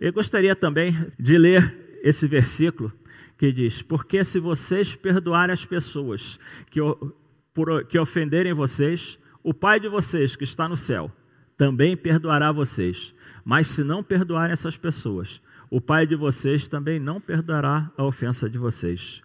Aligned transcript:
Eu 0.00 0.14
gostaria 0.14 0.56
também 0.56 0.96
de 1.18 1.36
ler 1.36 2.00
esse 2.02 2.26
versículo 2.26 2.90
que 3.36 3.52
diz: 3.52 3.82
Porque 3.82 4.24
se 4.24 4.40
vocês 4.40 4.94
perdoarem 4.94 5.52
as 5.52 5.66
pessoas 5.66 6.38
que, 6.70 6.80
por, 7.52 7.84
que 7.84 7.98
ofenderem 7.98 8.54
vocês, 8.54 9.18
o 9.42 9.52
Pai 9.52 9.78
de 9.78 9.88
vocês 9.88 10.34
que 10.34 10.44
está 10.44 10.66
no 10.66 10.76
céu 10.76 11.12
também 11.54 11.94
perdoará 11.94 12.50
vocês. 12.50 13.14
Mas 13.44 13.66
se 13.66 13.84
não 13.84 14.02
perdoarem 14.02 14.54
essas 14.54 14.78
pessoas, 14.78 15.42
o 15.68 15.78
Pai 15.78 16.06
de 16.06 16.16
vocês 16.16 16.66
também 16.66 16.98
não 16.98 17.20
perdoará 17.20 17.92
a 17.94 18.02
ofensa 18.02 18.48
de 18.48 18.56
vocês. 18.56 19.20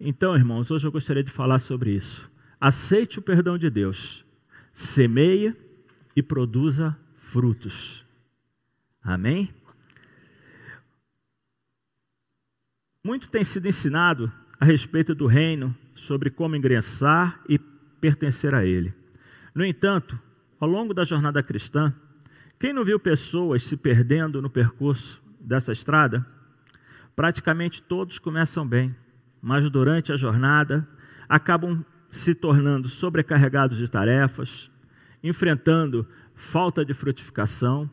Então, 0.00 0.34
irmãos, 0.34 0.68
hoje 0.72 0.84
eu 0.84 0.92
gostaria 0.92 1.22
de 1.22 1.30
falar 1.30 1.60
sobre 1.60 1.90
isso. 1.90 2.28
Aceite 2.60 3.20
o 3.20 3.22
perdão 3.22 3.56
de 3.56 3.70
Deus, 3.70 4.24
semeie 4.72 5.54
e 6.16 6.22
produza 6.22 6.96
frutos. 7.14 8.07
Amém? 9.08 9.48
Muito 13.02 13.30
tem 13.30 13.42
sido 13.42 13.66
ensinado 13.66 14.30
a 14.60 14.66
respeito 14.66 15.14
do 15.14 15.24
reino, 15.24 15.74
sobre 15.94 16.28
como 16.28 16.54
ingressar 16.54 17.40
e 17.48 17.58
pertencer 17.58 18.54
a 18.54 18.66
ele. 18.66 18.94
No 19.54 19.64
entanto, 19.64 20.20
ao 20.60 20.68
longo 20.68 20.92
da 20.92 21.06
jornada 21.06 21.42
cristã, 21.42 21.94
quem 22.58 22.74
não 22.74 22.84
viu 22.84 23.00
pessoas 23.00 23.62
se 23.62 23.78
perdendo 23.78 24.42
no 24.42 24.50
percurso 24.50 25.22
dessa 25.40 25.72
estrada? 25.72 26.26
Praticamente 27.16 27.80
todos 27.80 28.18
começam 28.18 28.68
bem, 28.68 28.94
mas 29.40 29.70
durante 29.70 30.12
a 30.12 30.16
jornada 30.18 30.86
acabam 31.26 31.82
se 32.10 32.34
tornando 32.34 32.90
sobrecarregados 32.90 33.78
de 33.78 33.88
tarefas, 33.90 34.70
enfrentando 35.22 36.06
falta 36.34 36.84
de 36.84 36.92
frutificação, 36.92 37.90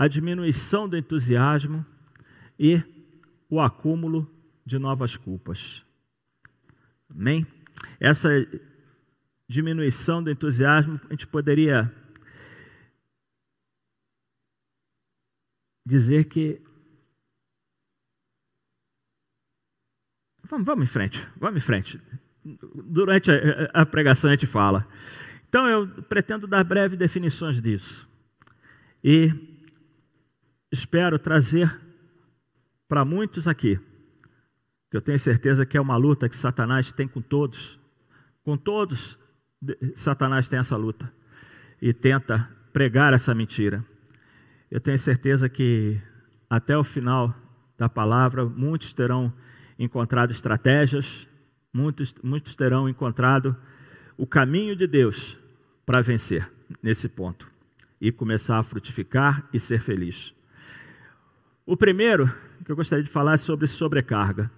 a 0.00 0.08
diminuição 0.08 0.88
do 0.88 0.96
entusiasmo 0.96 1.84
e 2.58 2.82
o 3.50 3.60
acúmulo 3.60 4.26
de 4.64 4.78
novas 4.78 5.14
culpas. 5.14 5.84
Amém? 7.10 7.46
Essa 8.00 8.30
diminuição 9.46 10.22
do 10.22 10.30
entusiasmo, 10.30 10.98
a 11.04 11.12
gente 11.12 11.26
poderia 11.26 11.94
dizer 15.84 16.24
que. 16.24 16.62
Vamos, 20.44 20.64
vamos 20.64 20.84
em 20.84 20.90
frente, 20.90 21.28
vamos 21.36 21.62
em 21.62 21.66
frente. 21.66 22.00
Durante 22.42 23.30
a, 23.30 23.82
a 23.82 23.84
pregação 23.84 24.30
a 24.30 24.32
gente 24.32 24.46
fala. 24.46 24.88
Então 25.46 25.68
eu 25.68 25.86
pretendo 26.04 26.46
dar 26.46 26.64
breves 26.64 26.96
definições 26.96 27.60
disso. 27.60 28.08
E 29.04 29.49
espero 30.70 31.18
trazer 31.18 31.80
para 32.88 33.04
muitos 33.04 33.46
aqui, 33.46 33.78
que 34.90 34.96
eu 34.96 35.00
tenho 35.00 35.18
certeza 35.18 35.64
que 35.64 35.76
é 35.76 35.80
uma 35.80 35.96
luta 35.96 36.28
que 36.28 36.36
Satanás 36.36 36.92
tem 36.92 37.06
com 37.06 37.20
todos. 37.20 37.78
Com 38.42 38.56
todos, 38.56 39.18
Satanás 39.94 40.48
tem 40.48 40.58
essa 40.58 40.76
luta 40.76 41.12
e 41.80 41.92
tenta 41.92 42.50
pregar 42.72 43.12
essa 43.12 43.34
mentira. 43.34 43.84
Eu 44.70 44.80
tenho 44.80 44.98
certeza 44.98 45.48
que 45.48 46.00
até 46.48 46.76
o 46.76 46.84
final 46.84 47.34
da 47.78 47.88
palavra, 47.88 48.44
muitos 48.44 48.92
terão 48.92 49.32
encontrado 49.78 50.32
estratégias, 50.32 51.26
muitos, 51.72 52.14
muitos 52.22 52.54
terão 52.54 52.88
encontrado 52.88 53.56
o 54.18 54.26
caminho 54.26 54.76
de 54.76 54.86
Deus 54.86 55.36
para 55.86 56.02
vencer 56.02 56.50
nesse 56.82 57.08
ponto 57.08 57.50
e 58.00 58.12
começar 58.12 58.58
a 58.58 58.62
frutificar 58.62 59.48
e 59.52 59.58
ser 59.58 59.80
feliz. 59.80 60.34
O 61.70 61.76
primeiro 61.76 62.26
que 62.64 62.72
eu 62.72 62.74
gostaria 62.74 63.04
de 63.04 63.08
falar 63.08 63.34
é 63.34 63.36
sobre 63.36 63.68
sobrecarga. 63.68 64.50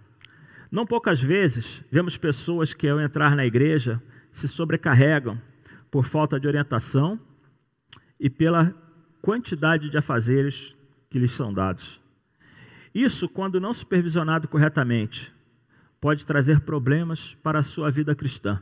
Não 0.71 0.87
poucas 0.87 1.21
vezes 1.21 1.85
vemos 1.91 2.17
pessoas 2.17 2.73
que, 2.73 2.89
ao 2.89 2.99
entrar 2.99 3.37
na 3.37 3.45
igreja, 3.45 4.03
se 4.31 4.49
sobrecarregam 4.49 5.39
por 5.91 6.06
falta 6.06 6.41
de 6.41 6.49
orientação 6.49 7.21
e 8.19 8.31
pela 8.31 8.75
quantidade 9.21 9.91
de 9.91 9.99
afazeres 9.99 10.75
que 11.11 11.19
lhes 11.19 11.33
são 11.33 11.53
dados. 11.53 12.01
Isso, 12.95 13.28
quando 13.28 13.61
não 13.61 13.75
supervisionado 13.75 14.49
corretamente, 14.49 15.31
pode 16.01 16.25
trazer 16.25 16.61
problemas 16.61 17.37
para 17.43 17.59
a 17.59 17.62
sua 17.62 17.91
vida 17.91 18.15
cristã. 18.15 18.59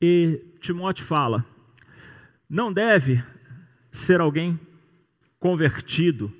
E 0.00 0.44
Timóteo 0.58 1.04
fala: 1.04 1.46
não 2.50 2.72
deve 2.72 3.22
ser 3.92 4.20
alguém 4.20 4.58
convertido, 5.42 6.32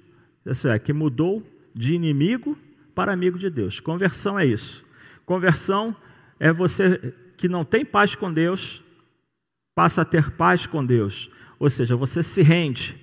isso 0.47 0.69
é, 0.69 0.79
que 0.79 0.93
mudou 0.93 1.45
de 1.75 1.93
inimigo 1.93 2.57
para 2.95 3.13
amigo 3.13 3.37
de 3.37 3.51
Deus. 3.51 3.81
Conversão 3.81 4.39
é 4.39 4.47
isso. 4.47 4.85
Conversão 5.27 5.95
é 6.39 6.53
você 6.53 7.13
que 7.37 7.49
não 7.49 7.65
tem 7.65 7.85
paz 7.85 8.15
com 8.15 8.33
Deus, 8.33 8.81
passa 9.75 10.03
a 10.03 10.05
ter 10.05 10.31
paz 10.31 10.67
com 10.67 10.87
Deus. 10.87 11.29
Ou 11.59 11.69
seja, 11.69 11.97
você 11.97 12.23
se 12.23 12.43
rende. 12.43 12.97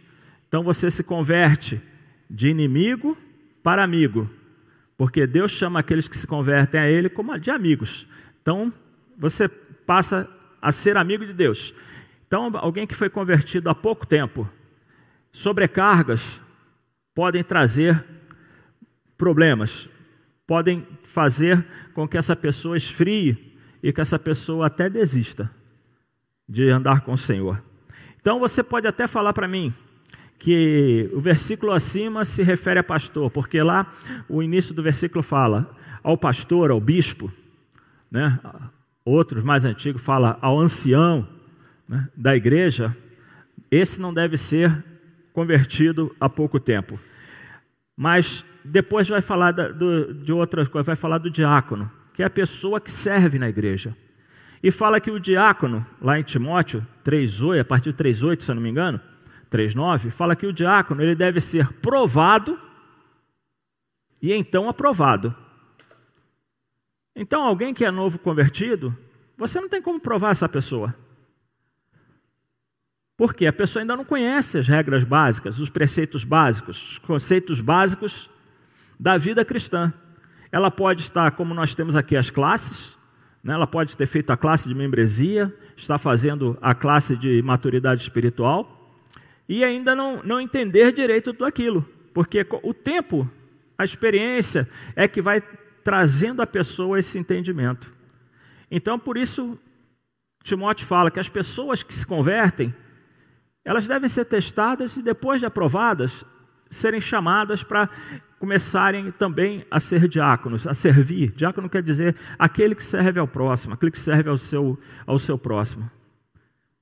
Então 0.47 0.63
você 0.63 0.89
se 0.89 1.03
converte 1.03 1.81
de 2.29 2.47
inimigo 2.47 3.17
para 3.61 3.83
amigo. 3.83 4.29
Porque 4.97 5.27
Deus 5.27 5.51
chama 5.51 5.81
aqueles 5.81 6.07
que 6.07 6.17
se 6.17 6.25
convertem 6.25 6.79
a 6.79 6.89
Ele 6.89 7.09
como 7.09 7.37
de 7.37 7.51
amigos. 7.51 8.07
Então 8.41 8.71
você 9.17 9.49
passa 9.49 10.29
a 10.61 10.71
ser 10.71 10.95
amigo 10.95 11.25
de 11.25 11.33
Deus. 11.33 11.73
Então, 12.25 12.51
alguém 12.55 12.87
que 12.87 12.95
foi 12.95 13.09
convertido 13.09 13.69
há 13.69 13.75
pouco 13.75 14.05
tempo, 14.05 14.47
Sobrecargas 15.31 16.21
podem 17.13 17.43
trazer 17.43 18.03
problemas, 19.17 19.89
podem 20.47 20.87
fazer 21.03 21.65
com 21.93 22.07
que 22.07 22.17
essa 22.17 22.35
pessoa 22.35 22.77
esfrie 22.77 23.57
e 23.83 23.91
que 23.91 24.01
essa 24.01 24.17
pessoa 24.17 24.67
até 24.67 24.89
desista 24.89 25.49
de 26.47 26.69
andar 26.69 27.01
com 27.01 27.13
o 27.13 27.17
Senhor. 27.17 27.61
Então 28.19 28.39
você 28.39 28.63
pode 28.63 28.87
até 28.87 29.07
falar 29.07 29.33
para 29.33 29.47
mim 29.47 29.73
que 30.37 31.09
o 31.13 31.19
versículo 31.19 31.73
acima 31.73 32.23
se 32.23 32.41
refere 32.41 32.79
a 32.79 32.83
pastor, 32.83 33.29
porque 33.29 33.61
lá 33.61 33.91
o 34.27 34.41
início 34.41 34.73
do 34.73 34.81
versículo 34.81 35.21
fala 35.21 35.75
ao 36.01 36.17
pastor, 36.17 36.71
ao 36.71 36.79
bispo, 36.79 37.31
né? 38.09 38.39
Outros 39.03 39.43
mais 39.43 39.65
antigos 39.65 40.01
fala 40.01 40.37
ao 40.41 40.59
ancião 40.59 41.27
né? 41.87 42.07
da 42.15 42.35
igreja. 42.35 42.95
Esse 43.69 43.99
não 43.99 44.13
deve 44.13 44.37
ser 44.37 44.83
convertido 45.33 46.15
há 46.19 46.29
pouco 46.29 46.59
tempo. 46.59 46.99
Mas 47.95 48.43
depois 48.63 49.07
vai 49.07 49.21
falar 49.21 49.51
do, 49.51 50.13
de 50.13 50.31
outras 50.31 50.67
coisas, 50.67 50.85
vai 50.85 50.95
falar 50.95 51.17
do 51.17 51.29
diácono, 51.29 51.91
que 52.13 52.23
é 52.23 52.25
a 52.25 52.29
pessoa 52.29 52.79
que 52.79 52.91
serve 52.91 53.39
na 53.39 53.49
igreja. 53.49 53.95
E 54.61 54.71
fala 54.71 54.99
que 54.99 55.09
o 55.09 55.19
diácono, 55.19 55.85
lá 56.01 56.19
em 56.19 56.23
Timóteo 56.23 56.85
3,8, 57.05 57.61
a 57.61 57.65
partir 57.65 57.93
de 57.93 58.03
3,8, 58.03 58.41
se 58.41 58.51
eu 58.51 58.55
não 58.55 58.61
me 58.61 58.69
engano, 58.69 58.99
3,9, 59.49 60.09
fala 60.09 60.35
que 60.35 60.45
o 60.45 60.53
diácono 60.53 61.01
ele 61.01 61.15
deve 61.15 61.39
ser 61.39 61.71
provado 61.73 62.59
e 64.21 64.33
então 64.33 64.67
aprovado. 64.67 65.33
Então, 67.15 67.43
alguém 67.43 67.73
que 67.73 67.83
é 67.83 67.91
novo 67.91 68.19
convertido, 68.19 68.95
você 69.37 69.59
não 69.59 69.69
tem 69.69 69.81
como 69.81 69.99
provar 69.99 70.31
essa 70.31 70.47
pessoa. 70.47 70.93
Porque 73.19 73.45
a 73.45 73.51
pessoa 73.51 73.83
ainda 73.83 73.97
não 73.97 74.05
conhece 74.05 74.59
as 74.59 74.65
regras 74.65 75.03
básicas, 75.03 75.59
os 75.59 75.69
preceitos 75.69 76.23
básicos, 76.23 76.91
os 76.91 76.97
conceitos 76.99 77.59
básicos 77.59 78.29
da 78.97 79.17
vida 79.17 79.43
cristã. 79.43 79.91
Ela 80.49 80.71
pode 80.71 81.01
estar, 81.01 81.29
como 81.31 81.53
nós 81.53 81.75
temos 81.75 81.97
aqui 81.97 82.15
as 82.15 82.29
classes, 82.29 82.97
né? 83.43 83.55
ela 83.55 83.67
pode 83.67 83.97
ter 83.97 84.05
feito 84.05 84.31
a 84.31 84.37
classe 84.37 84.69
de 84.69 84.73
membresia, 84.73 85.53
está 85.75 85.97
fazendo 85.97 86.57
a 86.61 86.73
classe 86.73 87.17
de 87.17 87.41
maturidade 87.41 88.03
espiritual 88.03 88.97
e 89.49 89.65
ainda 89.65 89.93
não, 89.93 90.23
não 90.23 90.39
entender 90.39 90.93
direito 90.93 91.33
tudo 91.33 91.43
aquilo, 91.43 91.85
porque 92.13 92.47
o 92.63 92.73
tempo, 92.73 93.29
a 93.77 93.83
experiência 93.83 94.65
é 94.95 95.09
que 95.09 95.21
vai 95.21 95.43
trazendo 95.83 96.41
a 96.41 96.47
pessoa 96.47 96.97
esse 96.97 97.17
entendimento. 97.17 97.91
Então, 98.71 98.97
por 98.97 99.17
isso, 99.17 99.59
Timóteo 100.41 100.87
fala 100.87 101.11
que 101.11 101.19
as 101.19 101.27
pessoas 101.27 101.83
que 101.83 101.93
se 101.93 102.07
convertem, 102.07 102.73
elas 103.63 103.87
devem 103.87 104.09
ser 104.09 104.25
testadas 104.25 104.97
e, 104.97 105.01
depois 105.01 105.39
de 105.39 105.45
aprovadas, 105.45 106.23
serem 106.69 107.01
chamadas 107.01 107.63
para 107.63 107.89
começarem 108.39 109.11
também 109.11 109.65
a 109.69 109.79
ser 109.79 110.07
diáconos, 110.07 110.65
a 110.65 110.73
servir. 110.73 111.31
Diácono 111.31 111.69
quer 111.69 111.83
dizer 111.83 112.15
aquele 112.37 112.73
que 112.73 112.83
serve 112.83 113.19
ao 113.19 113.27
próximo, 113.27 113.73
aquele 113.73 113.91
que 113.91 113.99
serve 113.99 114.29
ao 114.29 114.37
seu, 114.37 114.79
ao 115.05 115.19
seu 115.19 115.37
próximo. 115.37 115.89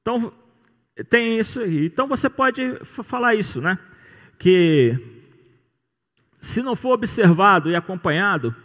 Então, 0.01 0.31
tem 1.09 1.39
isso 1.39 1.59
aí. 1.59 1.87
Então, 1.87 2.07
você 2.07 2.29
pode 2.29 2.77
falar 2.83 3.33
isso, 3.33 3.59
né? 3.59 3.79
Que 4.37 4.97
se 6.39 6.61
não 6.61 6.75
for 6.75 6.93
observado 6.93 7.69
e 7.69 7.75
acompanhado, 7.75 8.55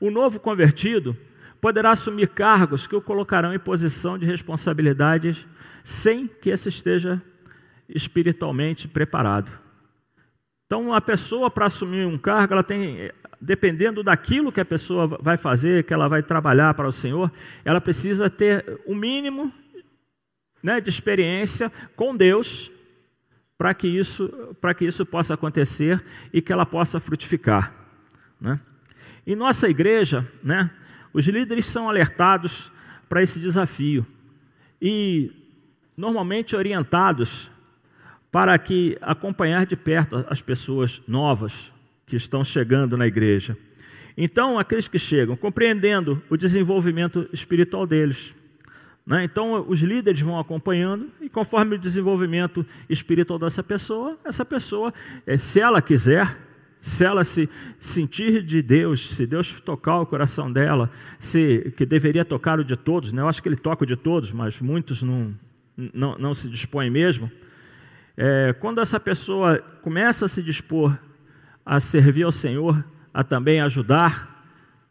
o 0.00 0.10
novo 0.10 0.40
convertido 0.40 1.16
poderá 1.60 1.90
assumir 1.90 2.28
cargos 2.28 2.86
que 2.86 2.96
o 2.96 3.02
colocarão 3.02 3.52
em 3.52 3.58
posição 3.58 4.16
de 4.16 4.24
responsabilidades 4.24 5.46
sem 5.84 6.26
que 6.26 6.50
esse 6.50 6.68
esteja 6.68 7.20
espiritualmente 7.88 8.86
preparado. 8.86 9.50
Então, 10.66 10.92
a 10.92 11.00
pessoa 11.00 11.50
para 11.50 11.66
assumir 11.66 12.06
um 12.06 12.18
cargo, 12.18 12.52
ela 12.52 12.62
tem, 12.62 13.10
dependendo 13.40 14.02
daquilo 14.02 14.52
que 14.52 14.60
a 14.60 14.64
pessoa 14.64 15.06
vai 15.06 15.38
fazer, 15.38 15.84
que 15.84 15.94
ela 15.94 16.08
vai 16.08 16.22
trabalhar 16.22 16.74
para 16.74 16.86
o 16.86 16.92
Senhor, 16.92 17.32
ela 17.64 17.80
precisa 17.80 18.28
ter 18.28 18.80
o 18.84 18.92
um 18.92 18.94
mínimo 18.94 19.52
né, 20.62 20.80
de 20.80 20.90
experiência 20.90 21.72
com 21.96 22.14
Deus 22.14 22.70
para 23.56 23.74
que 23.74 23.88
isso 23.88 24.28
para 24.60 24.72
que 24.74 24.84
isso 24.84 25.04
possa 25.04 25.34
acontecer 25.34 26.04
e 26.32 26.40
que 26.40 26.52
ela 26.52 26.66
possa 26.66 27.00
frutificar. 27.00 27.74
Né? 28.40 28.60
Em 29.26 29.34
nossa 29.34 29.68
igreja, 29.68 30.30
né, 30.42 30.70
os 31.12 31.26
líderes 31.26 31.66
são 31.66 31.88
alertados 31.88 32.70
para 33.08 33.22
esse 33.22 33.40
desafio 33.40 34.06
e 34.80 35.32
normalmente 35.96 36.54
orientados 36.54 37.50
para 38.30 38.58
que 38.58 38.96
acompanhar 39.00 39.66
de 39.66 39.76
perto 39.76 40.24
as 40.28 40.40
pessoas 40.40 41.00
novas 41.06 41.72
que 42.06 42.16
estão 42.16 42.44
chegando 42.44 42.96
na 42.96 43.06
igreja. 43.06 43.56
Então, 44.16 44.58
aqueles 44.58 44.88
que 44.88 44.98
chegam, 44.98 45.36
compreendendo 45.36 46.20
o 46.28 46.36
desenvolvimento 46.36 47.28
espiritual 47.32 47.86
deles. 47.86 48.34
Né? 49.06 49.24
Então, 49.24 49.64
os 49.68 49.80
líderes 49.80 50.20
vão 50.20 50.38
acompanhando, 50.38 51.08
e 51.20 51.28
conforme 51.28 51.76
o 51.76 51.78
desenvolvimento 51.78 52.66
espiritual 52.90 53.38
dessa 53.38 53.62
pessoa, 53.62 54.18
essa 54.24 54.44
pessoa, 54.44 54.92
eh, 55.26 55.38
se 55.38 55.60
ela 55.60 55.80
quiser, 55.80 56.36
se 56.80 57.04
ela 57.04 57.24
se 57.24 57.48
sentir 57.78 58.42
de 58.42 58.60
Deus, 58.60 59.08
se 59.10 59.26
Deus 59.26 59.60
tocar 59.60 60.00
o 60.00 60.06
coração 60.06 60.52
dela, 60.52 60.90
se 61.18 61.72
que 61.76 61.86
deveria 61.86 62.24
tocar 62.24 62.58
o 62.58 62.64
de 62.64 62.76
todos, 62.76 63.12
né? 63.12 63.22
eu 63.22 63.28
acho 63.28 63.42
que 63.42 63.48
ele 63.48 63.56
toca 63.56 63.84
o 63.84 63.86
de 63.86 63.96
todos, 63.96 64.32
mas 64.32 64.60
muitos 64.60 65.02
não, 65.02 65.34
não, 65.94 66.18
não 66.18 66.34
se 66.34 66.48
dispõem 66.48 66.90
mesmo. 66.90 67.30
É, 68.20 68.52
quando 68.54 68.80
essa 68.80 68.98
pessoa 68.98 69.60
começa 69.80 70.24
a 70.24 70.28
se 70.28 70.42
dispor 70.42 70.98
a 71.64 71.78
servir 71.78 72.24
ao 72.24 72.32
Senhor, 72.32 72.84
a 73.14 73.22
também 73.22 73.60
ajudar, 73.60 74.44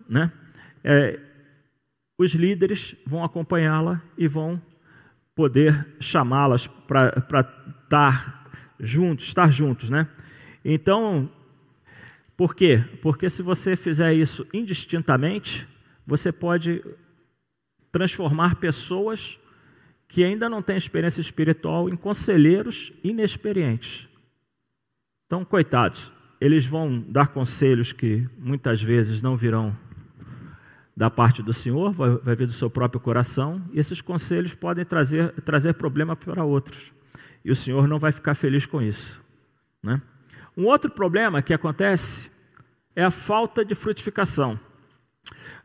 né? 0.07 0.31
É, 0.81 1.19
os 2.17 2.33
líderes 2.33 2.95
vão 3.05 3.25
acompanhá-la 3.25 4.01
e 4.17 4.29
vão 4.29 4.61
poder 5.35 5.85
chamá-las 5.99 6.67
para 6.67 7.41
estar 7.83 8.49
juntos, 8.79 9.25
estar 9.25 9.51
juntos, 9.51 9.89
né? 9.89 10.07
Então, 10.63 11.29
por 12.37 12.55
quê? 12.55 12.81
Porque 13.01 13.29
se 13.29 13.41
você 13.41 13.75
fizer 13.75 14.13
isso 14.13 14.47
indistintamente, 14.53 15.67
você 16.05 16.31
pode 16.31 16.81
transformar 17.91 18.55
pessoas 18.55 19.37
que 20.07 20.23
ainda 20.23 20.49
não 20.49 20.61
têm 20.61 20.77
experiência 20.77 21.21
espiritual 21.21 21.89
em 21.89 21.95
conselheiros 21.95 22.93
inexperientes. 23.03 24.07
Então, 25.25 25.43
coitados, 25.43 26.11
eles 26.39 26.65
vão 26.65 26.99
dar 26.99 27.27
conselhos 27.27 27.91
que 27.91 28.27
muitas 28.37 28.81
vezes 28.81 29.21
não 29.21 29.35
virão 29.35 29.75
da 30.95 31.11
parte 31.11 31.43
do 31.43 31.53
Senhor, 31.53 31.91
vai, 31.91 32.17
vai 32.17 32.35
vir 32.35 32.47
do 32.47 32.53
seu 32.53 32.69
próprio 32.69 32.99
coração, 32.99 33.61
e 33.71 33.79
esses 33.79 34.01
conselhos 34.01 34.55
podem 34.55 34.83
trazer, 34.83 35.31
trazer 35.41 35.73
problema 35.73 36.15
para 36.15 36.43
outros. 36.43 36.91
E 37.45 37.51
o 37.51 37.55
Senhor 37.55 37.87
não 37.87 37.99
vai 37.99 38.11
ficar 38.11 38.33
feliz 38.33 38.65
com 38.65 38.81
isso. 38.81 39.21
Né? 39.83 40.01
Um 40.55 40.65
outro 40.65 40.89
problema 40.89 41.41
que 41.41 41.53
acontece 41.53 42.31
é 42.95 43.03
a 43.03 43.11
falta 43.11 43.63
de 43.63 43.75
frutificação. 43.75 44.59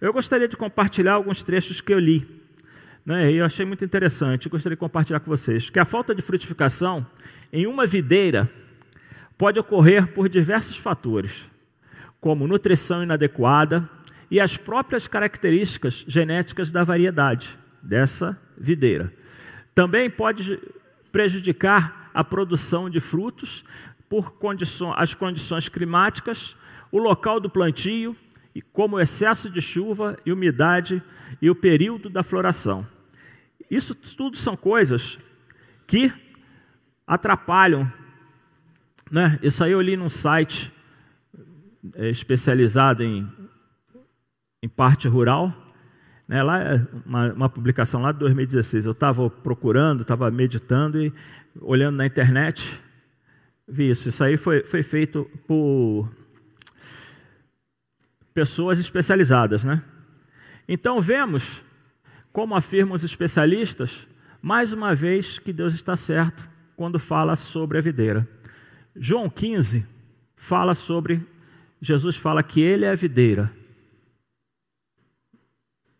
Eu 0.00 0.12
gostaria 0.12 0.48
de 0.48 0.56
compartilhar 0.56 1.14
alguns 1.14 1.42
trechos 1.42 1.80
que 1.80 1.94
eu 1.94 1.98
li. 1.98 2.41
Né, 3.04 3.32
e 3.32 3.36
eu 3.36 3.44
achei 3.44 3.66
muito 3.66 3.84
interessante, 3.84 4.48
gostaria 4.48 4.76
de 4.76 4.80
compartilhar 4.80 5.18
com 5.20 5.30
vocês. 5.30 5.68
Que 5.68 5.80
a 5.80 5.84
falta 5.84 6.14
de 6.14 6.22
frutificação 6.22 7.04
em 7.52 7.66
uma 7.66 7.86
videira 7.86 8.48
pode 9.36 9.58
ocorrer 9.58 10.12
por 10.12 10.28
diversos 10.28 10.76
fatores, 10.76 11.50
como 12.20 12.46
nutrição 12.46 13.02
inadequada 13.02 13.88
e 14.30 14.38
as 14.38 14.56
próprias 14.56 15.08
características 15.08 16.04
genéticas 16.06 16.70
da 16.70 16.84
variedade 16.84 17.58
dessa 17.82 18.38
videira. 18.56 19.12
Também 19.74 20.08
pode 20.08 20.60
prejudicar 21.10 22.10
a 22.14 22.22
produção 22.22 22.88
de 22.88 23.00
frutos 23.00 23.64
por 24.08 24.34
condições, 24.34 24.94
as 24.96 25.12
condições 25.12 25.68
climáticas, 25.68 26.54
o 26.92 26.98
local 26.98 27.40
do 27.40 27.50
plantio, 27.50 28.16
como 28.72 28.96
o 28.96 29.00
excesso 29.00 29.50
de 29.50 29.60
chuva 29.60 30.16
e 30.24 30.32
umidade 30.32 31.02
e 31.40 31.50
o 31.50 31.54
período 31.54 32.08
da 32.08 32.22
floração. 32.22 32.86
Isso 33.74 33.94
tudo 33.94 34.36
são 34.36 34.56
coisas 34.56 35.18
que 35.86 36.12
atrapalham. 37.06 37.90
Né? 39.10 39.38
Isso 39.42 39.64
aí 39.64 39.72
eu 39.72 39.80
li 39.80 39.96
num 39.96 40.08
site 40.08 40.72
é, 41.94 42.08
especializado 42.10 43.02
em, 43.02 43.26
em 44.62 44.68
parte 44.68 45.08
rural. 45.08 45.52
Né? 46.28 46.42
Lá 46.42 46.62
é 46.62 46.86
uma, 47.04 47.32
uma 47.32 47.48
publicação 47.48 48.02
lá 48.02 48.12
de 48.12 48.18
2016. 48.18 48.86
Eu 48.86 48.92
estava 48.92 49.28
procurando, 49.28 50.02
estava 50.02 50.30
meditando 50.30 51.02
e 51.02 51.12
olhando 51.60 51.96
na 51.96 52.06
internet 52.06 52.64
vi 53.66 53.90
isso. 53.90 54.08
Isso 54.08 54.22
aí 54.22 54.36
foi, 54.36 54.64
foi 54.64 54.82
feito 54.82 55.28
por 55.46 56.08
pessoas 58.34 58.78
especializadas, 58.78 59.64
né? 59.64 59.82
Então 60.68 61.00
vemos, 61.00 61.62
como 62.32 62.54
afirmam 62.54 62.94
os 62.94 63.04
especialistas, 63.04 64.06
mais 64.40 64.72
uma 64.72 64.94
vez 64.94 65.38
que 65.38 65.52
Deus 65.52 65.74
está 65.74 65.96
certo 65.96 66.48
quando 66.74 66.98
fala 66.98 67.36
sobre 67.36 67.78
a 67.78 67.80
videira. 67.80 68.28
João 68.96 69.28
15 69.28 69.86
fala 70.34 70.74
sobre, 70.74 71.24
Jesus 71.80 72.16
fala 72.16 72.42
que 72.42 72.60
ele 72.60 72.84
é 72.84 72.90
a 72.90 72.96
videira. 72.96 73.52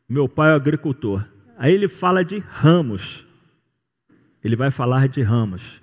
Meu 0.09 0.29
pai 0.29 0.51
é 0.51 0.55
agricultor. 0.55 1.27
Aí 1.57 1.73
ele 1.73 1.89
fala 1.89 2.25
de 2.25 2.39
ramos. 2.39 3.27
Ele 4.43 4.57
vai 4.57 4.71
falar 4.71 5.09
de 5.09 5.23
ramos. 5.23 5.81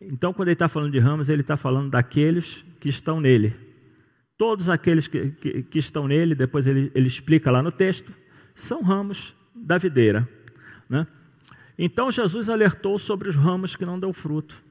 Então, 0.00 0.34
quando 0.34 0.48
ele 0.48 0.54
está 0.54 0.68
falando 0.68 0.92
de 0.92 0.98
ramos, 0.98 1.28
ele 1.28 1.40
está 1.40 1.56
falando 1.56 1.90
daqueles 1.90 2.64
que 2.80 2.88
estão 2.88 3.20
nele. 3.20 3.56
Todos 4.36 4.68
aqueles 4.68 5.06
que, 5.06 5.30
que, 5.30 5.62
que 5.62 5.78
estão 5.78 6.08
nele, 6.08 6.34
depois 6.34 6.66
ele, 6.66 6.90
ele, 6.94 7.06
explica 7.06 7.50
lá 7.50 7.62
no 7.62 7.70
texto, 7.70 8.12
são 8.54 8.82
ramos 8.82 9.34
da 9.54 9.78
videira. 9.78 10.28
Né? 10.88 11.06
Então, 11.78 12.10
Jesus 12.10 12.48
alertou 12.48 12.98
sobre 12.98 13.28
os 13.28 13.36
ramos 13.36 13.76
que 13.76 13.86
não 13.86 13.98
dão 13.98 14.12
fruto. 14.12 14.62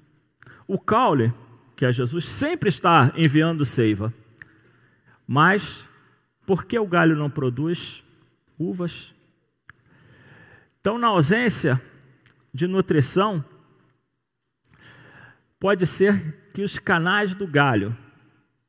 O 0.68 0.80
caule, 0.80 1.34
que 1.76 1.86
é 1.86 1.92
Jesus, 1.92 2.26
sempre 2.26 2.70
está 2.70 3.14
enviando 3.16 3.66
seiva. 3.66 4.14
Mas, 5.28 5.84
por 6.46 6.66
que 6.66 6.78
o 6.78 6.88
galho 6.88 7.16
não 7.16 7.30
produz 7.30 8.04
uvas? 8.58 9.14
Então, 10.80 10.98
na 10.98 11.08
ausência 11.08 11.82
de 12.54 12.68
nutrição, 12.68 13.44
pode 15.60 15.88
ser 15.88 16.42
que 16.54 16.62
os 16.62 16.78
canais 16.78 17.34
do 17.34 17.48
galho, 17.48 17.96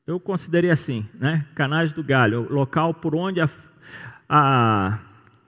eu 0.06 0.20
considerei 0.20 0.70
assim, 0.70 1.08
né? 1.14 1.46
Canais 1.54 1.92
do 1.92 2.02
galho, 2.02 2.46
local 2.52 2.94
por 2.94 3.14
onde 3.14 3.40
a, 3.40 3.48
a, 4.28 5.00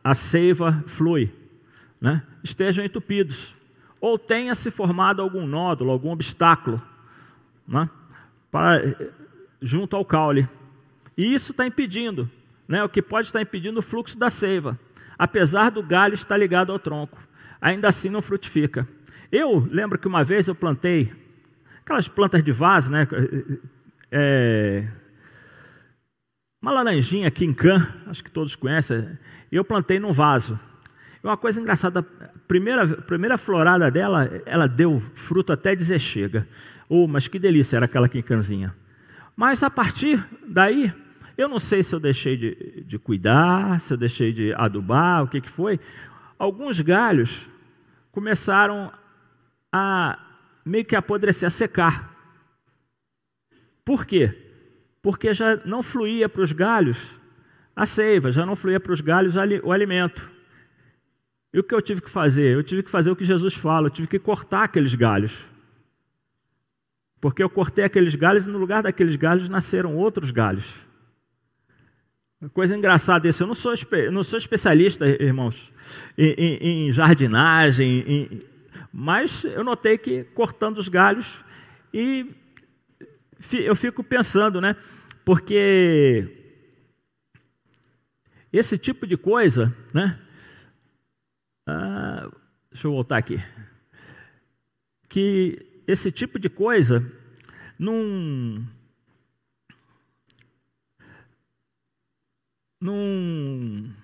a 0.06 0.14
seiva 0.14 0.84
flui, 0.86 1.34
né? 2.00 2.22
Estejam 2.44 2.84
entupidos. 2.84 3.52
Ou 4.00 4.16
tenha 4.16 4.54
se 4.54 4.70
formado 4.70 5.20
algum 5.20 5.44
nódulo, 5.44 5.90
algum 5.90 6.12
obstáculo, 6.12 6.80
né? 7.66 7.90
Para, 8.48 8.94
junto 9.60 9.96
ao 9.96 10.04
caule. 10.04 10.48
E 11.16 11.34
isso 11.34 11.50
está 11.50 11.66
impedindo, 11.66 12.30
né? 12.68 12.84
O 12.84 12.88
que 12.88 13.02
pode 13.02 13.26
estar 13.26 13.42
impedindo 13.42 13.80
o 13.80 13.82
fluxo 13.82 14.16
da 14.16 14.30
seiva. 14.30 14.78
Apesar 15.18 15.72
do 15.72 15.82
galho 15.82 16.14
estar 16.14 16.36
ligado 16.36 16.70
ao 16.70 16.78
tronco. 16.78 17.18
Ainda 17.60 17.88
assim 17.88 18.08
não 18.08 18.22
frutifica. 18.22 18.86
Eu 19.32 19.68
lembro 19.72 19.98
que 19.98 20.06
uma 20.06 20.22
vez 20.22 20.46
eu 20.46 20.54
plantei 20.54 21.12
aquelas 21.80 22.06
plantas 22.06 22.44
de 22.44 22.52
vaso, 22.52 22.92
né? 22.92 23.08
É, 24.08 24.86
uma 26.66 26.72
laranjinha 26.72 27.28
aqui 27.28 27.44
em 27.44 27.54
Can, 27.54 27.86
acho 28.06 28.24
que 28.24 28.30
todos 28.30 28.56
conhecem, 28.56 29.16
eu 29.54 29.64
plantei 29.64 30.00
num 30.00 30.12
vaso. 30.12 30.58
E 31.22 31.26
uma 31.26 31.36
coisa 31.36 31.60
engraçada, 31.60 32.00
a 32.00 32.38
primeira, 32.48 32.86
primeira 32.86 33.38
florada 33.38 33.90
dela, 33.90 34.28
ela 34.44 34.66
deu 34.66 35.00
fruto 35.14 35.52
até 35.52 35.76
dizer 35.76 36.00
chega. 36.00 36.48
Oh, 36.88 37.06
mas 37.06 37.28
que 37.28 37.38
delícia 37.38 37.76
era 37.76 37.86
aquela 37.86 38.08
quincanzinha. 38.08 38.74
Mas 39.36 39.62
a 39.62 39.70
partir 39.70 40.24
daí, 40.46 40.92
eu 41.36 41.48
não 41.48 41.58
sei 41.58 41.82
se 41.82 41.94
eu 41.94 42.00
deixei 42.00 42.36
de, 42.36 42.84
de 42.86 42.98
cuidar, 42.98 43.80
se 43.80 43.92
eu 43.92 43.96
deixei 43.96 44.32
de 44.32 44.54
adubar, 44.54 45.22
o 45.22 45.28
que, 45.28 45.40
que 45.40 45.50
foi. 45.50 45.78
Alguns 46.38 46.80
galhos 46.80 47.40
começaram 48.10 48.90
a 49.70 50.18
meio 50.64 50.84
que 50.84 50.96
apodrecer, 50.96 51.46
a 51.46 51.50
secar. 51.50 52.14
Por 53.84 54.06
quê? 54.06 54.34
Porque 55.02 55.34
já 55.34 55.56
não 55.64 55.82
fluía 55.82 56.28
para 56.28 56.42
os 56.42 56.52
galhos 56.52 56.98
a 57.76 57.84
seiva, 57.84 58.32
já 58.32 58.46
não 58.46 58.56
fluía 58.56 58.80
para 58.80 58.94
os 58.94 59.02
galhos 59.02 59.34
o 59.62 59.70
alimento. 59.70 60.30
E 61.52 61.60
o 61.60 61.62
que 61.62 61.74
eu 61.74 61.82
tive 61.82 62.00
que 62.00 62.10
fazer? 62.10 62.54
Eu 62.54 62.62
tive 62.62 62.82
que 62.82 62.90
fazer 62.90 63.10
o 63.10 63.16
que 63.16 63.24
Jesus 63.24 63.52
fala, 63.52 63.86
eu 63.86 63.90
tive 63.90 64.08
que 64.08 64.18
cortar 64.18 64.64
aqueles 64.64 64.94
galhos. 64.94 65.36
Porque 67.20 67.42
eu 67.42 67.50
cortei 67.50 67.84
aqueles 67.84 68.14
galhos 68.14 68.46
e 68.46 68.50
no 68.50 68.58
lugar 68.58 68.82
daqueles 68.82 69.16
galhos 69.16 69.48
nasceram 69.48 69.94
outros 69.94 70.30
galhos. 70.30 70.64
Coisa 72.52 72.76
engraçada 72.76 73.28
isso. 73.28 73.42
Eu 73.42 73.46
não 73.46 73.54
sou, 73.54 73.72
não 74.12 74.22
sou 74.22 74.38
especialista, 74.38 75.06
irmãos, 75.06 75.72
em, 76.16 76.32
em, 76.32 76.88
em 76.88 76.92
jardinagem, 76.92 78.04
em, 78.06 78.42
mas 78.92 79.44
eu 79.44 79.64
notei 79.64 79.98
que 79.98 80.24
cortando 80.24 80.78
os 80.78 80.88
galhos 80.88 81.26
e 81.92 82.34
eu 83.52 83.76
fico 83.76 84.02
pensando, 84.02 84.60
né? 84.60 84.76
Porque 85.24 86.45
esse 88.52 88.78
tipo 88.78 89.06
de 89.06 89.16
coisa, 89.16 89.74
né? 89.92 90.18
Ah, 91.66 92.30
deixa 92.70 92.86
eu 92.86 92.92
voltar 92.92 93.18
aqui. 93.18 93.38
Que 95.08 95.82
esse 95.86 96.10
tipo 96.12 96.38
de 96.38 96.48
coisa 96.48 97.00
não. 97.78 98.66
Não. 102.80 103.94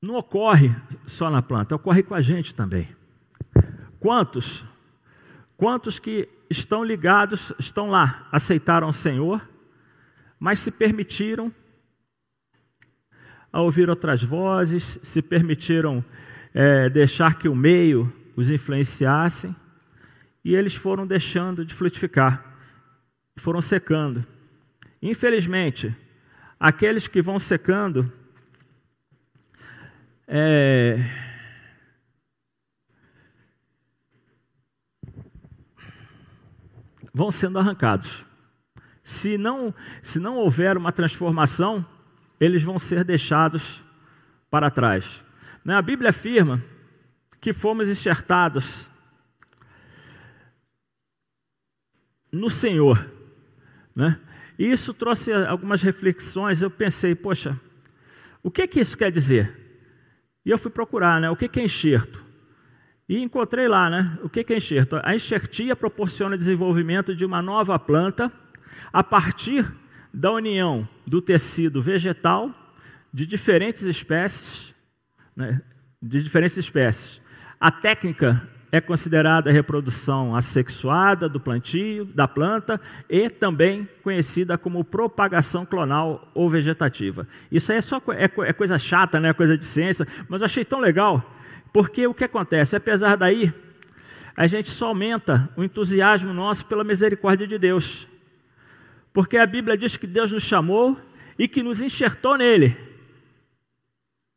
Não 0.00 0.14
ocorre 0.14 0.70
só 1.06 1.28
na 1.28 1.42
planta, 1.42 1.74
ocorre 1.74 2.02
com 2.02 2.14
a 2.14 2.22
gente 2.22 2.54
também. 2.54 2.94
Quantos? 3.98 4.64
Quantos 5.56 5.98
que 5.98 6.28
estão 6.50 6.82
ligados, 6.82 7.52
estão 7.58 7.88
lá, 7.88 8.28
aceitaram 8.32 8.88
o 8.88 8.92
Senhor, 8.92 9.46
mas 10.38 10.58
se 10.58 10.70
permitiram 10.70 11.52
a 13.52 13.60
ouvir 13.60 13.88
outras 13.90 14.22
vozes, 14.22 14.98
se 15.02 15.20
permitiram 15.20 16.04
é, 16.54 16.88
deixar 16.88 17.36
que 17.36 17.48
o 17.48 17.54
meio 17.54 18.12
os 18.36 18.50
influenciassem, 18.50 19.54
e 20.44 20.54
eles 20.54 20.74
foram 20.74 21.06
deixando 21.06 21.64
de 21.64 21.74
frutificar, 21.74 22.44
foram 23.38 23.60
secando. 23.60 24.24
Infelizmente, 25.02 25.94
aqueles 26.58 27.06
que 27.06 27.20
vão 27.20 27.38
secando, 27.38 28.12
é, 30.26 31.27
vão 37.18 37.32
sendo 37.32 37.58
arrancados. 37.58 38.24
Se 39.02 39.36
não, 39.36 39.74
se 40.00 40.20
não 40.20 40.36
houver 40.36 40.76
uma 40.76 40.92
transformação, 40.92 41.84
eles 42.38 42.62
vão 42.62 42.78
ser 42.78 43.02
deixados 43.02 43.82
para 44.48 44.70
trás. 44.70 45.04
Né, 45.64 45.74
a 45.74 45.82
Bíblia 45.82 46.10
afirma 46.10 46.62
que 47.40 47.52
fomos 47.52 47.88
enxertados 47.88 48.88
no 52.30 52.48
Senhor. 52.48 53.04
Né? 53.96 54.20
E 54.56 54.70
isso 54.70 54.94
trouxe 54.94 55.32
algumas 55.32 55.82
reflexões. 55.82 56.62
Eu 56.62 56.70
pensei, 56.70 57.16
poxa, 57.16 57.60
o 58.44 58.50
que, 58.50 58.64
que 58.68 58.78
isso 58.78 58.96
quer 58.96 59.10
dizer? 59.10 59.52
E 60.46 60.50
eu 60.50 60.58
fui 60.58 60.70
procurar, 60.70 61.20
né? 61.20 61.28
O 61.28 61.36
que, 61.36 61.48
que 61.48 61.58
é 61.58 61.64
enxerto? 61.64 62.24
E 63.08 63.22
encontrei 63.22 63.66
lá, 63.66 63.88
né? 63.88 64.18
O 64.22 64.28
que 64.28 64.44
é 64.52 64.56
enxerto? 64.56 65.00
A 65.02 65.14
enxertia 65.14 65.74
proporciona 65.74 66.34
o 66.34 66.38
desenvolvimento 66.38 67.16
de 67.16 67.24
uma 67.24 67.40
nova 67.40 67.78
planta 67.78 68.30
a 68.92 69.02
partir 69.02 69.66
da 70.12 70.30
união 70.30 70.86
do 71.06 71.22
tecido 71.22 71.82
vegetal 71.82 72.52
de 73.12 73.24
diferentes 73.24 73.82
espécies, 73.82 74.74
né? 75.34 75.62
de 76.02 76.22
diferentes 76.22 76.58
espécies. 76.58 77.20
A 77.58 77.70
técnica 77.70 78.46
é 78.70 78.80
considerada 78.80 79.48
a 79.48 79.52
reprodução 79.52 80.36
assexuada 80.36 81.30
do 81.30 81.40
plantio, 81.40 82.04
da 82.04 82.28
planta 82.28 82.78
e 83.08 83.30
também 83.30 83.88
conhecida 84.02 84.58
como 84.58 84.84
propagação 84.84 85.64
clonal 85.64 86.30
ou 86.34 86.50
vegetativa. 86.50 87.26
Isso 87.50 87.72
aí 87.72 87.78
é 87.78 87.80
só 87.80 88.02
é, 88.08 88.24
é 88.24 88.52
coisa 88.52 88.78
chata, 88.78 89.18
né? 89.18 89.32
coisa 89.32 89.56
de 89.56 89.64
ciência, 89.64 90.06
mas 90.28 90.42
achei 90.42 90.64
tão 90.64 90.80
legal 90.80 91.37
porque 91.72 92.06
o 92.06 92.14
que 92.14 92.24
acontece? 92.24 92.76
Apesar 92.76 93.16
daí, 93.16 93.52
a 94.36 94.46
gente 94.46 94.70
só 94.70 94.86
aumenta 94.86 95.50
o 95.56 95.64
entusiasmo 95.64 96.32
nosso 96.32 96.64
pela 96.64 96.84
misericórdia 96.84 97.46
de 97.46 97.58
Deus. 97.58 98.06
Porque 99.12 99.36
a 99.36 99.46
Bíblia 99.46 99.76
diz 99.76 99.96
que 99.96 100.06
Deus 100.06 100.30
nos 100.30 100.44
chamou 100.44 100.96
e 101.38 101.48
que 101.48 101.62
nos 101.62 101.80
enxertou 101.80 102.36
nele. 102.36 102.76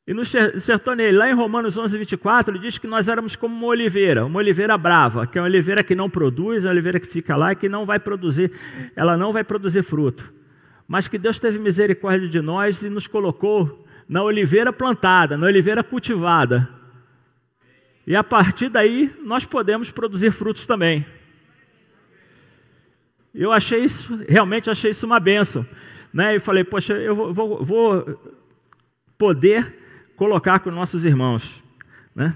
E 0.07 0.13
nos 0.13 0.33
enxertou 0.33 0.95
nele. 0.95 1.15
Lá 1.15 1.29
em 1.29 1.33
Romanos 1.33 1.77
11, 1.77 1.97
24, 1.99 2.51
ele 2.51 2.59
diz 2.59 2.79
que 2.79 2.87
nós 2.87 3.07
éramos 3.07 3.35
como 3.35 3.55
uma 3.55 3.67
oliveira, 3.67 4.25
uma 4.25 4.39
oliveira 4.39 4.75
brava, 4.77 5.27
que 5.27 5.37
é 5.37 5.41
uma 5.41 5.47
oliveira 5.47 5.83
que 5.83 5.93
não 5.93 6.09
produz, 6.09 6.65
é 6.65 6.67
uma 6.67 6.73
oliveira 6.73 6.99
que 6.99 7.07
fica 7.07 7.37
lá 7.37 7.51
e 7.51 7.55
que 7.55 7.69
não 7.69 7.85
vai 7.85 7.99
produzir, 7.99 8.51
ela 8.95 9.15
não 9.15 9.31
vai 9.31 9.43
produzir 9.43 9.83
fruto. 9.83 10.33
Mas 10.87 11.07
que 11.07 11.19
Deus 11.19 11.39
teve 11.39 11.59
misericórdia 11.59 12.27
de 12.27 12.41
nós 12.41 12.81
e 12.81 12.89
nos 12.89 13.05
colocou 13.05 13.85
na 14.09 14.23
oliveira 14.23 14.73
plantada, 14.73 15.37
na 15.37 15.45
oliveira 15.45 15.83
cultivada 15.83 16.80
e 18.05 18.15
a 18.15 18.23
partir 18.23 18.69
daí 18.69 19.13
nós 19.23 19.45
podemos 19.45 19.91
produzir 19.91 20.31
frutos 20.31 20.65
também. 20.65 21.05
Eu 23.33 23.51
achei 23.51 23.79
isso, 23.83 24.19
realmente 24.27 24.69
achei 24.69 24.91
isso 24.91 25.05
uma 25.05 25.19
benção. 25.19 25.65
Né? 26.13 26.35
E 26.35 26.39
falei, 26.39 26.63
poxa, 26.63 26.93
eu 26.93 27.15
vou, 27.15 27.33
vou, 27.33 27.63
vou 27.63 28.35
poder 29.17 30.11
colocar 30.15 30.59
com 30.59 30.69
nossos 30.71 31.05
irmãos. 31.05 31.63
Né? 32.13 32.35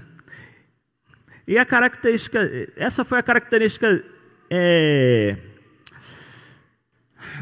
E 1.46 1.58
a 1.58 1.66
característica, 1.66 2.40
essa 2.76 3.04
foi 3.04 3.18
a 3.18 3.22
característica 3.22 4.02
é, 4.50 5.36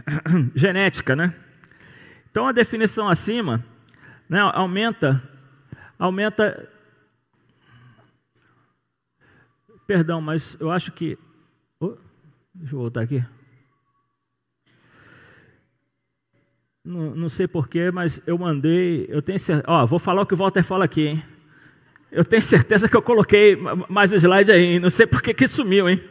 genética, 0.55 1.15
né? 1.15 1.33
Então 2.31 2.49
a 2.49 2.53
definição 2.53 3.09
acima 3.09 3.65
né, 4.29 4.41
aumenta, 4.53 5.23
aumenta 5.99 6.69
Perdão, 9.87 10.21
mas 10.21 10.57
eu 10.59 10.71
acho 10.71 10.93
que. 10.93 11.19
Oh, 11.79 11.97
deixa 12.55 12.75
eu 12.75 12.79
voltar 12.79 13.03
aqui. 13.03 13.25
Não, 16.85 17.15
não 17.15 17.29
sei 17.29 17.47
porquê, 17.47 17.91
mas 17.91 18.21
eu 18.27 18.39
mandei. 18.39 19.07
Eu 19.09 19.23
tenho 19.23 19.39
certeza. 19.39 19.65
Ó, 19.69 19.87
vou 19.87 19.99
falar 19.99 20.23
o 20.23 20.27
que 20.27 20.35
o 20.35 20.37
Walter 20.37 20.63
fala 20.63 20.85
aqui, 20.85 21.07
hein? 21.07 21.23
Eu 22.11 22.25
tenho 22.25 22.43
certeza 22.43 22.89
que 22.89 22.97
eu 22.97 23.03
coloquei 23.03 23.57
mais 23.89 24.13
slide 24.13 24.53
aí, 24.53 24.65
hein? 24.65 24.81
Não 24.81 24.91
sei 24.91 25.07
por 25.07 25.21
que 25.21 25.49
sumiu, 25.49 25.89
hein? 25.89 26.03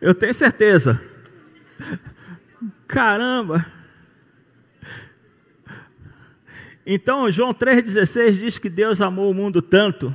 Eu 0.00 0.14
tenho 0.14 0.34
certeza. 0.34 1.00
Caramba! 2.86 3.64
Então, 6.84 7.30
João 7.30 7.54
3,16 7.54 8.32
diz 8.32 8.58
que 8.58 8.68
Deus 8.68 9.00
amou 9.00 9.30
o 9.30 9.34
mundo 9.34 9.62
tanto 9.62 10.14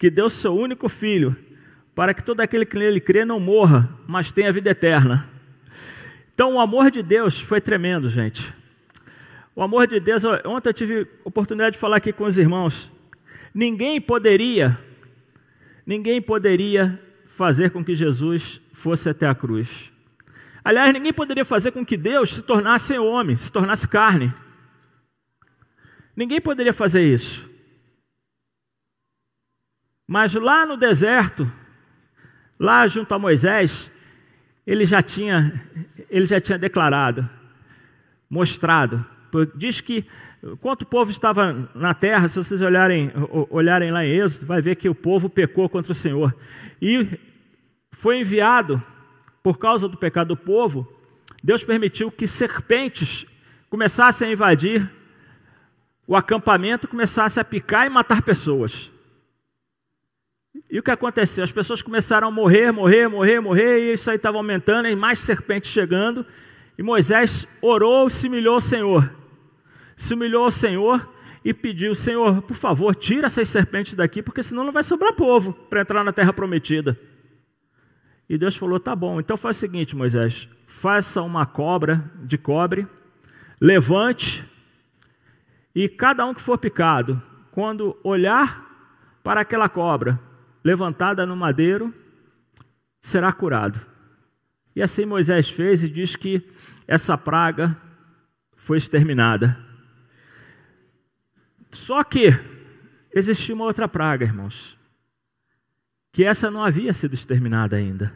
que 0.00 0.08
deu 0.10 0.30
seu 0.30 0.54
único 0.54 0.88
filho, 0.88 1.36
para 1.94 2.14
que 2.14 2.24
todo 2.24 2.40
aquele 2.40 2.64
que 2.64 2.78
nele 2.78 3.02
crê 3.02 3.22
não 3.22 3.38
morra, 3.38 3.86
mas 4.08 4.32
tenha 4.32 4.50
vida 4.50 4.70
eterna. 4.70 5.28
Então, 6.32 6.54
o 6.54 6.58
amor 6.58 6.90
de 6.90 7.02
Deus 7.02 7.38
foi 7.38 7.60
tremendo, 7.60 8.08
gente. 8.08 8.50
O 9.54 9.62
amor 9.62 9.86
de 9.86 10.00
Deus, 10.00 10.24
ontem 10.46 10.70
eu 10.70 10.72
tive 10.72 11.06
oportunidade 11.22 11.74
de 11.74 11.78
falar 11.78 11.98
aqui 11.98 12.14
com 12.14 12.24
os 12.24 12.38
irmãos. 12.38 12.90
Ninguém 13.52 14.00
poderia, 14.00 14.78
ninguém 15.84 16.22
poderia 16.22 16.98
fazer 17.26 17.68
com 17.68 17.84
que 17.84 17.94
Jesus 17.94 18.58
fosse 18.72 19.06
até 19.06 19.28
a 19.28 19.34
cruz. 19.34 19.68
Aliás, 20.64 20.94
ninguém 20.94 21.12
poderia 21.12 21.44
fazer 21.44 21.72
com 21.72 21.84
que 21.84 21.98
Deus 21.98 22.30
se 22.30 22.40
tornasse 22.40 22.96
homem, 22.98 23.36
se 23.36 23.52
tornasse 23.52 23.86
carne. 23.86 24.32
Ninguém 26.16 26.40
poderia 26.40 26.72
fazer 26.72 27.02
isso. 27.02 27.49
Mas 30.12 30.34
lá 30.34 30.66
no 30.66 30.76
deserto, 30.76 31.48
lá 32.58 32.88
junto 32.88 33.14
a 33.14 33.18
Moisés, 33.18 33.88
ele 34.66 34.84
já 34.84 35.00
tinha, 35.00 35.62
ele 36.10 36.24
já 36.24 36.40
tinha 36.40 36.58
declarado, 36.58 37.30
mostrado. 38.28 39.06
Diz 39.54 39.80
que 39.80 40.04
enquanto 40.42 40.82
o 40.82 40.86
povo 40.86 41.12
estava 41.12 41.70
na 41.76 41.94
terra, 41.94 42.28
se 42.28 42.34
vocês 42.34 42.60
olharem, 42.60 43.12
olharem 43.50 43.92
lá 43.92 44.04
em 44.04 44.10
Êxodo, 44.18 44.46
vai 44.46 44.60
ver 44.60 44.74
que 44.74 44.88
o 44.88 44.96
povo 44.96 45.30
pecou 45.30 45.68
contra 45.68 45.92
o 45.92 45.94
Senhor. 45.94 46.34
E 46.82 47.06
foi 47.92 48.18
enviado, 48.18 48.82
por 49.44 49.58
causa 49.58 49.88
do 49.88 49.96
pecado 49.96 50.34
do 50.34 50.36
povo, 50.36 50.92
Deus 51.40 51.62
permitiu 51.62 52.10
que 52.10 52.26
serpentes 52.26 53.26
começassem 53.68 54.26
a 54.26 54.32
invadir 54.32 54.90
o 56.04 56.16
acampamento, 56.16 56.88
começassem 56.88 57.40
a 57.40 57.44
picar 57.44 57.86
e 57.86 57.90
matar 57.90 58.22
pessoas. 58.22 58.90
E 60.70 60.78
o 60.78 60.82
que 60.82 60.90
aconteceu? 60.90 61.42
As 61.42 61.50
pessoas 61.50 61.82
começaram 61.82 62.28
a 62.28 62.30
morrer, 62.30 62.70
morrer, 62.70 63.08
morrer, 63.08 63.40
morrer, 63.40 63.80
e 63.80 63.94
isso 63.94 64.08
aí 64.08 64.16
estava 64.16 64.36
aumentando, 64.36 64.86
e 64.86 64.94
mais 64.94 65.18
serpentes 65.18 65.68
chegando. 65.68 66.24
E 66.78 66.82
Moisés 66.82 67.46
orou, 67.60 68.08
se 68.08 68.28
humilhou 68.28 68.54
ao 68.54 68.60
Senhor. 68.60 69.12
Se 69.96 70.14
humilhou 70.14 70.44
ao 70.44 70.50
Senhor, 70.50 71.08
e 71.44 71.52
pediu: 71.52 71.92
Senhor, 71.96 72.40
por 72.42 72.54
favor, 72.54 72.94
tira 72.94 73.26
essas 73.26 73.48
serpentes 73.48 73.94
daqui, 73.94 74.22
porque 74.22 74.44
senão 74.44 74.62
não 74.62 74.72
vai 74.72 74.84
sobrar 74.84 75.12
povo 75.14 75.52
para 75.52 75.80
entrar 75.80 76.04
na 76.04 76.12
terra 76.12 76.32
prometida. 76.32 76.96
E 78.28 78.38
Deus 78.38 78.54
falou: 78.54 78.78
tá 78.78 78.94
bom, 78.94 79.18
então 79.18 79.36
faz 79.36 79.56
o 79.56 79.60
seguinte, 79.60 79.96
Moisés: 79.96 80.48
faça 80.68 81.20
uma 81.20 81.44
cobra 81.46 82.08
de 82.22 82.38
cobre, 82.38 82.86
levante, 83.60 84.44
e 85.74 85.88
cada 85.88 86.24
um 86.24 86.32
que 86.32 86.40
for 86.40 86.58
picado, 86.58 87.20
quando 87.50 87.98
olhar 88.04 88.68
para 89.24 89.40
aquela 89.40 89.68
cobra 89.68 90.29
levantada 90.62 91.24
no 91.24 91.36
madeiro, 91.36 91.94
será 93.00 93.32
curado. 93.32 93.80
E 94.74 94.82
assim 94.82 95.04
Moisés 95.04 95.48
fez 95.48 95.82
e 95.82 95.88
diz 95.88 96.14
que 96.14 96.42
essa 96.86 97.16
praga 97.16 97.76
foi 98.56 98.78
exterminada. 98.78 99.58
Só 101.72 102.02
que 102.04 102.32
existia 103.12 103.54
uma 103.54 103.64
outra 103.64 103.88
praga, 103.88 104.24
irmãos, 104.24 104.76
que 106.12 106.24
essa 106.24 106.50
não 106.50 106.62
havia 106.62 106.92
sido 106.92 107.14
exterminada 107.14 107.76
ainda. 107.76 108.12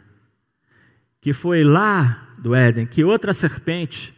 Que 1.21 1.33
foi 1.33 1.63
lá 1.63 2.29
do 2.37 2.53
Éden 2.53 2.85
que 2.85 3.03
outra 3.03 3.33
serpente 3.33 4.13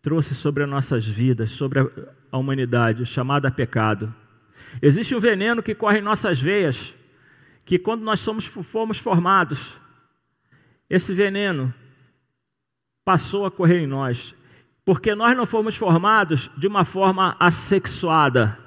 trouxe 0.00 0.34
sobre 0.34 0.64
as 0.64 0.68
nossas 0.68 1.06
vidas, 1.06 1.50
sobre 1.50 1.80
a 2.30 2.38
humanidade, 2.38 3.06
chamada 3.06 3.50
pecado. 3.50 4.14
Existe 4.80 5.14
um 5.14 5.20
veneno 5.20 5.62
que 5.62 5.74
corre 5.74 5.98
em 5.98 6.02
nossas 6.02 6.40
veias, 6.40 6.94
que 7.64 7.78
quando 7.78 8.02
nós 8.02 8.20
somos, 8.20 8.44
fomos 8.44 8.98
formados, 8.98 9.80
esse 10.88 11.14
veneno 11.14 11.72
passou 13.04 13.44
a 13.44 13.50
correr 13.50 13.80
em 13.80 13.86
nós, 13.86 14.34
porque 14.84 15.14
nós 15.14 15.36
não 15.36 15.46
fomos 15.46 15.76
formados 15.76 16.50
de 16.56 16.66
uma 16.66 16.84
forma 16.84 17.36
assexuada. 17.38 18.58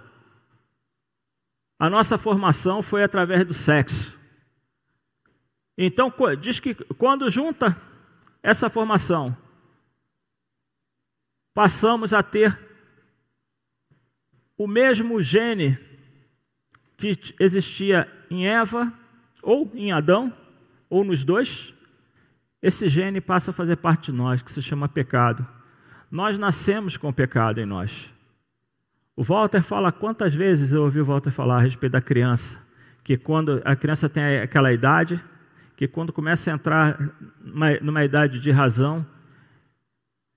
A 1.77 1.89
nossa 1.89 2.17
formação 2.17 2.81
foi 2.81 3.03
através 3.03 3.45
do 3.45 3.53
sexo. 3.53 4.17
Então, 5.77 6.11
diz 6.39 6.59
que 6.59 6.73
quando 6.73 7.29
junta 7.29 7.75
essa 8.41 8.69
formação, 8.69 9.35
passamos 11.53 12.13
a 12.13 12.23
ter 12.23 12.57
o 14.57 14.67
mesmo 14.67 15.21
gene 15.21 15.77
que 16.97 17.17
existia 17.39 18.09
em 18.35 18.47
Eva, 18.47 18.91
ou 19.41 19.71
em 19.73 19.91
Adão, 19.91 20.33
ou 20.89 21.03
nos 21.03 21.23
dois, 21.23 21.73
esse 22.61 22.89
gene 22.89 23.21
passa 23.21 23.51
a 23.51 23.53
fazer 23.53 23.77
parte 23.77 24.11
de 24.11 24.17
nós, 24.17 24.41
que 24.41 24.51
se 24.51 24.61
chama 24.61 24.89
pecado. 24.89 25.45
Nós 26.09 26.37
nascemos 26.37 26.97
com 26.97 27.13
pecado 27.13 27.59
em 27.59 27.65
nós. 27.65 28.11
O 29.15 29.23
Walter 29.23 29.61
fala 29.61 29.91
quantas 29.91 30.33
vezes 30.33 30.71
eu 30.71 30.83
ouvi 30.83 30.99
o 30.99 31.05
Walter 31.05 31.31
falar 31.31 31.57
a 31.57 31.61
respeito 31.61 31.93
da 31.93 32.01
criança, 32.01 32.59
que 33.03 33.17
quando 33.17 33.61
a 33.63 33.75
criança 33.75 34.09
tem 34.09 34.39
aquela 34.39 34.73
idade, 34.73 35.23
que 35.77 35.87
quando 35.87 36.11
começa 36.11 36.51
a 36.51 36.53
entrar 36.53 36.97
numa, 37.39 37.73
numa 37.79 38.03
idade 38.03 38.39
de 38.39 38.51
razão, 38.51 39.05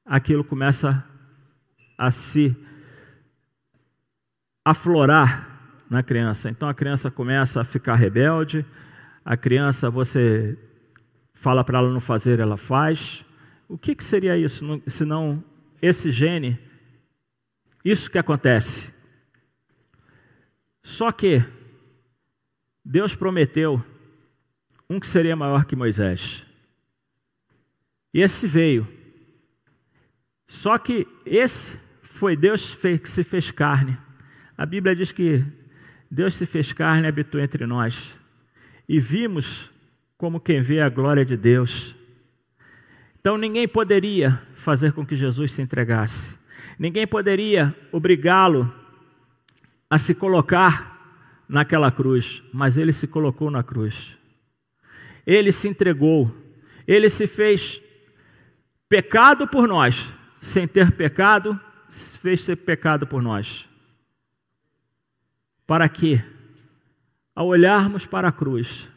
aquilo 0.05 0.45
começa 0.45 1.05
a 1.97 2.11
se 2.11 2.57
aflorar 4.65 5.58
na 5.91 6.03
criança. 6.03 6.51
Então 6.51 6.69
a 6.69 6.75
criança 6.75 7.11
começa 7.11 7.61
a 7.61 7.65
ficar 7.65 7.95
rebelde, 7.95 8.65
a 9.25 9.37
criança 9.37 9.91
você 9.91 10.59
fala 11.33 11.63
para 11.63 11.79
ela 11.79 11.91
não 11.91 12.01
fazer, 12.01 12.41
ela 12.41 12.57
faz. 12.57 13.25
O 13.69 13.77
que, 13.77 13.95
que 13.95 14.05
seria 14.05 14.37
isso, 14.37 14.65
se 14.87 15.05
não 15.05 15.43
esse 15.81 16.11
gene 16.11 16.59
isso 17.85 18.11
que 18.11 18.19
acontece. 18.19 18.93
Só 20.83 21.13
que 21.13 21.45
Deus 22.85 23.15
prometeu 23.15 23.83
um 24.89 24.99
que 24.99 25.07
seria 25.07 25.37
maior 25.37 25.65
que 25.65 25.77
Moisés. 25.77 26.45
E 28.13 28.21
esse 28.21 28.47
veio. 28.47 28.89
Só 30.47 30.79
que 30.79 31.07
esse 31.25 31.73
foi 32.03 32.37
Deus 32.37 32.75
que 32.75 33.09
se 33.09 33.23
fez 33.23 33.51
carne. 33.51 33.99
A 34.57 34.65
Bíblia 34.65 34.97
diz 34.97 35.13
que 35.13 35.45
Deus 36.11 36.35
se 36.35 36.47
fez 36.47 36.73
carne 36.73 37.07
e 37.07 37.09
habitou 37.09 37.41
entre 37.41 37.67
nós. 37.67 38.15
E 38.89 38.99
vimos 38.99 39.71
como 40.17 40.41
quem 40.41 40.63
vê 40.63 40.81
a 40.81 40.89
glória 40.89 41.25
de 41.25 41.37
Deus. 41.37 41.95
Então 43.21 43.37
ninguém 43.37 43.69
poderia 43.69 44.41
fazer 44.55 44.93
com 44.93 45.05
que 45.05 45.17
Jesus 45.17 45.53
se 45.53 45.61
entregasse. 45.61 46.35
Ninguém 46.79 47.07
poderia 47.07 47.75
obrigá-lo 47.93 48.73
a 49.91 49.99
se 49.99 50.15
colocar 50.15 50.97
naquela 51.49 51.91
cruz, 51.91 52.43
mas 52.53 52.77
ele 52.77 52.93
se 52.93 53.07
colocou 53.07 53.51
na 53.51 53.63
cruz. 53.63 54.17
Ele 55.27 55.53
se 55.53 55.69
entregou. 55.69 56.35
Ele 56.87 57.11
se 57.11 57.27
fez 57.27 57.81
pecado 58.89 59.47
por 59.47 59.69
nós, 59.69 60.09
sem 60.41 60.67
ter 60.67 60.91
pecado, 60.93 61.59
fez 61.91 62.41
ser 62.41 62.57
pecado 62.57 63.07
por 63.07 63.23
nós. 63.23 63.68
Para 65.69 65.87
que, 65.87 66.19
ao 67.37 67.47
olharmos 67.47 68.07
para 68.07 68.29
a 68.29 68.33
cruz, 68.33 68.89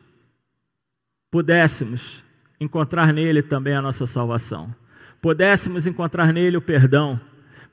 pudéssemos 1.29 2.23
encontrar 2.61 3.11
nele 3.11 3.43
também 3.43 3.75
a 3.75 3.81
nossa 3.81 4.05
salvação, 4.05 4.73
pudéssemos 5.21 5.85
encontrar 5.85 6.31
nele 6.31 6.55
o 6.55 6.61
perdão, 6.61 7.19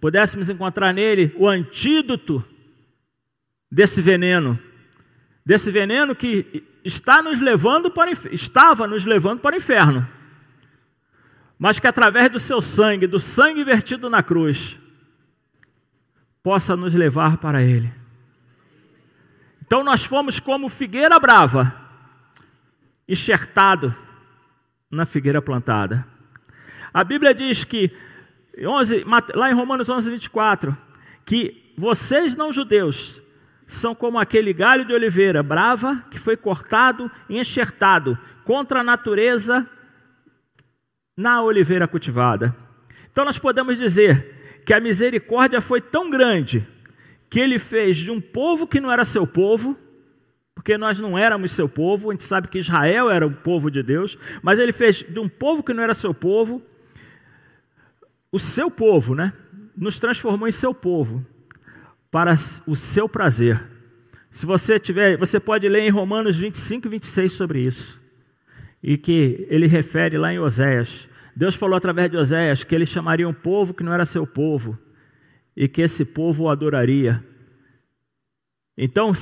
pudéssemos 0.01 0.51
encontrar 0.51 0.93
nele 0.93 1.33
o 1.39 1.47
antídoto 1.47 2.45
desse 3.71 4.03
veneno, 4.03 4.59
desse 5.47 5.71
veneno 5.71 6.17
que 6.17 6.65
está 6.85 7.23
nos 7.23 7.41
levando 7.41 7.93
para 7.93 8.11
estava 8.33 8.89
nos 8.89 9.05
levando 9.05 9.39
para 9.39 9.55
o 9.55 9.59
inferno. 9.59 10.05
Mas 11.57 11.79
que 11.79 11.87
através 11.87 12.33
do 12.33 12.41
seu 12.41 12.61
sangue, 12.61 13.07
do 13.07 13.21
sangue 13.21 13.63
vertido 13.63 14.11
na 14.11 14.25
cruz, 14.25 14.77
possa 16.43 16.75
nos 16.75 16.93
levar 16.95 17.37
para 17.37 17.63
ele. 17.63 17.98
Então 19.69 19.85
nós 19.85 20.03
fomos 20.03 20.41
como 20.41 20.67
figueira 20.71 21.21
brava, 21.21 21.79
enxertado 23.07 23.95
na 24.91 25.05
figueira 25.05 25.43
plantada. 25.43 26.07
A 26.93 27.05
Bíblia 27.05 27.35
diz 27.35 27.65
que 27.65 27.95
11, 28.59 29.05
lá 29.35 29.51
em 29.51 29.55
Romanos 29.55 29.91
11, 29.91 30.11
24, 30.11 30.75
que 31.27 31.75
vocês 31.77 32.35
não 32.35 32.51
judeus 32.51 33.21
são 33.67 33.95
como 33.95 34.19
aquele 34.19 34.55
galho 34.55 34.87
de 34.87 34.95
oliveira 34.95 35.43
brava 35.43 36.03
que 36.11 36.19
foi 36.19 36.35
cortado 36.35 37.11
e 37.29 37.39
enxertado 37.39 38.19
contra 38.47 38.81
a 38.81 38.85
natureza 38.85 39.69
na 41.15 41.43
oliveira 41.43 41.87
cultivada. 41.87 42.57
Então 43.13 43.23
nós 43.23 43.39
podemos 43.39 43.77
dizer 43.77 44.63
que 44.65 44.73
a 44.73 44.81
misericórdia 44.81 45.61
foi 45.61 45.83
tão 45.83 46.09
grande 46.09 46.67
que 47.31 47.41
ele 47.41 47.59
fez 47.59 47.97
de 47.97 48.11
um 48.11 48.21
povo 48.21 48.67
que 48.67 48.81
não 48.81 48.91
era 48.91 49.05
seu 49.05 49.27
povo, 49.27 49.77
porque 50.55 50.77
nós 50.77 50.99
não 50.99 51.17
éramos 51.17 51.53
seu 51.53 51.69
povo, 51.69 52.11
a 52.11 52.14
gente 52.14 52.25
sabe 52.25 52.49
que 52.49 52.59
Israel 52.59 53.11
era 53.11 53.27
o 53.27 53.31
povo 53.31 53.71
de 53.71 53.83
Deus, 53.83 54.19
mas 54.43 54.59
ele 54.59 54.73
fez 54.73 54.97
de 54.97 55.19
um 55.19 55.29
povo 55.29 55.62
que 55.62 55.73
não 55.73 55.83
era 55.83 55.95
seu 55.95 56.12
povo, 56.12 56.62
o 58.33 58.38
seu 58.38 58.71
povo, 58.71 59.14
né? 59.14 59.33
Nos 59.77 59.99
transformou 59.99 60.49
em 60.49 60.53
seu 60.53 60.75
povo 60.75 61.25
para 62.11 62.35
o 62.67 62.75
seu 62.75 63.09
prazer. 63.09 63.62
Se 64.31 64.45
você 64.45 64.79
tiver, 64.79 65.17
você 65.17 65.38
pode 65.38 65.69
ler 65.69 65.83
em 65.83 65.91
Romanos 65.91 66.37
25 66.37 66.87
e 66.87 66.91
26 66.91 67.33
sobre 67.33 67.61
isso. 67.61 67.99
E 68.83 68.99
que 68.99 69.47
ele 69.49 69.67
refere 69.67 70.19
lá 70.19 70.33
em 70.33 70.38
Oséias. 70.38 71.09
Deus 71.35 71.55
falou 71.55 71.77
através 71.77 72.11
de 72.11 72.17
Oséias 72.17 72.64
que 72.64 72.75
ele 72.75 72.85
chamaria 72.87 73.29
um 73.29 73.33
povo 73.33 73.73
que 73.73 73.83
não 73.83 73.93
era 73.93 74.05
seu 74.05 74.27
povo 74.27 74.79
e 75.59 75.66
que 75.66 75.83
esse 75.83 76.05
povo 76.05 76.44
o 76.44 76.49
adoraria. 76.49 77.21
Então, 78.77 79.12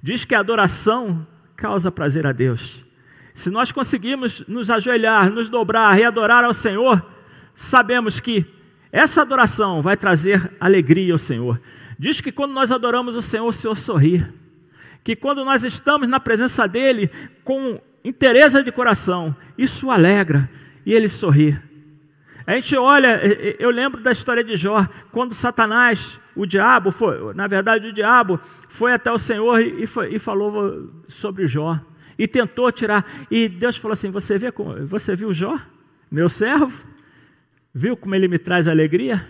diz 0.00 0.24
que 0.24 0.32
a 0.32 0.38
adoração 0.38 1.26
causa 1.56 1.90
prazer 1.90 2.24
a 2.24 2.30
Deus. 2.30 2.84
Se 3.34 3.50
nós 3.50 3.72
conseguirmos 3.72 4.44
nos 4.46 4.70
ajoelhar, 4.70 5.28
nos 5.28 5.48
dobrar 5.48 5.98
e 5.98 6.04
adorar 6.04 6.44
ao 6.44 6.54
Senhor, 6.54 7.04
sabemos 7.52 8.20
que 8.20 8.46
essa 8.92 9.22
adoração 9.22 9.82
vai 9.82 9.96
trazer 9.96 10.52
alegria 10.60 11.12
ao 11.12 11.18
Senhor. 11.18 11.60
Diz 11.98 12.20
que 12.20 12.30
quando 12.30 12.52
nós 12.52 12.70
adoramos 12.70 13.16
o 13.16 13.22
Senhor, 13.22 13.48
o 13.48 13.52
Senhor 13.52 13.76
sorri. 13.76 14.24
Que 15.02 15.16
quando 15.16 15.44
nós 15.44 15.64
estamos 15.64 16.08
na 16.08 16.20
presença 16.20 16.68
dEle 16.68 17.10
com 17.42 17.80
interesse 18.04 18.62
de 18.62 18.70
coração, 18.70 19.34
isso 19.58 19.86
o 19.86 19.90
alegra 19.90 20.48
e 20.86 20.92
ele 20.92 21.08
sorri. 21.08 21.58
A 22.46 22.52
gente 22.54 22.76
olha, 22.76 23.20
eu 23.58 23.70
lembro 23.70 24.00
da 24.00 24.12
história 24.12 24.44
de 24.44 24.56
Jó, 24.56 24.86
quando 25.10 25.34
Satanás, 25.34 26.20
o 26.36 26.46
diabo, 26.46 26.92
foi, 26.92 27.34
na 27.34 27.48
verdade 27.48 27.88
o 27.88 27.92
diabo, 27.92 28.38
foi 28.68 28.92
até 28.92 29.10
o 29.10 29.18
Senhor 29.18 29.60
e, 29.60 29.86
foi, 29.86 30.14
e 30.14 30.18
falou 30.18 30.92
sobre 31.08 31.48
Jó. 31.48 31.80
E 32.18 32.28
tentou 32.28 32.70
tirar. 32.70 33.04
E 33.30 33.48
Deus 33.48 33.76
falou 33.76 33.92
assim: 33.92 34.10
Você, 34.10 34.38
vê, 34.38 34.52
você 34.86 35.16
viu 35.16 35.34
Jó, 35.34 35.58
meu 36.10 36.28
servo? 36.28 36.72
Viu 37.74 37.96
como 37.96 38.14
ele 38.14 38.28
me 38.28 38.38
traz 38.38 38.68
alegria? 38.68 39.28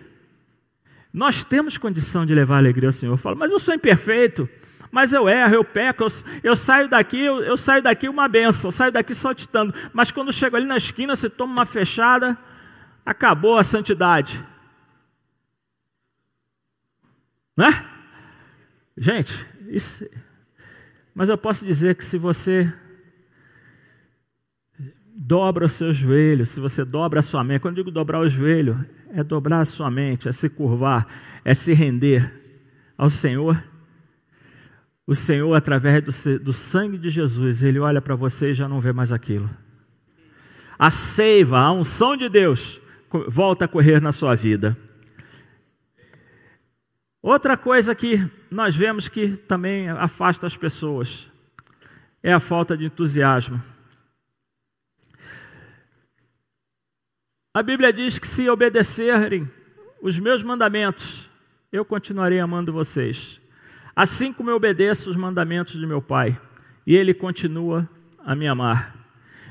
Nós 1.13 1.43
temos 1.43 1.79
condição 1.79 2.27
de 2.27 2.35
levar 2.35 2.59
alegria 2.59 2.91
ao 2.91 2.93
Senhor. 2.93 3.15
Eu 3.15 3.17
falo, 3.17 3.37
mas 3.37 3.51
eu 3.51 3.59
sou 3.59 3.75
imperfeito, 3.75 4.47
mas 4.91 5.13
eu 5.15 5.29
erro, 5.29 5.55
eu 5.55 5.65
peco, 5.65 6.05
eu, 6.05 6.09
eu 6.45 6.55
saio 6.55 6.89
daqui, 6.89 7.19
eu, 7.19 7.43
eu, 7.43 7.57
saio 7.57 7.83
daqui 7.83 8.09
uma 8.09 8.29
benção, 8.29 8.69
eu 8.69 8.73
saio 8.73 8.93
daqui 8.93 9.15
saltitando. 9.15 9.75
Mas 9.93 10.11
quando 10.11 10.33
chego 10.33 10.57
ali 10.57 10.67
na 10.67 10.77
esquina, 10.77 11.17
você 11.17 11.31
toma 11.31 11.55
uma 11.55 11.65
fechada, 11.65 12.39
acabou 13.07 13.57
a 13.57 13.63
santidade. 13.63 14.45
Né? 17.57 17.87
Gente, 18.99 19.33
isso. 19.69 20.05
Mas 21.15 21.29
eu 21.29 21.39
posso 21.39 21.65
dizer 21.65 21.95
que 21.95 22.05
se 22.05 22.19
você 22.19 22.71
dobra 25.15 25.65
o 25.65 25.69
seu 25.69 25.93
joelho, 25.93 26.45
se 26.45 26.59
você 26.59 26.85
dobra 26.85 27.21
a 27.21 27.23
sua 27.23 27.45
mente, 27.45 27.61
quando 27.61 27.79
eu 27.79 27.85
digo 27.85 27.95
dobrar 27.95 28.21
o 28.21 28.29
joelho, 28.29 28.85
é 29.11 29.23
dobrar 29.23 29.61
a 29.61 29.65
sua 29.65 29.91
mente, 29.91 30.29
é 30.29 30.33
se 30.33 30.49
curvar, 30.49 31.07
é 31.45 31.55
se 31.55 31.73
render 31.73 32.31
ao 32.99 33.09
Senhor. 33.09 33.63
O 35.07 35.15
Senhor, 35.15 35.55
através 35.55 36.03
do, 36.03 36.39
do 36.41 36.53
sangue 36.53 36.99
de 36.99 37.09
Jesus, 37.09 37.63
Ele 37.63 37.79
olha 37.79 38.03
para 38.03 38.17
você 38.17 38.51
e 38.51 38.55
já 38.55 38.69
não 38.69 38.81
vê 38.81 38.93
mais 38.93 39.13
aquilo. 39.13 39.49
A 40.79 40.91
seiva, 40.91 41.59
a 41.59 41.73
unção 41.73 42.17
de 42.17 42.29
Deus 42.29 42.81
volta 43.29 43.65
a 43.65 43.69
correr 43.69 44.01
na 44.01 44.13
sua 44.13 44.35
vida. 44.35 44.77
Outra 47.23 47.57
coisa 47.57 47.95
que 47.95 48.25
nós 48.51 48.77
vemos 48.77 49.09
que 49.09 49.37
também 49.37 49.89
afasta 49.89 50.47
as 50.47 50.57
pessoas 50.57 51.27
é 52.23 52.33
a 52.33 52.41
falta 52.41 52.77
de 52.77 52.85
entusiasmo. 52.85 53.63
A 57.53 57.63
Bíblia 57.63 57.93
diz 57.93 58.19
que 58.19 58.29
se 58.29 58.49
obedecerem 58.49 59.51
os 60.01 60.19
meus 60.19 60.43
mandamentos, 60.43 61.29
eu 61.73 61.85
continuarei 61.85 62.39
amando 62.39 62.73
vocês. 62.73 63.41
Assim 63.95 64.33
como 64.33 64.51
eu 64.51 64.57
obedeço 64.57 65.11
os 65.11 65.17
mandamentos 65.17 65.81
de 65.81 65.87
meu 65.87 66.03
Pai, 66.03 66.39
e 66.87 66.95
Ele 66.95 67.15
continua 67.15 67.89
a 68.25 68.37
me 68.37 68.47
amar. 68.47 68.95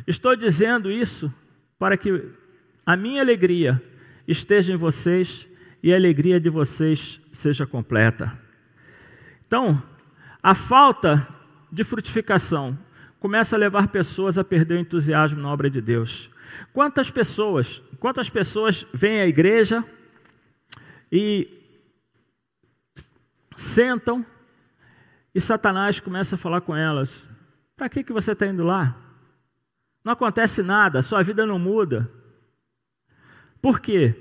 Estou 0.06 0.36
dizendo 0.36 0.92
isso 0.92 1.34
para 1.80 1.98
que 1.98 2.32
a 2.86 2.96
minha 2.96 3.22
alegria 3.22 3.82
esteja 4.28 4.74
em 4.74 4.78
vocês 4.78 5.48
e 5.82 5.92
a 5.94 5.96
alegria 5.96 6.40
de 6.40 6.50
vocês 6.50 7.20
seja 7.32 7.66
completa. 7.66 8.38
Então, 9.46 9.82
a 10.42 10.54
falta 10.54 11.28
de 11.72 11.84
frutificação 11.84 12.78
começa 13.20 13.56
a 13.56 13.60
levar 13.60 13.88
pessoas 13.88 14.38
a 14.38 14.44
perder 14.44 14.76
o 14.76 14.80
entusiasmo 14.80 15.42
na 15.42 15.52
obra 15.52 15.70
de 15.70 15.82
Deus. 15.82 16.30
Quantas 16.72 17.10
pessoas, 17.10 17.82
quantas 18.00 18.30
pessoas 18.30 18.86
vêm 18.94 19.22
à 19.22 19.28
igreja 19.28 19.84
e 21.12 21.48
sentam 23.56 24.26
e 25.34 25.42
Satanás 25.42 26.00
começa 26.00 26.36
a 26.36 26.38
falar 26.38 26.62
com 26.62 26.76
elas: 26.76 27.28
para 27.76 27.90
que, 27.90 28.04
que 28.04 28.14
você 28.14 28.32
está 28.32 28.48
indo 28.48 28.64
lá? 28.64 28.96
Não 30.04 30.14
acontece 30.14 30.64
nada, 30.64 31.02
sua 31.02 31.22
vida 31.24 31.46
não 31.46 31.60
muda. 31.60 32.10
Por 33.66 33.80
quê? 33.80 34.14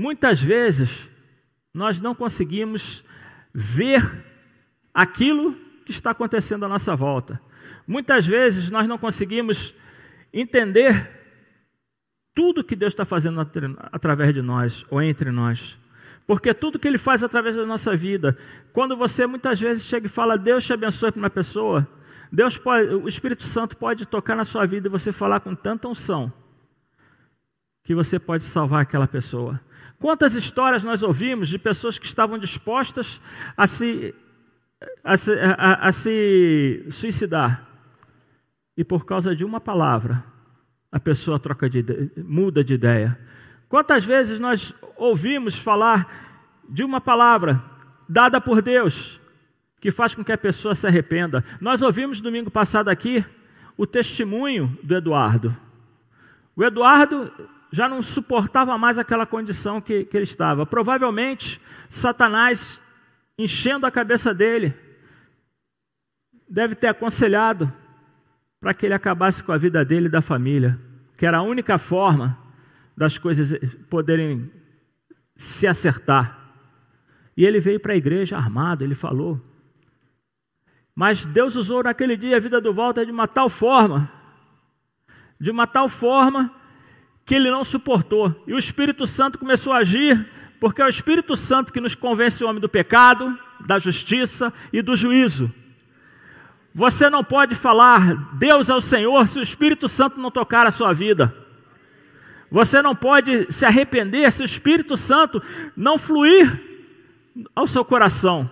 Muitas 0.00 0.40
vezes 0.40 1.06
nós 1.74 2.00
não 2.00 2.14
conseguimos 2.14 3.04
ver 3.52 4.02
aquilo 4.94 5.54
que 5.84 5.90
está 5.90 6.12
acontecendo 6.12 6.64
à 6.64 6.68
nossa 6.68 6.96
volta. 6.96 7.38
Muitas 7.86 8.26
vezes 8.26 8.70
nós 8.70 8.88
não 8.88 8.96
conseguimos 8.96 9.74
entender 10.32 11.10
tudo 12.34 12.64
que 12.64 12.74
Deus 12.74 12.94
está 12.94 13.04
fazendo 13.04 13.38
através 13.92 14.32
de 14.32 14.40
nós 14.40 14.86
ou 14.88 15.02
entre 15.02 15.30
nós. 15.30 15.78
Porque 16.26 16.54
tudo 16.54 16.78
que 16.78 16.88
Ele 16.88 16.96
faz 16.96 17.22
através 17.22 17.54
da 17.54 17.66
nossa 17.66 17.94
vida, 17.94 18.34
quando 18.72 18.96
você 18.96 19.26
muitas 19.26 19.60
vezes 19.60 19.84
chega 19.84 20.06
e 20.06 20.08
fala, 20.08 20.38
Deus 20.38 20.64
te 20.64 20.72
abençoe 20.72 21.12
para 21.12 21.20
uma 21.20 21.28
pessoa, 21.28 21.86
Deus 22.32 22.56
pode, 22.56 22.94
o 22.94 23.06
Espírito 23.06 23.42
Santo 23.42 23.76
pode 23.76 24.06
tocar 24.06 24.34
na 24.36 24.46
sua 24.46 24.64
vida 24.64 24.88
e 24.88 24.90
você 24.90 25.12
falar 25.12 25.40
com 25.40 25.54
tanta 25.54 25.86
unção 25.86 26.32
que 27.88 27.94
você 27.94 28.18
pode 28.18 28.44
salvar 28.44 28.82
aquela 28.82 29.08
pessoa. 29.08 29.58
Quantas 29.98 30.34
histórias 30.34 30.84
nós 30.84 31.02
ouvimos 31.02 31.48
de 31.48 31.58
pessoas 31.58 31.98
que 31.98 32.04
estavam 32.04 32.38
dispostas 32.38 33.18
a 33.56 33.66
se, 33.66 34.14
a 35.02 35.16
se, 35.16 35.32
a, 35.56 35.88
a 35.88 35.90
se 35.90 36.84
suicidar 36.90 37.66
e 38.76 38.84
por 38.84 39.06
causa 39.06 39.34
de 39.34 39.42
uma 39.42 39.58
palavra 39.58 40.22
a 40.92 41.00
pessoa 41.00 41.38
troca 41.38 41.70
de 41.70 41.82
muda 42.18 42.62
de 42.62 42.74
ideia. 42.74 43.18
Quantas 43.70 44.04
vezes 44.04 44.38
nós 44.38 44.74
ouvimos 44.94 45.54
falar 45.54 46.06
de 46.68 46.84
uma 46.84 47.00
palavra 47.00 47.64
dada 48.06 48.38
por 48.38 48.60
Deus 48.60 49.18
que 49.80 49.90
faz 49.90 50.14
com 50.14 50.22
que 50.22 50.32
a 50.32 50.36
pessoa 50.36 50.74
se 50.74 50.86
arrependa? 50.86 51.42
Nós 51.58 51.80
ouvimos 51.80 52.20
domingo 52.20 52.50
passado 52.50 52.90
aqui 52.90 53.24
o 53.78 53.86
testemunho 53.86 54.78
do 54.82 54.94
Eduardo. 54.94 55.56
O 56.54 56.62
Eduardo 56.62 57.32
já 57.70 57.88
não 57.88 58.02
suportava 58.02 58.76
mais 58.78 58.98
aquela 58.98 59.26
condição 59.26 59.80
que, 59.80 60.04
que 60.04 60.16
ele 60.16 60.24
estava. 60.24 60.64
Provavelmente, 60.64 61.60
Satanás, 61.88 62.80
enchendo 63.38 63.86
a 63.86 63.90
cabeça 63.90 64.32
dele, 64.32 64.74
deve 66.48 66.74
ter 66.74 66.88
aconselhado 66.88 67.72
para 68.60 68.74
que 68.74 68.86
ele 68.86 68.94
acabasse 68.94 69.42
com 69.42 69.52
a 69.52 69.58
vida 69.58 69.84
dele 69.84 70.06
e 70.06 70.10
da 70.10 70.22
família, 70.22 70.78
que 71.16 71.26
era 71.26 71.38
a 71.38 71.42
única 71.42 71.78
forma 71.78 72.38
das 72.96 73.18
coisas 73.18 73.54
poderem 73.88 74.50
se 75.36 75.66
acertar. 75.66 76.36
E 77.36 77.44
ele 77.44 77.60
veio 77.60 77.78
para 77.78 77.92
a 77.92 77.96
igreja 77.96 78.36
armado, 78.36 78.82
ele 78.82 78.94
falou. 78.94 79.40
Mas 80.94 81.24
Deus 81.24 81.54
usou 81.54 81.84
naquele 81.84 82.16
dia 82.16 82.36
a 82.36 82.40
vida 82.40 82.60
do 82.60 82.74
Walter 82.74 83.04
de 83.04 83.12
uma 83.12 83.28
tal 83.28 83.48
forma, 83.48 84.10
de 85.38 85.48
uma 85.48 85.64
tal 85.64 85.88
forma 85.88 86.52
que 87.28 87.34
ele 87.34 87.50
não 87.50 87.62
suportou. 87.62 88.34
E 88.46 88.54
o 88.54 88.58
Espírito 88.58 89.06
Santo 89.06 89.38
começou 89.38 89.70
a 89.70 89.78
agir, 89.78 90.26
porque 90.58 90.80
é 90.80 90.86
o 90.86 90.88
Espírito 90.88 91.36
Santo 91.36 91.70
que 91.70 91.78
nos 91.78 91.94
convence 91.94 92.42
o 92.42 92.48
homem 92.48 92.58
do 92.58 92.70
pecado, 92.70 93.38
da 93.60 93.78
justiça 93.78 94.50
e 94.72 94.80
do 94.80 94.96
juízo. 94.96 95.52
Você 96.74 97.10
não 97.10 97.22
pode 97.22 97.54
falar 97.54 98.34
Deus 98.38 98.70
é 98.70 98.74
o 98.74 98.80
Senhor 98.80 99.28
se 99.28 99.38
o 99.38 99.42
Espírito 99.42 99.88
Santo 99.88 100.18
não 100.18 100.30
tocar 100.30 100.66
a 100.66 100.70
sua 100.70 100.94
vida. 100.94 101.34
Você 102.50 102.80
não 102.80 102.96
pode 102.96 103.52
se 103.52 103.66
arrepender 103.66 104.32
se 104.32 104.40
o 104.40 104.46
Espírito 104.46 104.96
Santo 104.96 105.42
não 105.76 105.98
fluir 105.98 106.50
ao 107.54 107.66
seu 107.66 107.84
coração. 107.84 108.50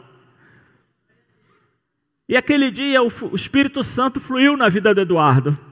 E 2.28 2.36
aquele 2.36 2.70
dia 2.70 3.02
o 3.02 3.34
Espírito 3.34 3.82
Santo 3.82 4.20
fluiu 4.20 4.54
na 4.54 4.68
vida 4.68 4.94
do 4.94 5.00
Eduardo. 5.00 5.65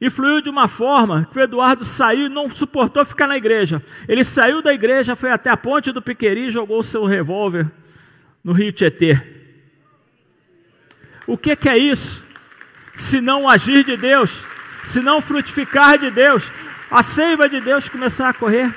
E 0.00 0.08
fluiu 0.08 0.40
de 0.40 0.48
uma 0.48 0.66
forma 0.66 1.28
que 1.30 1.38
o 1.38 1.42
Eduardo 1.42 1.84
saiu 1.84 2.26
e 2.26 2.28
não 2.30 2.48
suportou 2.48 3.04
ficar 3.04 3.26
na 3.26 3.36
igreja. 3.36 3.82
Ele 4.08 4.24
saiu 4.24 4.62
da 4.62 4.72
igreja, 4.72 5.14
foi 5.14 5.30
até 5.30 5.50
a 5.50 5.56
ponte 5.56 5.92
do 5.92 6.00
Piqueri 6.00 6.46
e 6.46 6.50
jogou 6.50 6.78
o 6.78 6.82
seu 6.82 7.04
revólver 7.04 7.70
no 8.42 8.52
rio 8.52 8.72
Tietê. 8.72 9.20
O 11.26 11.36
que, 11.36 11.54
que 11.54 11.68
é 11.68 11.76
isso? 11.76 12.22
Se 12.96 13.20
não 13.20 13.48
agir 13.48 13.84
de 13.84 13.96
Deus, 13.96 14.32
se 14.84 15.00
não 15.00 15.20
frutificar 15.20 15.98
de 15.98 16.10
Deus, 16.10 16.44
a 16.90 17.02
seiva 17.02 17.48
de 17.48 17.60
Deus 17.60 17.88
começar 17.88 18.30
a 18.30 18.34
correr. 18.34 18.74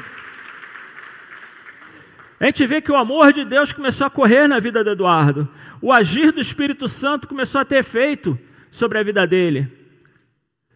A 2.38 2.45
gente 2.47 2.67
vê 2.67 2.81
que 2.81 2.91
o 2.91 2.97
amor 2.97 3.31
de 3.31 3.45
Deus 3.45 3.71
começou 3.71 4.05
a 4.05 4.09
correr 4.09 4.49
na 4.49 4.59
vida 4.59 4.83
do 4.83 4.89
Eduardo. 4.89 5.47
O 5.81 5.93
agir 5.93 6.33
do 6.33 6.41
Espírito 6.41 6.89
Santo 6.89 7.29
começou 7.29 7.62
a 7.62 7.65
ter 7.65 7.77
efeito 7.77 8.38
sobre 8.69 8.99
a 8.99 9.03
vida 9.03 9.25
dele. 9.25 9.83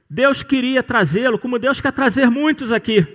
Deus 0.09 0.41
queria 0.41 0.81
trazê-lo, 0.81 1.37
como 1.37 1.59
Deus 1.59 1.81
quer 1.81 1.91
trazer 1.91 2.29
muitos 2.29 2.71
aqui. 2.71 3.05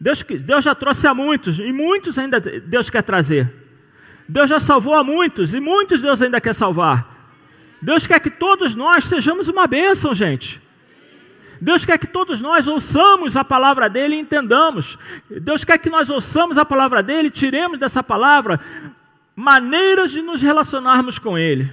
Deus, 0.00 0.22
Deus 0.22 0.64
já 0.64 0.74
trouxe 0.74 1.06
a 1.06 1.12
muitos, 1.12 1.58
e 1.58 1.72
muitos 1.72 2.18
ainda 2.18 2.40
Deus 2.40 2.88
quer 2.88 3.02
trazer. 3.02 3.52
Deus 4.28 4.48
já 4.48 4.60
salvou 4.60 4.94
a 4.94 5.04
muitos, 5.04 5.54
e 5.54 5.60
muitos 5.60 6.00
Deus 6.00 6.22
ainda 6.22 6.40
quer 6.40 6.54
salvar. 6.54 7.16
Deus 7.80 8.06
quer 8.06 8.20
que 8.20 8.30
todos 8.30 8.74
nós 8.74 9.04
sejamos 9.04 9.48
uma 9.48 9.66
bênção, 9.66 10.14
gente. 10.14 10.60
Deus 11.60 11.84
quer 11.84 11.98
que 11.98 12.06
todos 12.06 12.40
nós 12.40 12.68
ouçamos 12.68 13.36
a 13.36 13.44
palavra 13.44 13.88
dele 13.88 14.16
e 14.16 14.20
entendamos. 14.20 14.96
Deus 15.28 15.64
quer 15.64 15.78
que 15.78 15.90
nós 15.90 16.08
ouçamos 16.08 16.56
a 16.56 16.64
palavra 16.64 17.02
dele 17.02 17.28
e 17.28 17.32
tiremos 17.32 17.78
dessa 17.78 18.02
palavra 18.02 18.60
maneiras 19.34 20.10
de 20.10 20.22
nos 20.22 20.40
relacionarmos 20.40 21.18
com 21.18 21.36
ele. 21.36 21.72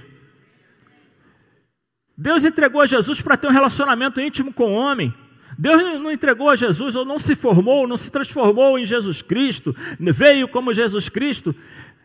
Deus 2.16 2.44
entregou 2.44 2.80
a 2.80 2.86
Jesus 2.86 3.20
para 3.20 3.36
ter 3.36 3.48
um 3.48 3.52
relacionamento 3.52 4.20
íntimo 4.20 4.52
com 4.52 4.72
o 4.72 4.74
homem. 4.74 5.12
Deus 5.58 5.82
não 6.00 6.12
entregou 6.12 6.50
a 6.50 6.56
Jesus, 6.56 6.94
ou 6.94 7.04
não 7.04 7.18
se 7.18 7.34
formou, 7.34 7.88
não 7.88 7.96
se 7.96 8.10
transformou 8.10 8.78
em 8.78 8.84
Jesus 8.84 9.22
Cristo, 9.22 9.74
veio 9.98 10.46
como 10.48 10.74
Jesus 10.74 11.08
Cristo, 11.08 11.54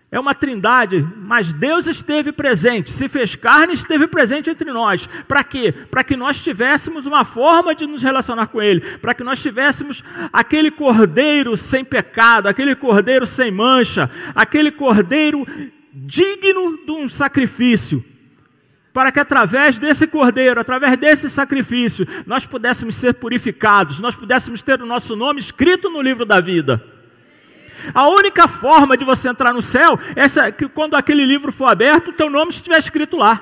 é 0.10 0.20
uma 0.20 0.36
trindade, 0.36 1.08
mas 1.16 1.54
Deus 1.54 1.88
esteve 1.88 2.34
presente, 2.34 2.92
se 2.92 3.08
fez 3.08 3.34
carne, 3.34 3.74
esteve 3.74 4.08
presente 4.08 4.50
entre 4.50 4.70
nós. 4.72 5.08
Para 5.26 5.42
quê? 5.42 5.72
Para 5.72 6.04
que 6.04 6.18
nós 6.18 6.42
tivéssemos 6.42 7.06
uma 7.06 7.24
forma 7.24 7.74
de 7.74 7.88
nos 7.88 8.04
relacionar 8.04 8.48
com 8.48 8.62
Ele, 8.62 8.82
para 8.98 9.14
que 9.14 9.24
nós 9.24 9.42
tivéssemos 9.42 10.04
aquele 10.34 10.70
cordeiro 10.70 11.56
sem 11.56 11.86
pecado, 11.86 12.48
aquele 12.48 12.76
cordeiro 12.76 13.26
sem 13.26 13.52
mancha, 13.52 14.10
aquele 14.36 14.70
cordeiro 14.72 15.48
digno 15.94 16.78
de 16.86 16.92
um 16.92 17.08
sacrifício. 17.08 18.04
Para 18.94 19.12
que 19.12 19.20
através 19.20 19.78
desse 19.78 20.06
cordeiro, 20.06 20.60
através 20.60 20.98
desse 20.98 21.30
sacrifício, 21.30 22.06
nós 22.26 22.46
pudéssemos 22.46 22.96
ser 22.96 23.14
purificados, 23.14 24.00
nós 24.00 24.16
pudéssemos 24.16 24.62
ter 24.62 24.82
o 24.82 24.86
nosso 24.86 25.16
nome 25.16 25.40
escrito 25.40 25.90
no 25.90 26.02
livro 26.02 26.26
da 26.26 26.42
vida. 26.42 26.84
A 27.94 28.08
única 28.10 28.48
forma 28.48 28.98
de 28.98 29.06
você 29.06 29.30
entrar 29.30 29.54
no 29.54 29.62
céu 29.62 29.98
é 30.16 30.52
que 30.52 30.68
quando 30.68 30.96
aquele 30.96 31.26
livro 31.26 31.52
for 31.52 31.68
aberto, 31.68 32.12
teu 32.12 32.30
nome 32.30 32.52
estiver 32.52 32.78
escrito 32.78 33.18
lá. 33.18 33.42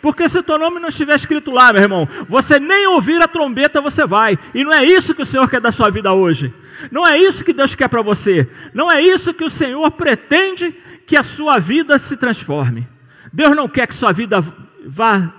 Porque 0.00 0.28
se 0.28 0.38
o 0.38 0.42
teu 0.42 0.58
nome 0.58 0.78
não 0.78 0.88
estiver 0.88 1.16
escrito 1.16 1.50
lá, 1.50 1.72
meu 1.72 1.82
irmão, 1.82 2.08
você 2.28 2.60
nem 2.60 2.86
ouvir 2.86 3.20
a 3.20 3.26
trombeta 3.26 3.80
você 3.80 4.06
vai. 4.06 4.38
E 4.54 4.62
não 4.62 4.72
é 4.72 4.84
isso 4.84 5.14
que 5.14 5.22
o 5.22 5.26
Senhor 5.26 5.50
quer 5.50 5.60
da 5.60 5.72
sua 5.72 5.90
vida 5.90 6.12
hoje. 6.12 6.54
Não 6.92 7.06
é 7.06 7.18
isso 7.18 7.44
que 7.44 7.52
Deus 7.52 7.74
quer 7.74 7.88
para 7.88 8.00
você. 8.00 8.48
Não 8.72 8.90
é 8.90 9.02
isso 9.02 9.34
que 9.34 9.44
o 9.44 9.50
Senhor 9.50 9.90
pretende 9.90 10.72
que 11.04 11.16
a 11.16 11.24
sua 11.24 11.58
vida 11.58 11.98
se 11.98 12.16
transforme. 12.16 12.86
Deus 13.32 13.56
não 13.56 13.68
quer 13.68 13.88
que 13.88 13.94
sua 13.94 14.12
vida 14.12 14.42
vá 14.86 15.32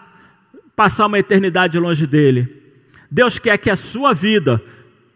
passar 0.76 1.08
uma 1.08 1.20
eternidade 1.20 1.78
longe 1.78 2.08
dele. 2.08 2.60
Deus 3.12 3.40
quer 3.40 3.58
que 3.58 3.70
a 3.70 3.76
sua 3.76 4.14
vida 4.14 4.62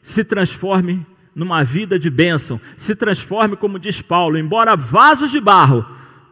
se 0.01 0.23
transforme 0.23 1.05
numa 1.35 1.63
vida 1.63 1.97
de 1.97 2.09
bênção, 2.09 2.59
se 2.77 2.95
transforme, 2.95 3.55
como 3.55 3.79
diz 3.79 4.01
Paulo, 4.01 4.37
embora 4.37 4.75
vasos 4.75 5.31
de 5.31 5.39
barro, 5.39 5.85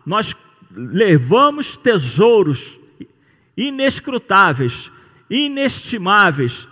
nós 0.06 0.36
levamos 0.72 1.76
tesouros 1.78 2.80
inescrutáveis, 3.56 4.92
inestimáveis, 5.30 6.68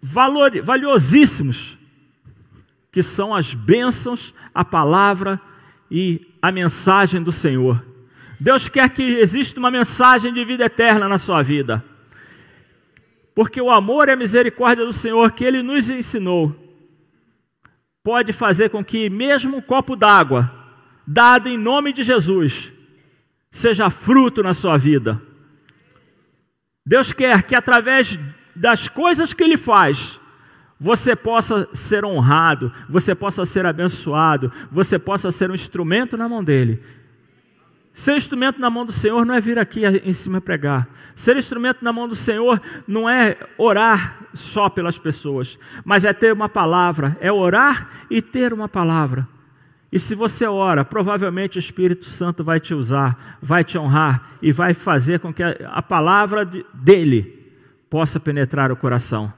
valor, 0.00 0.50
valiosíssimos, 0.62 1.76
que 2.90 3.02
são 3.02 3.34
as 3.34 3.54
bênçãos, 3.54 4.34
a 4.54 4.64
palavra 4.64 5.40
e 5.90 6.26
a 6.40 6.50
mensagem 6.50 7.22
do 7.22 7.32
Senhor. 7.32 7.84
Deus 8.40 8.68
quer 8.68 8.88
que 8.90 9.02
exista 9.02 9.58
uma 9.58 9.70
mensagem 9.70 10.32
de 10.32 10.44
vida 10.44 10.64
eterna 10.64 11.08
na 11.08 11.18
sua 11.18 11.42
vida 11.42 11.84
porque 13.38 13.60
o 13.60 13.70
amor 13.70 14.08
e 14.08 14.10
a 14.10 14.16
misericórdia 14.16 14.84
do 14.84 14.92
Senhor 14.92 15.30
que 15.30 15.44
Ele 15.44 15.62
nos 15.62 15.88
ensinou 15.88 16.52
pode 18.02 18.32
fazer 18.32 18.68
com 18.68 18.84
que, 18.84 19.08
mesmo 19.08 19.58
um 19.58 19.60
copo 19.60 19.94
d'água, 19.94 20.52
dado 21.06 21.48
em 21.48 21.56
nome 21.56 21.92
de 21.92 22.02
Jesus, 22.02 22.72
seja 23.48 23.90
fruto 23.90 24.42
na 24.42 24.52
sua 24.52 24.76
vida. 24.76 25.22
Deus 26.84 27.12
quer 27.12 27.44
que, 27.44 27.54
através 27.54 28.18
das 28.56 28.88
coisas 28.88 29.32
que 29.32 29.44
Ele 29.44 29.56
faz, 29.56 30.18
você 30.76 31.14
possa 31.14 31.68
ser 31.72 32.04
honrado, 32.04 32.72
você 32.88 33.14
possa 33.14 33.46
ser 33.46 33.64
abençoado, 33.64 34.50
você 34.68 34.98
possa 34.98 35.30
ser 35.30 35.48
um 35.48 35.54
instrumento 35.54 36.16
na 36.16 36.28
mão 36.28 36.42
dele 36.42 36.82
Ser 37.98 38.16
instrumento 38.16 38.60
na 38.60 38.70
mão 38.70 38.86
do 38.86 38.92
Senhor 38.92 39.26
não 39.26 39.34
é 39.34 39.40
vir 39.40 39.58
aqui 39.58 39.84
em 39.84 40.12
cima 40.12 40.40
pregar. 40.40 40.88
Ser 41.16 41.36
instrumento 41.36 41.82
na 41.82 41.92
mão 41.92 42.06
do 42.06 42.14
Senhor 42.14 42.62
não 42.86 43.10
é 43.10 43.36
orar 43.58 44.20
só 44.32 44.68
pelas 44.68 44.96
pessoas, 44.96 45.58
mas 45.84 46.04
é 46.04 46.12
ter 46.12 46.32
uma 46.32 46.48
palavra, 46.48 47.18
é 47.20 47.32
orar 47.32 48.06
e 48.08 48.22
ter 48.22 48.52
uma 48.52 48.68
palavra. 48.68 49.26
E 49.90 49.98
se 49.98 50.14
você 50.14 50.46
ora, 50.46 50.84
provavelmente 50.84 51.58
o 51.58 51.58
Espírito 51.58 52.04
Santo 52.04 52.44
vai 52.44 52.60
te 52.60 52.72
usar, 52.72 53.36
vai 53.42 53.64
te 53.64 53.76
honrar 53.76 54.34
e 54.40 54.52
vai 54.52 54.74
fazer 54.74 55.18
com 55.18 55.34
que 55.34 55.42
a 55.42 55.82
palavra 55.82 56.48
dele 56.72 57.52
possa 57.90 58.20
penetrar 58.20 58.70
o 58.70 58.76
coração. 58.76 59.32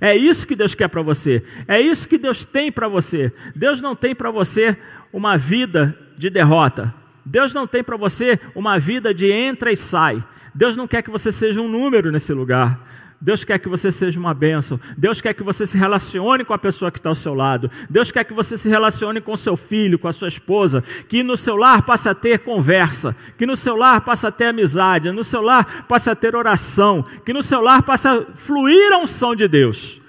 É 0.00 0.16
isso 0.16 0.44
que 0.44 0.56
Deus 0.56 0.74
quer 0.74 0.88
para 0.88 1.02
você. 1.02 1.44
É 1.68 1.80
isso 1.80 2.08
que 2.08 2.18
Deus 2.18 2.44
tem 2.44 2.72
para 2.72 2.88
você. 2.88 3.32
Deus 3.54 3.80
não 3.80 3.94
tem 3.94 4.12
para 4.12 4.32
você 4.32 4.76
uma 5.12 5.38
vida 5.38 5.96
de 6.18 6.28
derrota. 6.28 7.00
Deus 7.24 7.54
não 7.54 7.66
tem 7.66 7.82
para 7.82 7.96
você 7.96 8.38
uma 8.54 8.78
vida 8.78 9.14
de 9.14 9.30
entra 9.30 9.70
e 9.70 9.76
sai. 9.76 10.22
Deus 10.54 10.76
não 10.76 10.86
quer 10.86 11.02
que 11.02 11.10
você 11.10 11.32
seja 11.32 11.60
um 11.60 11.68
número 11.68 12.10
nesse 12.10 12.32
lugar. 12.32 12.80
Deus 13.22 13.44
quer 13.44 13.60
que 13.60 13.68
você 13.68 13.92
seja 13.92 14.18
uma 14.18 14.34
bênção. 14.34 14.80
Deus 14.98 15.20
quer 15.20 15.32
que 15.32 15.44
você 15.44 15.64
se 15.64 15.78
relacione 15.78 16.44
com 16.44 16.52
a 16.52 16.58
pessoa 16.58 16.90
que 16.90 16.98
está 16.98 17.08
ao 17.08 17.14
seu 17.14 17.34
lado. 17.34 17.70
Deus 17.88 18.10
quer 18.10 18.24
que 18.24 18.32
você 18.32 18.58
se 18.58 18.68
relacione 18.68 19.20
com 19.20 19.36
seu 19.36 19.56
filho, 19.56 19.96
com 19.96 20.08
a 20.08 20.12
sua 20.12 20.26
esposa. 20.26 20.82
Que 21.08 21.22
no 21.22 21.36
seu 21.36 21.54
lar 21.54 21.82
passe 21.82 22.08
a 22.08 22.14
ter 22.16 22.40
conversa. 22.40 23.14
Que 23.38 23.46
no 23.46 23.54
seu 23.54 23.76
lar 23.76 24.00
passe 24.00 24.26
a 24.26 24.32
ter 24.32 24.46
amizade. 24.46 25.12
No 25.12 25.22
seu 25.22 25.40
lar 25.40 25.86
passe 25.86 26.10
a 26.10 26.16
ter 26.16 26.34
oração. 26.34 27.06
Que 27.24 27.32
no 27.32 27.44
seu 27.44 27.60
lar 27.60 27.84
passe 27.84 28.08
a 28.08 28.22
fluir 28.34 28.92
a 28.92 28.98
unção 28.98 29.36
de 29.36 29.46
Deus. 29.46 30.01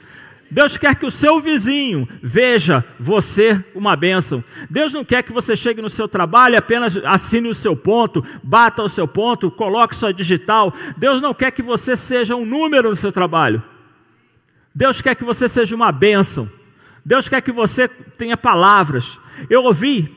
Deus 0.54 0.78
quer 0.78 0.96
que 0.96 1.06
o 1.06 1.10
seu 1.10 1.42
vizinho 1.42 2.08
veja 2.22 2.86
você 3.00 3.60
uma 3.74 3.96
bênção. 3.96 4.44
Deus 4.70 4.94
não 4.94 5.04
quer 5.04 5.24
que 5.24 5.34
você 5.34 5.56
chegue 5.56 5.82
no 5.82 5.90
seu 5.90 6.08
trabalho 6.08 6.56
apenas 6.56 6.96
assine 6.98 7.50
o 7.50 7.56
seu 7.56 7.76
ponto, 7.76 8.24
bata 8.44 8.84
o 8.84 8.88
seu 8.88 9.08
ponto, 9.08 9.50
coloque 9.50 9.96
sua 9.96 10.14
digital. 10.14 10.72
Deus 10.96 11.20
não 11.24 11.34
quer 11.34 11.50
que 11.50 11.64
você 11.64 11.98
seja 11.98 12.36
um 12.36 12.46
número 12.46 12.92
no 12.92 12.96
seu 12.96 13.12
trabalho. 13.12 13.64
Deus 14.76 15.02
quer 15.02 15.16
que 15.16 15.24
você 15.24 15.50
seja 15.50 15.76
uma 15.76 15.92
bênção. 15.92 16.48
Deus 17.04 17.28
quer 17.28 17.42
que 17.42 17.52
você 17.52 17.88
tenha 17.88 18.38
palavras. 18.38 19.18
Eu 19.50 19.64
ouvi 19.64 20.08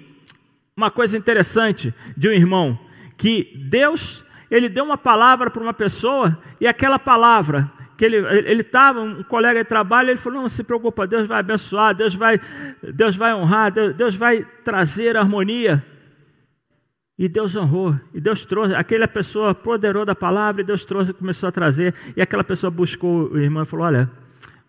uma 0.77 0.90
coisa 0.90 1.16
interessante 1.16 1.94
de 2.14 2.29
um 2.29 2.33
irmão 2.33 2.79
que 3.16 3.53
Deus 3.70 4.22
ele 4.51 4.68
deu 4.68 4.85
uma 4.85 4.99
palavra 4.99 5.51
para 5.51 5.62
uma 5.62 5.72
pessoa 5.72 6.38
e 6.61 6.66
aquela 6.66 6.99
palavra 6.99 7.72
que 7.97 8.05
ele 8.05 8.61
estava, 8.61 9.01
um 9.01 9.23
colega 9.23 9.63
de 9.63 9.69
trabalho, 9.69 10.11
ele 10.11 10.19
falou, 10.19 10.43
não 10.43 10.49
se 10.49 10.63
preocupa, 10.63 11.07
Deus 11.07 11.27
vai 11.27 11.41
abençoar, 11.41 11.95
Deus 11.95 12.15
vai, 12.15 12.39
Deus 12.95 13.17
vai 13.17 13.35
honrar, 13.35 13.73
Deus, 13.73 13.95
Deus 13.95 14.15
vai 14.15 14.47
trazer 14.63 15.17
harmonia. 15.17 15.85
E 17.19 17.29
Deus 17.29 17.57
honrou, 17.57 17.99
e 18.13 18.21
Deus 18.21 18.45
trouxe, 18.45 18.75
aquela 18.75 19.09
pessoa 19.09 19.55
poderou 19.55 20.05
da 20.05 20.15
palavra, 20.15 20.61
e 20.61 20.65
Deus 20.65 20.85
trouxe, 20.85 21.15
começou 21.15 21.49
a 21.49 21.53
trazer, 21.53 21.95
e 22.15 22.21
aquela 22.21 22.45
pessoa 22.45 22.71
buscou 22.71 23.33
o 23.33 23.39
irmão 23.39 23.63
e 23.63 23.67
falou, 23.67 23.87
olha, 23.87 24.11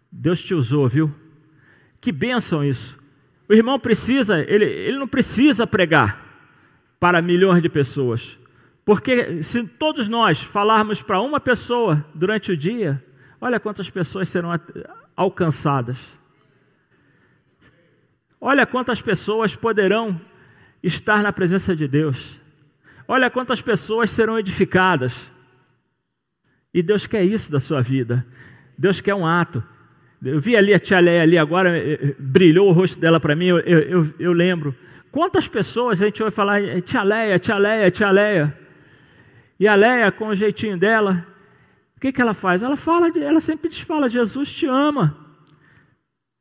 Deus 0.10 0.42
te 0.42 0.54
usou, 0.54 0.88
viu? 0.88 1.14
Que 2.00 2.12
bênção 2.12 2.64
isso. 2.64 2.98
O 3.50 3.54
irmão 3.54 3.78
precisa, 3.78 4.40
ele, 4.40 4.64
ele 4.64 4.98
não 4.98 5.08
precisa 5.08 5.68
pregar 5.68 6.26
para 7.00 7.22
milhões 7.22 7.62
de 7.62 7.68
pessoas. 7.68 8.38
Porque 8.86 9.44
se 9.44 9.66
todos 9.66 10.08
nós 10.08 10.42
falarmos 10.42 11.02
para 11.02 11.20
uma 11.20 11.42
pessoa 11.42 12.06
durante 12.16 12.54
o 12.54 12.58
dia, 12.58 13.04
Olha 13.40 13.60
quantas 13.60 13.90
pessoas 13.90 14.30
serão 14.30 14.50
alcançadas. 15.16 15.98
Olha 18.40 18.66
quantas 18.66 19.02
pessoas 19.02 19.56
poderão 19.56 20.20
estar 20.82 21.22
na 21.22 21.32
presença 21.32 21.76
de 21.76 21.88
Deus. 21.88 22.40
Olha 23.08 23.30
quantas 23.30 23.62
pessoas 23.62 24.10
serão 24.12 24.38
edificadas. 24.38 25.16
E 26.74 26.84
Deus 26.84 27.08
quer 27.08 27.24
isso 27.24 27.52
da 27.52 27.60
sua 27.60 27.82
vida. 27.82 28.26
Deus 28.78 29.02
quer 29.02 29.16
um 29.16 29.26
ato. 29.26 29.64
Eu 30.24 30.40
vi 30.40 30.56
ali 30.56 30.74
a 30.74 30.80
tia 30.80 31.00
Leia 31.00 31.22
ali 31.22 31.38
agora, 31.38 31.78
eh, 31.78 31.94
eh, 31.94 32.16
brilhou 32.18 32.70
o 32.70 32.72
rosto 32.72 33.00
dela 33.00 33.20
para 33.20 33.36
mim, 33.36 33.48
eu, 33.48 33.60
eu, 33.60 34.14
eu, 34.20 34.34
lembro. 34.34 34.76
Quantas 35.12 35.48
pessoas 35.48 36.02
a 36.02 36.06
gente 36.06 36.22
vai 36.22 36.32
falar, 36.32 36.60
tia 36.82 37.04
Leia, 37.04 37.38
tia 37.38 37.58
Leia, 37.58 37.92
tia 37.92 38.12
Leia. 38.12 38.58
E 39.60 39.68
a 39.68 39.76
Leia, 39.76 40.12
com 40.12 40.28
o 40.28 40.36
jeitinho 40.36 40.78
dela, 40.78 41.26
o 41.98 42.00
que, 42.00 42.12
que 42.12 42.22
ela 42.22 42.36
faz? 42.36 42.62
Ela 42.62 42.78
fala, 42.78 43.08
ela 43.18 43.42
sempre 43.42 43.72
te 43.72 43.84
fala: 43.84 44.08
Jesus 44.08 44.54
te 44.54 44.68
ama. 44.68 45.18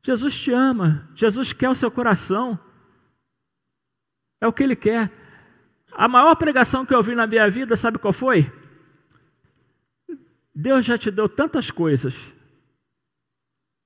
Jesus 0.03 0.39
te 0.39 0.51
ama. 0.51 1.09
Jesus 1.15 1.51
quer 1.51 1.69
o 1.69 1.75
seu 1.75 1.89
coração. 1.89 2.59
É 4.39 4.47
o 4.47 4.53
que 4.53 4.61
Ele 4.61 4.75
quer. 4.75 5.11
A 5.91 6.07
maior 6.07 6.35
pregação 6.35 6.85
que 6.85 6.93
eu 6.93 7.01
vi 7.01 7.15
na 7.15 7.25
minha 7.25 7.49
vida, 7.49 7.75
sabe 7.75 7.97
qual 7.97 8.13
foi? 8.13 8.51
Deus 10.53 10.85
já 10.85 10.95
te 10.95 11.09
deu 11.09 11.27
tantas 11.27 11.71
coisas. 11.71 12.15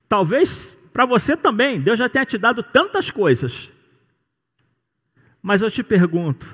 Talvez 0.06 0.76
para 0.92 1.06
você 1.06 1.34
também, 1.34 1.80
Deus 1.80 1.98
já 1.98 2.06
tenha 2.06 2.26
te 2.26 2.36
dado 2.36 2.62
tantas 2.62 3.10
coisas. 3.10 3.70
Mas 5.40 5.62
eu 5.62 5.70
te 5.70 5.82
pergunto: 5.82 6.46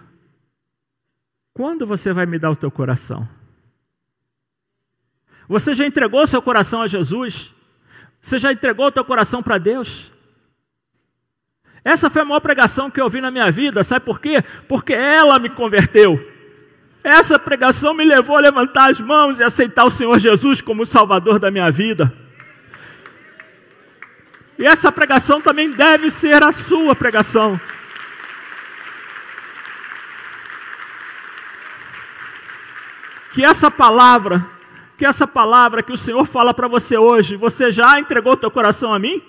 quando 1.53 1.85
você 1.85 2.13
vai 2.13 2.25
me 2.25 2.39
dar 2.39 2.53
o 2.53 2.57
teu 2.57 2.71
coração? 2.71 3.29
Você 5.49 5.75
já 5.75 5.87
entregou 5.87 6.27
seu 6.27 6.43
coração 6.43 6.83
a 6.83 6.87
Jesus? 6.87 7.51
Você 8.21 8.39
já 8.39 8.53
entregou 8.53 8.87
o 8.87 8.93
teu 8.93 9.05
coração 9.05 9.43
para 9.43 9.57
Deus? 9.57 10.13
Essa 11.83 12.11
foi 12.11 12.21
a 12.21 12.25
maior 12.25 12.41
pregação 12.41 12.91
que 12.91 13.01
eu 13.01 13.05
ouvi 13.05 13.21
na 13.21 13.31
minha 13.31 13.51
vida, 13.51 13.83
sabe 13.83 14.05
por 14.05 14.21
quê? 14.21 14.45
Porque 14.69 14.93
ela 14.93 15.39
me 15.39 15.49
converteu. 15.49 16.23
Essa 17.03 17.39
pregação 17.39 17.95
me 17.95 18.05
levou 18.05 18.37
a 18.37 18.41
levantar 18.41 18.91
as 18.91 19.01
mãos 19.01 19.41
e 19.41 19.45
aceitar 19.45 19.85
o 19.85 19.91
Senhor 19.91 20.19
Jesus 20.19 20.61
como 20.61 20.83
o 20.83 20.87
Salvador 20.87 21.39
da 21.39 21.51
minha 21.51 21.71
vida. 21.71 22.13
E 24.59 24.67
essa 24.67 24.93
pregação 24.93 25.41
também 25.41 25.71
deve 25.71 26.11
ser 26.11 26.43
a 26.43 26.53
sua 26.53 26.95
pregação. 26.95 27.59
Que 33.33 33.45
essa 33.45 33.71
palavra 33.71 34.45
que 34.99 35.07
essa 35.07 35.29
palavra 35.29 35.81
que 35.81 35.93
o 35.93 35.97
Senhor 35.97 36.27
fala 36.27 36.53
para 36.53 36.67
você 36.67 36.99
hoje, 36.99 37.37
você 37.37 37.71
já 37.71 38.01
entregou 38.01 38.37
teu 38.37 38.51
coração 38.51 38.93
a 38.93 38.99
mim? 38.99 39.23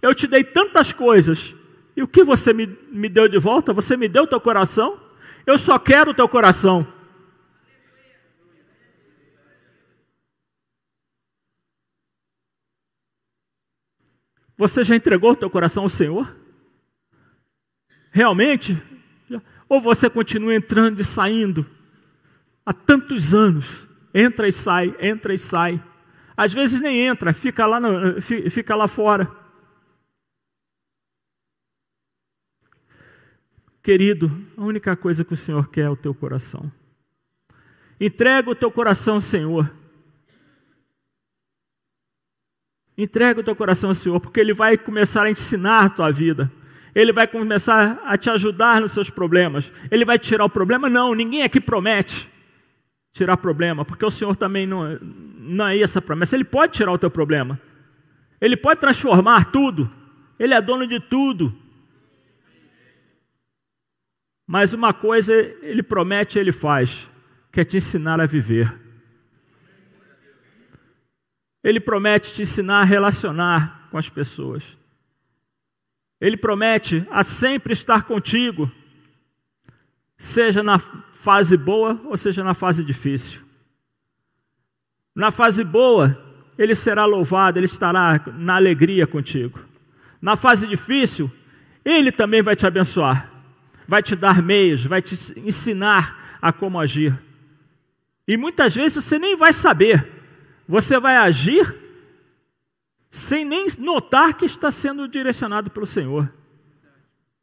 Eu 0.00 0.14
te 0.14 0.26
dei 0.26 0.42
tantas 0.42 0.94
coisas. 0.94 1.54
E 1.94 2.02
o 2.02 2.08
que 2.08 2.24
você 2.24 2.54
me, 2.54 2.66
me 2.90 3.06
deu 3.06 3.28
de 3.28 3.38
volta? 3.38 3.74
Você 3.74 3.98
me 3.98 4.08
deu 4.08 4.26
teu 4.26 4.40
coração? 4.40 4.98
Eu 5.46 5.58
só 5.58 5.78
quero 5.78 6.12
o 6.12 6.14
teu 6.14 6.26
coração. 6.26 6.90
Você 14.56 14.82
já 14.84 14.96
entregou 14.96 15.36
teu 15.36 15.50
coração 15.50 15.82
ao 15.82 15.90
Senhor? 15.90 16.34
Realmente? 18.10 18.82
Ou 19.68 19.82
você 19.82 20.08
continua 20.08 20.54
entrando 20.54 20.98
e 20.98 21.04
saindo 21.04 21.66
há 22.64 22.72
tantos 22.72 23.34
anos? 23.34 23.89
Entra 24.12 24.48
e 24.48 24.52
sai, 24.52 24.94
entra 25.00 25.32
e 25.32 25.38
sai. 25.38 25.82
Às 26.36 26.52
vezes 26.52 26.80
nem 26.80 27.06
entra, 27.06 27.32
fica 27.32 27.66
lá, 27.66 27.78
no, 27.78 28.20
fica 28.20 28.74
lá 28.74 28.88
fora. 28.88 29.30
Querido, 33.82 34.30
a 34.56 34.62
única 34.62 34.96
coisa 34.96 35.24
que 35.24 35.32
o 35.32 35.36
Senhor 35.36 35.68
quer 35.68 35.82
é 35.82 35.90
o 35.90 35.96
teu 35.96 36.14
coração. 36.14 36.70
Entrega 38.00 38.50
o 38.50 38.54
teu 38.54 38.70
coração 38.70 39.20
Senhor. 39.20 39.70
Entrega 42.96 43.40
o 43.40 43.44
teu 43.44 43.56
coração 43.56 43.90
ao 43.90 43.94
Senhor, 43.94 44.20
porque 44.20 44.40
Ele 44.40 44.52
vai 44.52 44.76
começar 44.76 45.24
a 45.24 45.30
ensinar 45.30 45.84
a 45.84 45.90
tua 45.90 46.10
vida. 46.10 46.52
Ele 46.94 47.12
vai 47.12 47.26
começar 47.26 47.98
a 48.04 48.18
te 48.18 48.28
ajudar 48.28 48.80
nos 48.80 48.92
seus 48.92 49.08
problemas. 49.08 49.70
Ele 49.90 50.04
vai 50.04 50.18
tirar 50.18 50.44
o 50.44 50.50
problema? 50.50 50.90
Não, 50.90 51.14
ninguém 51.14 51.42
aqui 51.42 51.60
promete 51.60 52.28
tirar 53.12 53.36
problema, 53.36 53.84
porque 53.84 54.04
o 54.04 54.10
Senhor 54.10 54.36
também 54.36 54.66
não, 54.66 54.98
não 55.00 55.68
é 55.68 55.78
essa 55.78 56.00
promessa. 56.00 56.36
Ele 56.36 56.44
pode 56.44 56.74
tirar 56.74 56.92
o 56.92 56.98
teu 56.98 57.10
problema. 57.10 57.60
Ele 58.40 58.56
pode 58.56 58.80
transformar 58.80 59.50
tudo. 59.50 59.90
Ele 60.38 60.54
é 60.54 60.60
dono 60.60 60.86
de 60.86 61.00
tudo. 61.00 61.54
Mas 64.46 64.72
uma 64.72 64.92
coisa 64.92 65.32
ele 65.62 65.82
promete 65.82 66.38
ele 66.38 66.50
faz, 66.50 67.08
que 67.52 67.60
é 67.60 67.64
te 67.64 67.76
ensinar 67.76 68.20
a 68.20 68.26
viver. 68.26 68.74
Ele 71.62 71.78
promete 71.78 72.32
te 72.32 72.42
ensinar 72.42 72.80
a 72.80 72.84
relacionar 72.84 73.88
com 73.90 73.98
as 73.98 74.08
pessoas. 74.08 74.64
Ele 76.20 76.36
promete 76.36 77.06
a 77.10 77.22
sempre 77.22 77.72
estar 77.72 78.04
contigo, 78.04 78.70
seja 80.20 80.62
na 80.62 80.78
fase 80.78 81.56
boa 81.56 81.98
ou 82.04 82.14
seja 82.14 82.44
na 82.44 82.52
fase 82.52 82.84
difícil. 82.84 83.40
Na 85.14 85.30
fase 85.30 85.64
boa, 85.64 86.16
ele 86.58 86.74
será 86.74 87.06
louvado, 87.06 87.58
ele 87.58 87.64
estará 87.64 88.22
na 88.36 88.56
alegria 88.56 89.06
contigo. 89.06 89.58
Na 90.20 90.36
fase 90.36 90.66
difícil, 90.66 91.30
ele 91.82 92.12
também 92.12 92.42
vai 92.42 92.54
te 92.54 92.66
abençoar, 92.66 93.32
vai 93.88 94.02
te 94.02 94.14
dar 94.14 94.42
meios, 94.42 94.84
vai 94.84 95.00
te 95.00 95.14
ensinar 95.38 96.38
a 96.40 96.52
como 96.52 96.78
agir. 96.78 97.18
E 98.28 98.36
muitas 98.36 98.74
vezes 98.74 99.02
você 99.02 99.18
nem 99.18 99.34
vai 99.34 99.54
saber, 99.54 100.06
você 100.68 101.00
vai 101.00 101.16
agir 101.16 101.74
sem 103.10 103.42
nem 103.42 103.68
notar 103.78 104.34
que 104.34 104.44
está 104.44 104.70
sendo 104.70 105.08
direcionado 105.08 105.70
pelo 105.70 105.86
Senhor. 105.86 106.30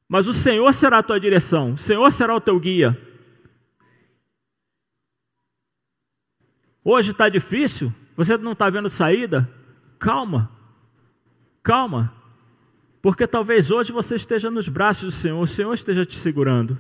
Mas 0.08 0.28
o 0.28 0.34
Senhor 0.34 0.74
será 0.74 1.00
a 1.00 1.04
tua 1.04 1.20
direção, 1.20 1.74
o 1.74 1.78
Senhor 1.78 2.12
será 2.12 2.36
o 2.36 2.42
teu 2.42 2.60
guia. 2.60 2.98
Hoje 6.84 7.12
está 7.12 7.28
difícil, 7.28 7.94
você 8.16 8.38
não 8.38 8.54
está 8.54 8.70
vendo 8.70 8.88
saída? 8.88 9.50
Calma, 10.00 10.50
calma, 11.62 12.14
porque 13.02 13.28
talvez 13.28 13.70
hoje 13.70 13.92
você 13.92 14.16
esteja 14.16 14.50
nos 14.50 14.70
braços 14.70 15.14
do 15.14 15.20
Senhor, 15.20 15.42
o 15.42 15.48
Senhor 15.48 15.74
esteja 15.74 16.06
te 16.06 16.16
segurando. 16.16 16.80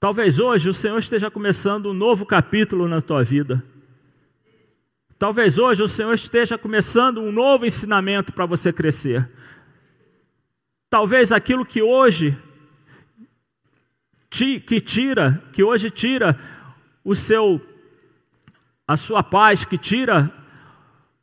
Talvez 0.00 0.38
hoje 0.38 0.68
o 0.68 0.74
Senhor 0.74 0.98
esteja 0.98 1.30
começando 1.30 1.90
um 1.90 1.94
novo 1.94 2.26
capítulo 2.26 2.86
na 2.86 3.00
tua 3.00 3.24
vida. 3.24 3.64
Talvez 5.18 5.56
hoje 5.56 5.82
o 5.82 5.88
Senhor 5.88 6.12
esteja 6.12 6.58
começando 6.58 7.22
um 7.22 7.32
novo 7.32 7.64
ensinamento 7.64 8.32
para 8.32 8.44
você 8.44 8.72
crescer. 8.72 9.28
Talvez 10.88 11.32
aquilo 11.32 11.66
que 11.66 11.82
hoje 11.82 12.36
que 14.30 14.80
tira, 14.80 15.42
que 15.52 15.62
hoje 15.62 15.90
tira 15.90 16.38
o 17.02 17.14
seu 17.14 17.60
a 18.86 18.96
sua 18.96 19.22
paz, 19.22 19.64
que 19.64 19.76
tira 19.76 20.32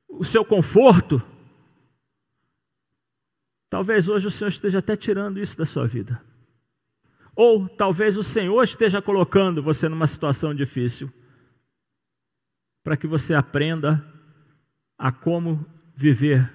o 0.09 0.25
seu 0.25 0.43
conforto. 0.43 1.21
Talvez 3.69 4.09
hoje 4.09 4.27
o 4.27 4.31
Senhor 4.31 4.49
esteja 4.49 4.79
até 4.79 4.95
tirando 4.95 5.39
isso 5.39 5.57
da 5.57 5.65
sua 5.65 5.87
vida. 5.87 6.21
Ou 7.35 7.67
talvez 7.67 8.17
o 8.17 8.23
Senhor 8.23 8.61
esteja 8.63 9.01
colocando 9.01 9.63
você 9.63 9.87
numa 9.87 10.05
situação 10.07 10.53
difícil 10.53 11.11
para 12.83 12.97
que 12.97 13.07
você 13.07 13.33
aprenda 13.33 14.05
a 14.97 15.11
como 15.11 15.65
viver, 15.95 16.51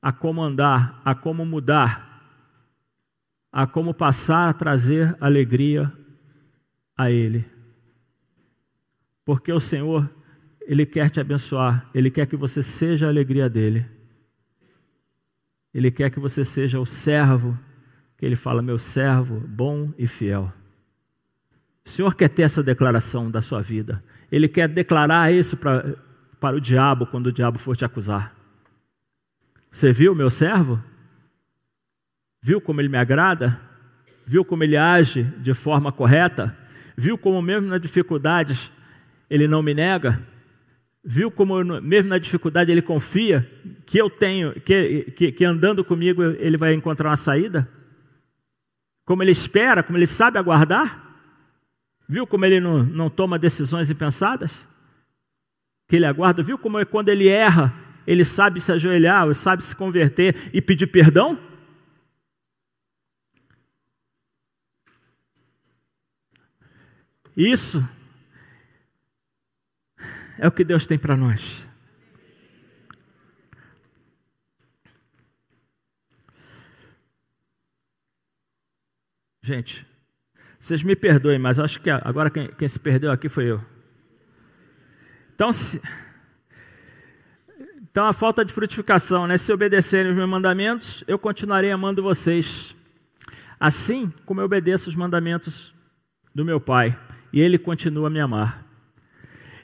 a 0.00 0.12
como 0.12 0.42
andar, 0.42 1.00
a 1.04 1.14
como 1.14 1.44
mudar, 1.44 2.07
a 3.52 3.66
como 3.66 3.94
passar 3.94 4.48
a 4.48 4.52
trazer 4.52 5.16
alegria 5.20 5.92
a 6.96 7.10
Ele. 7.10 7.44
Porque 9.24 9.52
o 9.52 9.60
Senhor, 9.60 10.08
Ele 10.62 10.84
quer 10.86 11.10
te 11.10 11.20
abençoar, 11.20 11.88
Ele 11.94 12.10
quer 12.10 12.26
que 12.26 12.36
você 12.36 12.62
seja 12.62 13.06
a 13.06 13.08
alegria 13.08 13.48
dEle. 13.48 13.86
Ele 15.72 15.90
quer 15.90 16.10
que 16.10 16.18
você 16.18 16.44
seja 16.44 16.80
o 16.80 16.86
servo, 16.86 17.58
que 18.16 18.24
Ele 18.24 18.36
fala, 18.36 18.62
meu 18.62 18.78
servo, 18.78 19.40
bom 19.40 19.92
e 19.98 20.06
fiel. 20.06 20.52
O 21.84 21.88
Senhor 21.88 22.14
quer 22.14 22.28
ter 22.28 22.42
essa 22.42 22.62
declaração 22.62 23.30
da 23.30 23.40
sua 23.40 23.62
vida. 23.62 24.02
Ele 24.30 24.48
quer 24.48 24.68
declarar 24.68 25.32
isso 25.32 25.56
pra, 25.56 25.96
para 26.38 26.56
o 26.56 26.60
diabo 26.60 27.06
quando 27.06 27.28
o 27.28 27.32
diabo 27.32 27.58
for 27.58 27.76
te 27.76 27.84
acusar. 27.84 28.36
Você 29.70 29.92
viu 29.92 30.14
meu 30.14 30.30
servo? 30.30 30.82
Viu 32.40 32.60
como 32.60 32.80
ele 32.80 32.88
me 32.88 32.98
agrada? 32.98 33.60
Viu 34.26 34.44
como 34.44 34.62
ele 34.62 34.76
age 34.76 35.22
de 35.22 35.54
forma 35.54 35.90
correta? 35.90 36.56
Viu 36.96 37.16
como, 37.16 37.40
mesmo 37.40 37.68
nas 37.68 37.80
dificuldades, 37.80 38.70
ele 39.30 39.48
não 39.48 39.62
me 39.62 39.74
nega? 39.74 40.20
Viu 41.04 41.30
como, 41.30 41.62
mesmo 41.80 42.10
na 42.10 42.18
dificuldade, 42.18 42.70
ele 42.70 42.82
confia 42.82 43.48
que 43.86 43.98
eu 43.98 44.10
tenho, 44.10 44.52
que, 44.60 45.12
que, 45.16 45.32
que 45.32 45.44
andando 45.44 45.84
comigo 45.84 46.22
ele 46.22 46.56
vai 46.56 46.74
encontrar 46.74 47.08
uma 47.08 47.16
saída? 47.16 47.68
Como 49.04 49.22
ele 49.22 49.30
espera, 49.30 49.82
como 49.82 49.96
ele 49.96 50.06
sabe 50.06 50.38
aguardar? 50.38 51.02
Viu 52.06 52.26
como 52.26 52.44
ele 52.44 52.60
não, 52.60 52.82
não 52.82 53.08
toma 53.08 53.38
decisões 53.38 53.90
impensadas? 53.90 54.52
Que 55.88 55.96
ele 55.96 56.04
aguarda. 56.04 56.42
Viu 56.42 56.58
como 56.58 56.78
é 56.78 56.84
quando 56.84 57.08
ele 57.08 57.28
erra, 57.28 57.72
ele 58.06 58.24
sabe 58.24 58.60
se 58.60 58.70
ajoelhar, 58.72 59.32
sabe 59.34 59.64
se 59.64 59.74
converter 59.74 60.36
e 60.52 60.60
pedir 60.60 60.88
perdão? 60.88 61.47
Isso 67.38 67.88
é 70.40 70.48
o 70.48 70.50
que 70.50 70.64
Deus 70.64 70.88
tem 70.88 70.98
para 70.98 71.16
nós. 71.16 71.68
Gente, 79.40 79.86
vocês 80.58 80.82
me 80.82 80.96
perdoem, 80.96 81.38
mas 81.38 81.60
acho 81.60 81.80
que 81.80 81.88
agora 81.88 82.28
quem, 82.28 82.48
quem 82.48 82.66
se 82.66 82.80
perdeu 82.80 83.12
aqui 83.12 83.28
foi 83.28 83.44
eu. 83.44 83.64
Então, 85.32 85.52
se, 85.52 85.80
então 87.80 88.06
a 88.06 88.12
falta 88.12 88.44
de 88.44 88.52
frutificação, 88.52 89.28
né? 89.28 89.36
Se 89.36 89.52
obedecerem 89.52 90.10
os 90.10 90.16
meus 90.16 90.28
mandamentos, 90.28 91.04
eu 91.06 91.16
continuarei 91.20 91.70
amando 91.70 92.02
vocês. 92.02 92.74
Assim 93.60 94.12
como 94.26 94.40
eu 94.40 94.46
obedeço 94.46 94.88
os 94.88 94.96
mandamentos 94.96 95.72
do 96.34 96.44
meu 96.44 96.60
Pai, 96.60 96.98
e 97.32 97.40
Ele 97.40 97.58
continua 97.58 98.08
a 98.08 98.10
me 98.10 98.20
amar. 98.20 98.66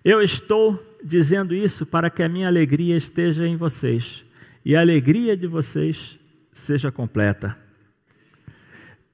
Eu 0.05 0.21
estou 0.21 0.83
dizendo 1.03 1.55
isso 1.55 1.85
para 1.85 2.11
que 2.11 2.23
a 2.23 2.29
minha 2.29 2.49
alegria 2.49 2.97
esteja 2.97 3.47
em 3.47 3.57
vocês 3.57 4.25
e 4.65 4.75
a 4.75 4.81
alegria 4.81 5.37
de 5.37 5.47
vocês 5.47 6.19
seja 6.53 6.91
completa. 6.91 7.57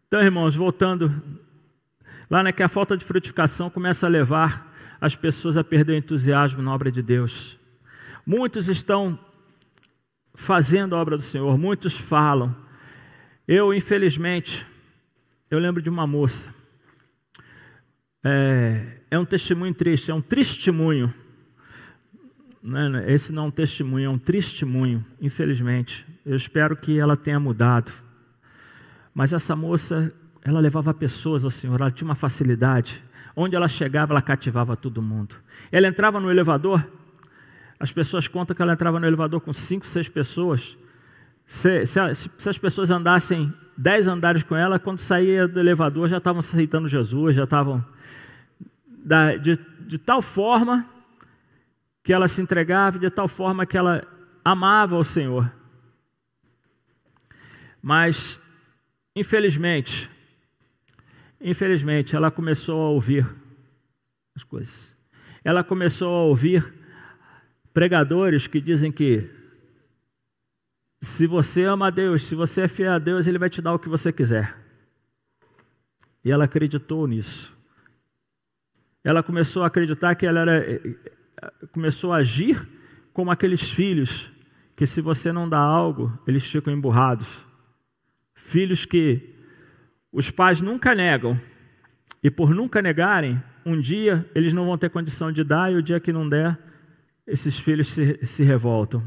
Então, 0.06 0.20
irmãos, 0.20 0.56
voltando 0.56 1.22
Lá 2.30 2.44
né, 2.44 2.52
que 2.52 2.62
a 2.62 2.68
falta 2.68 2.96
de 2.96 3.04
frutificação 3.04 3.68
começa 3.68 4.06
a 4.06 4.08
levar 4.08 4.72
as 5.00 5.16
pessoas 5.16 5.56
a 5.56 5.64
perder 5.64 5.94
o 5.94 5.96
entusiasmo 5.96 6.62
na 6.62 6.72
obra 6.72 6.92
de 6.92 7.02
Deus. 7.02 7.58
Muitos 8.24 8.68
estão 8.68 9.18
fazendo 10.32 10.94
a 10.94 11.00
obra 11.00 11.16
do 11.16 11.22
Senhor, 11.24 11.58
muitos 11.58 11.96
falam. 11.96 12.54
Eu, 13.48 13.74
infelizmente, 13.74 14.64
eu 15.50 15.58
lembro 15.58 15.82
de 15.82 15.90
uma 15.90 16.06
moça. 16.06 16.54
É, 18.24 19.00
é 19.10 19.18
um 19.18 19.24
testemunho 19.24 19.74
triste, 19.74 20.10
é 20.10 20.14
um 20.14 20.20
testemunho. 20.20 21.12
Né, 22.62 23.04
esse 23.12 23.32
não 23.32 23.44
é 23.44 23.46
um 23.46 23.50
testemunho, 23.50 24.06
é 24.06 24.10
um 24.10 24.18
testemunho, 24.18 25.04
infelizmente. 25.20 26.06
Eu 26.24 26.36
espero 26.36 26.76
que 26.76 26.98
ela 26.98 27.16
tenha 27.16 27.40
mudado. 27.40 27.92
Mas 29.14 29.32
essa 29.32 29.56
moça, 29.56 30.12
ela 30.44 30.60
levava 30.60 30.92
pessoas 30.92 31.44
ao 31.44 31.50
Senhor, 31.50 31.80
ela 31.80 31.90
tinha 31.90 32.06
uma 32.06 32.14
facilidade. 32.14 33.02
Onde 33.34 33.56
ela 33.56 33.68
chegava, 33.68 34.12
ela 34.12 34.22
cativava 34.22 34.76
todo 34.76 35.00
mundo. 35.00 35.36
Ela 35.72 35.88
entrava 35.88 36.20
no 36.20 36.30
elevador, 36.30 36.86
as 37.78 37.90
pessoas 37.90 38.28
contam 38.28 38.54
que 38.54 38.60
ela 38.60 38.74
entrava 38.74 39.00
no 39.00 39.06
elevador 39.06 39.40
com 39.40 39.54
cinco, 39.54 39.86
seis 39.86 40.06
pessoas. 40.06 40.76
Se, 41.46 41.86
se, 41.86 41.98
se 42.36 42.48
as 42.48 42.58
pessoas 42.58 42.90
andassem 42.90 43.52
dez 43.76 44.06
andares 44.06 44.42
com 44.42 44.54
ela, 44.54 44.78
quando 44.78 44.98
saía 44.98 45.48
do 45.48 45.58
elevador 45.58 46.06
já 46.06 46.18
estavam 46.18 46.40
aceitando 46.40 46.86
Jesus, 46.86 47.34
já 47.34 47.44
estavam. 47.44 47.82
Da, 49.04 49.36
de, 49.36 49.56
de 49.86 49.98
tal 49.98 50.20
forma 50.20 50.88
que 52.02 52.12
ela 52.12 52.28
se 52.28 52.40
entregava, 52.40 52.98
de 52.98 53.10
tal 53.10 53.28
forma 53.28 53.66
que 53.66 53.76
ela 53.76 54.06
amava 54.44 54.96
o 54.96 55.04
Senhor. 55.04 55.50
Mas, 57.82 58.38
infelizmente, 59.16 60.10
infelizmente, 61.40 62.14
ela 62.14 62.30
começou 62.30 62.80
a 62.80 62.90
ouvir 62.90 63.26
as 64.34 64.44
coisas. 64.44 64.94
Ela 65.42 65.64
começou 65.64 66.14
a 66.14 66.24
ouvir 66.24 66.74
pregadores 67.72 68.46
que 68.46 68.60
dizem 68.60 68.92
que 68.92 69.28
se 71.00 71.26
você 71.26 71.64
ama 71.64 71.86
a 71.86 71.90
Deus, 71.90 72.24
se 72.24 72.34
você 72.34 72.62
é 72.62 72.68
fiel 72.68 72.92
a 72.92 72.98
Deus, 72.98 73.26
Ele 73.26 73.38
vai 73.38 73.48
te 73.48 73.62
dar 73.62 73.72
o 73.72 73.78
que 73.78 73.88
você 73.88 74.12
quiser. 74.12 74.54
E 76.22 76.30
ela 76.30 76.44
acreditou 76.44 77.06
nisso. 77.06 77.56
Ela 79.02 79.22
começou 79.22 79.62
a 79.62 79.66
acreditar 79.66 80.14
que 80.14 80.26
ela 80.26 80.40
era, 80.40 80.80
começou 81.72 82.12
a 82.12 82.16
agir 82.16 82.68
como 83.12 83.30
aqueles 83.30 83.62
filhos 83.62 84.30
que 84.76 84.86
se 84.86 85.00
você 85.00 85.32
não 85.32 85.48
dá 85.48 85.58
algo, 85.58 86.12
eles 86.26 86.44
ficam 86.44 86.72
emburrados. 86.72 87.28
Filhos 88.34 88.84
que 88.84 89.34
os 90.12 90.30
pais 90.30 90.60
nunca 90.60 90.94
negam 90.94 91.38
e 92.22 92.30
por 92.30 92.54
nunca 92.54 92.82
negarem, 92.82 93.42
um 93.64 93.80
dia 93.80 94.28
eles 94.34 94.52
não 94.52 94.66
vão 94.66 94.78
ter 94.78 94.90
condição 94.90 95.30
de 95.30 95.44
dar 95.44 95.72
e 95.72 95.76
o 95.76 95.82
dia 95.82 96.00
que 96.00 96.12
não 96.12 96.28
der, 96.28 96.58
esses 97.26 97.58
filhos 97.58 97.88
se, 97.88 98.18
se 98.24 98.42
revoltam. 98.42 99.02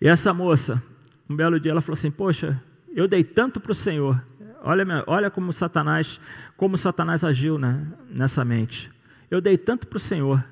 E 0.00 0.08
essa 0.08 0.34
moça, 0.34 0.82
um 1.28 1.36
belo 1.36 1.60
dia, 1.60 1.70
ela 1.70 1.80
falou 1.80 1.94
assim: 1.94 2.10
Poxa, 2.10 2.60
eu 2.94 3.06
dei 3.06 3.22
tanto 3.22 3.60
para 3.60 3.72
o 3.72 3.74
Senhor. 3.74 4.22
Olha, 4.64 5.04
olha 5.08 5.30
como 5.30 5.52
Satanás, 5.52 6.20
como 6.56 6.78
Satanás 6.78 7.24
agiu 7.24 7.58
né, 7.58 7.92
nessa 8.08 8.44
mente. 8.44 8.90
Eu 9.28 9.40
dei 9.40 9.58
tanto 9.58 9.88
para 9.88 9.96
o 9.96 10.00
Senhor. 10.00 10.44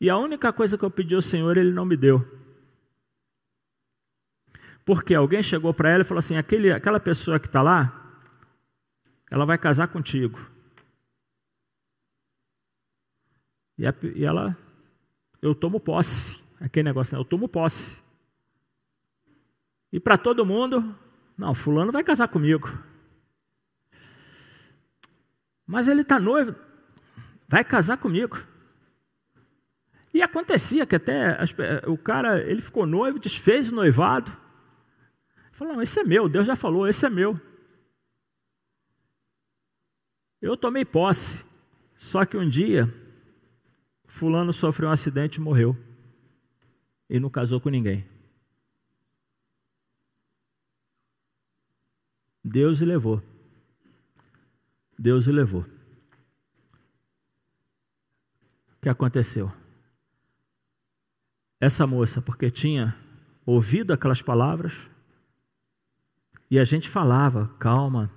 E 0.00 0.10
a 0.10 0.18
única 0.18 0.52
coisa 0.52 0.76
que 0.76 0.84
eu 0.84 0.90
pedi 0.90 1.14
ao 1.14 1.20
Senhor, 1.20 1.56
Ele 1.56 1.70
não 1.70 1.84
me 1.84 1.96
deu. 1.96 2.26
Porque 4.84 5.14
alguém 5.14 5.42
chegou 5.42 5.72
para 5.72 5.90
ela 5.90 6.02
e 6.02 6.04
falou 6.04 6.18
assim: 6.18 6.36
Aquele, 6.36 6.72
aquela 6.72 6.98
pessoa 6.98 7.38
que 7.38 7.46
está 7.46 7.62
lá, 7.62 8.20
ela 9.30 9.46
vai 9.46 9.56
casar 9.58 9.86
contigo. 9.88 10.44
E, 13.78 13.86
a, 13.86 13.94
e 14.14 14.24
ela 14.24 14.56
eu 15.40 15.54
tomo 15.54 15.78
posse. 15.78 16.42
Aquele 16.60 16.84
negócio, 16.84 17.14
né? 17.14 17.20
eu 17.20 17.24
tomo 17.24 17.48
posse. 17.48 17.96
E 19.92 20.00
para 20.00 20.18
todo 20.18 20.44
mundo, 20.44 20.96
não, 21.38 21.54
fulano 21.54 21.92
vai 21.92 22.02
casar 22.02 22.26
comigo. 22.26 22.68
Mas 25.66 25.88
ele 25.88 26.02
está 26.02 26.18
noivo, 26.20 26.54
vai 27.48 27.64
casar 27.64 27.96
comigo. 27.96 28.38
E 30.12 30.22
acontecia 30.22 30.86
que 30.86 30.94
até 30.94 31.38
o 31.88 31.98
cara, 31.98 32.40
ele 32.40 32.60
ficou 32.60 32.86
noivo, 32.86 33.18
desfez 33.18 33.72
o 33.72 33.74
noivado. 33.74 34.30
Falou, 35.50 35.80
esse 35.82 35.98
é 35.98 36.04
meu, 36.04 36.28
Deus 36.28 36.46
já 36.46 36.54
falou, 36.54 36.86
esse 36.86 37.04
é 37.04 37.10
meu. 37.10 37.40
Eu 40.40 40.56
tomei 40.56 40.84
posse. 40.84 41.44
Só 41.96 42.24
que 42.24 42.36
um 42.36 42.48
dia, 42.48 42.92
Fulano 44.04 44.52
sofreu 44.52 44.88
um 44.88 44.92
acidente 44.92 45.38
e 45.38 45.40
morreu. 45.40 45.76
E 47.08 47.18
não 47.18 47.30
casou 47.30 47.60
com 47.60 47.70
ninguém. 47.70 48.06
Deus 52.44 52.80
levou. 52.80 53.22
Deus 55.04 55.26
o 55.26 55.32
levou. 55.32 55.66
O 58.72 58.80
que 58.80 58.88
aconteceu? 58.88 59.52
Essa 61.60 61.86
moça, 61.86 62.22
porque 62.22 62.50
tinha 62.50 62.96
ouvido 63.44 63.92
aquelas 63.92 64.22
palavras, 64.22 64.72
e 66.50 66.58
a 66.58 66.64
gente 66.64 66.88
falava, 66.88 67.48
calma, 67.58 68.10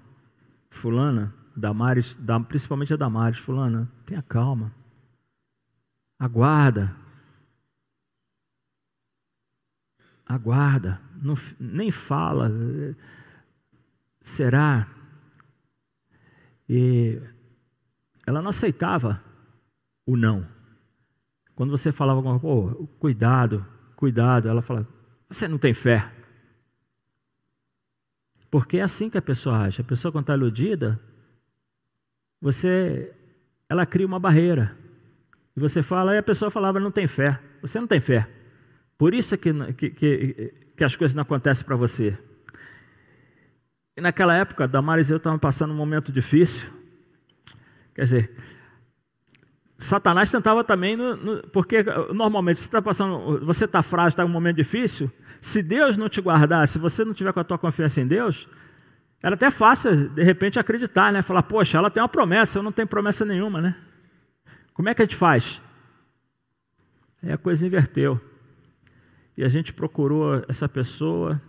fulana, 0.69 1.35
Damares, 1.53 2.17
principalmente 2.47 2.93
a 2.93 2.97
Damares, 2.97 3.37
fulana, 3.37 3.91
tenha 4.05 4.21
calma. 4.21 4.73
Aguarda. 6.17 6.95
Aguarda. 10.25 11.01
Não, 11.21 11.35
nem 11.59 11.91
fala. 11.91 12.49
Será? 14.21 14.96
E 16.67 17.21
ela 18.25 18.41
não 18.41 18.49
aceitava 18.49 19.21
o 20.05 20.17
não. 20.17 20.47
Quando 21.55 21.71
você 21.71 21.91
falava 21.91 22.19
alguma 22.19 22.39
coisa, 22.39 22.75
cuidado, 22.99 23.65
cuidado, 23.95 24.47
ela 24.47 24.61
fala, 24.61 24.87
você 25.29 25.47
não 25.47 25.57
tem 25.57 25.73
fé. 25.73 26.11
Porque 28.49 28.77
é 28.77 28.81
assim 28.81 29.09
que 29.09 29.17
a 29.17 29.21
pessoa 29.21 29.59
age. 29.59 29.81
A 29.81 29.83
pessoa, 29.83 30.11
quando 30.11 30.23
está 30.23 30.35
iludida, 30.35 30.99
você, 32.39 33.13
ela 33.67 33.85
cria 33.85 34.05
uma 34.05 34.19
barreira. 34.19 34.77
E 35.55 35.59
você 35.59 35.81
fala, 35.81 36.13
e 36.13 36.17
a 36.17 36.23
pessoa 36.23 36.51
falava, 36.51 36.79
não 36.79 36.91
tem 36.91 37.07
fé. 37.07 37.41
Você 37.61 37.79
não 37.79 37.87
tem 37.87 37.99
fé. 37.99 38.29
Por 38.97 39.13
isso 39.13 39.33
é 39.33 39.37
que, 39.37 39.73
que, 39.73 39.89
que, 39.89 40.53
que 40.77 40.83
as 40.83 40.95
coisas 40.95 41.15
não 41.15 41.23
acontecem 41.23 41.65
para 41.65 41.75
você. 41.75 42.17
E 43.97 44.01
naquela 44.01 44.35
época, 44.35 44.67
Damares 44.67 45.09
e 45.09 45.13
eu 45.13 45.17
estávamos 45.17 45.41
passando 45.41 45.73
um 45.73 45.75
momento 45.75 46.11
difícil. 46.11 46.69
Quer 47.95 48.03
dizer, 48.03 48.37
Satanás 49.79 50.29
tentava 50.29 50.63
também, 50.63 50.95
no, 50.95 51.15
no, 51.15 51.47
porque 51.47 51.83
normalmente 52.13 52.59
você 52.59 52.65
está 52.65 52.79
passando, 52.79 53.43
você 53.43 53.65
está 53.65 53.81
frágil, 53.81 54.09
está 54.09 54.23
em 54.23 54.27
um 54.27 54.29
momento 54.29 54.57
difícil. 54.57 55.11
Se 55.41 55.63
Deus 55.63 55.97
não 55.97 56.07
te 56.07 56.21
guardar, 56.21 56.67
se 56.67 56.77
você 56.77 57.03
não 57.03 57.11
tiver 57.11 57.33
com 57.33 57.39
a 57.39 57.43
tua 57.43 57.57
confiança 57.57 57.99
em 57.99 58.05
Deus, 58.05 58.47
era 59.19 59.33
até 59.33 59.49
fácil 59.49 60.09
de 60.09 60.21
repente 60.21 60.59
acreditar, 60.59 61.11
né? 61.11 61.23
Falar, 61.23 61.41
poxa, 61.41 61.79
ela 61.79 61.89
tem 61.89 62.03
uma 62.03 62.07
promessa, 62.07 62.59
eu 62.59 62.63
não 62.63 62.71
tenho 62.71 62.87
promessa 62.87 63.25
nenhuma, 63.25 63.59
né? 63.59 63.75
Como 64.75 64.87
é 64.89 64.93
que 64.93 65.01
a 65.01 65.05
gente 65.05 65.15
faz? 65.15 65.59
Aí 67.23 67.31
a 67.31 67.37
coisa 67.37 67.65
inverteu. 67.65 68.21
E 69.35 69.43
a 69.43 69.49
gente 69.49 69.73
procurou 69.73 70.43
essa 70.47 70.69
pessoa, 70.69 71.41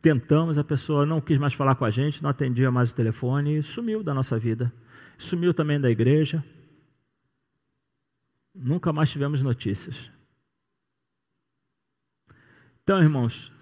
tentamos, 0.00 0.58
a 0.58 0.64
pessoa 0.64 1.04
não 1.04 1.20
quis 1.20 1.38
mais 1.38 1.54
falar 1.54 1.74
com 1.74 1.84
a 1.84 1.90
gente, 1.90 2.22
não 2.22 2.30
atendia 2.30 2.70
mais 2.70 2.90
o 2.90 2.94
telefone 2.94 3.58
e 3.58 3.62
sumiu 3.62 4.02
da 4.02 4.14
nossa 4.14 4.38
vida. 4.38 4.72
Sumiu 5.18 5.52
também 5.52 5.78
da 5.78 5.90
igreja. 5.90 6.44
Nunca 8.54 8.92
mais 8.92 9.10
tivemos 9.10 9.42
notícias. 9.42 10.10
Então, 12.82 13.02
irmãos, 13.02 13.52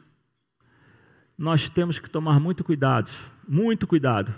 nós 1.37 1.69
temos 1.69 1.99
que 1.99 2.09
tomar 2.09 2.41
muito 2.41 2.65
cuidado, 2.65 3.11
muito 3.47 3.87
cuidado. 3.87 4.35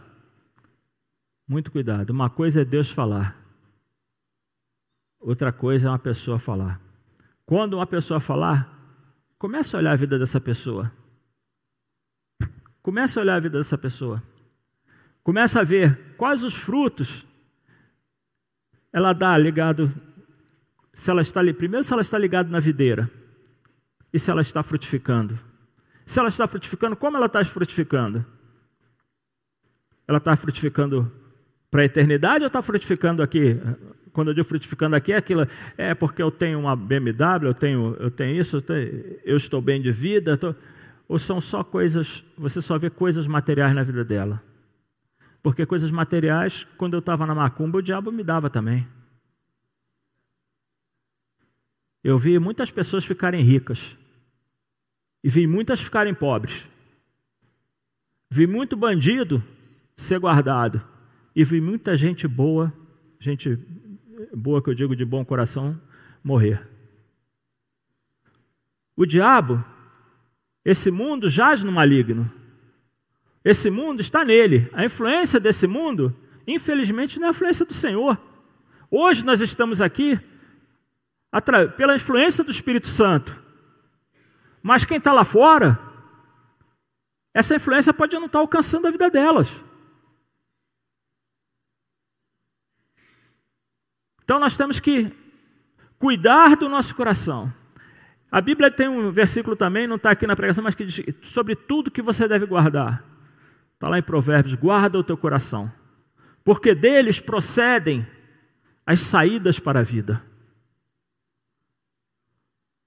Muito 1.46 1.70
cuidado. 1.70 2.10
Uma 2.10 2.30
coisa 2.30 2.62
é 2.62 2.64
Deus 2.64 2.90
falar, 2.90 3.40
Outra 5.20 5.52
coisa 5.52 5.86
é 5.86 5.90
uma 5.90 5.98
pessoa 5.98 6.38
falar. 6.38 6.80
Quando 7.44 7.74
uma 7.74 7.86
pessoa 7.86 8.18
falar, 8.18 8.74
comece 9.38 9.76
a 9.76 9.78
olhar 9.78 9.92
a 9.92 9.96
vida 9.96 10.18
dessa 10.18 10.40
pessoa. 10.40 10.90
Comece 12.82 13.18
a 13.18 13.22
olhar 13.22 13.36
a 13.36 13.40
vida 13.40 13.58
dessa 13.58 13.76
pessoa. 13.76 14.22
Comece 15.22 15.58
a 15.58 15.62
ver 15.62 16.14
quais 16.16 16.44
os 16.44 16.54
frutos 16.54 17.26
ela 18.92 19.12
dá 19.12 19.36
ligado. 19.36 19.92
Se 20.92 21.10
ela 21.10 21.22
está 21.22 21.40
ali, 21.40 21.52
primeiro 21.52 21.84
se 21.84 21.92
ela 21.92 22.02
está 22.02 22.18
ligada 22.18 22.48
na 22.48 22.58
videira 22.58 23.10
e 24.12 24.18
se 24.18 24.30
ela 24.30 24.42
está 24.42 24.62
frutificando. 24.62 25.38
Se 26.06 26.18
ela 26.18 26.28
está 26.28 26.46
frutificando, 26.46 26.96
como 26.96 27.16
ela 27.16 27.26
está 27.26 27.44
frutificando? 27.44 28.24
Ela 30.08 30.18
está 30.18 30.34
frutificando 30.34 31.12
para 31.70 31.82
a 31.82 31.84
eternidade 31.84 32.42
ou 32.42 32.48
está 32.48 32.60
frutificando 32.60 33.22
aqui 33.22 33.60
quando 34.12 34.28
eu 34.28 34.34
digo 34.34 34.46
frutificando 34.46 34.96
aqui, 34.96 35.12
é 35.12 35.16
aquilo, 35.16 35.46
é 35.76 35.94
porque 35.94 36.22
eu 36.22 36.30
tenho 36.30 36.58
uma 36.58 36.74
BMW, 36.74 37.46
eu 37.46 37.54
tenho, 37.54 37.96
eu 37.98 38.10
tenho 38.10 38.40
isso, 38.40 38.56
eu, 38.56 38.62
tenho, 38.62 39.18
eu 39.24 39.36
estou 39.36 39.60
bem 39.60 39.80
de 39.80 39.92
vida, 39.92 40.36
tô, 40.36 40.54
ou 41.10 41.18
são 41.18 41.40
só 41.40 41.64
coisas, 41.64 42.24
você 42.38 42.60
só 42.60 42.78
vê 42.78 42.88
coisas 42.88 43.26
materiais 43.26 43.74
na 43.74 43.82
vida 43.82 44.04
dela. 44.04 44.40
Porque 45.42 45.66
coisas 45.66 45.90
materiais, 45.90 46.64
quando 46.78 46.94
eu 46.94 47.00
estava 47.00 47.26
na 47.26 47.34
macumba, 47.34 47.78
o 47.78 47.82
diabo 47.82 48.12
me 48.12 48.22
dava 48.22 48.48
também. 48.48 48.86
Eu 52.04 52.16
vi 52.16 52.38
muitas 52.38 52.70
pessoas 52.70 53.04
ficarem 53.04 53.42
ricas. 53.42 53.98
E 55.24 55.28
vi 55.28 55.48
muitas 55.48 55.80
ficarem 55.80 56.14
pobres. 56.14 56.68
Vi 58.30 58.46
muito 58.46 58.76
bandido 58.76 59.42
ser 59.96 60.20
guardado. 60.20 60.80
E 61.34 61.42
vi 61.42 61.60
muita 61.60 61.96
gente 61.96 62.28
boa, 62.28 62.72
gente 63.18 63.58
boa 64.32 64.62
que 64.62 64.70
eu 64.70 64.74
digo 64.74 64.94
de 64.94 65.04
bom 65.04 65.24
coração, 65.24 65.76
morrer. 66.22 66.64
O 68.94 69.04
diabo, 69.04 69.64
esse 70.64 70.90
mundo 70.90 71.28
jaz 71.28 71.62
no 71.62 71.72
maligno. 71.72 72.30
Esse 73.44 73.70
mundo 73.70 74.00
está 74.00 74.24
nele. 74.24 74.68
A 74.72 74.84
influência 74.84 75.40
desse 75.40 75.66
mundo, 75.66 76.14
infelizmente, 76.46 77.18
não 77.18 77.26
é 77.26 77.28
a 77.28 77.30
influência 77.30 77.64
do 77.64 77.72
Senhor. 77.72 78.20
Hoje 78.90 79.24
nós 79.24 79.40
estamos 79.40 79.80
aqui 79.80 80.20
pela 81.76 81.94
influência 81.94 82.44
do 82.44 82.50
Espírito 82.50 82.88
Santo. 82.88 83.40
Mas 84.62 84.84
quem 84.84 84.98
está 84.98 85.12
lá 85.12 85.24
fora, 85.24 85.78
essa 87.32 87.54
influência 87.54 87.94
pode 87.94 88.14
não 88.16 88.26
estar 88.26 88.38
tá 88.38 88.42
alcançando 88.42 88.86
a 88.86 88.90
vida 88.90 89.08
delas. 89.08 89.48
Então 94.22 94.38
nós 94.38 94.56
temos 94.56 94.78
que 94.78 95.10
cuidar 95.98 96.56
do 96.56 96.68
nosso 96.68 96.94
coração. 96.94 97.52
A 98.30 98.40
Bíblia 98.40 98.70
tem 98.70 98.88
um 98.88 99.10
versículo 99.10 99.56
também, 99.56 99.86
não 99.88 99.96
está 99.96 100.12
aqui 100.12 100.26
na 100.26 100.36
pregação, 100.36 100.62
mas 100.62 100.74
que 100.74 100.84
diz 100.84 101.02
sobre 101.22 101.56
tudo 101.56 101.90
que 101.90 102.00
você 102.00 102.28
deve 102.28 102.46
guardar. 102.46 103.04
Está 103.74 103.88
lá 103.88 103.98
em 103.98 104.02
Provérbios: 104.02 104.54
guarda 104.54 104.98
o 104.98 105.04
teu 105.04 105.16
coração, 105.16 105.70
porque 106.44 106.74
deles 106.74 107.18
procedem 107.18 108.06
as 108.86 109.00
saídas 109.00 109.58
para 109.58 109.80
a 109.80 109.82
vida. 109.82 110.22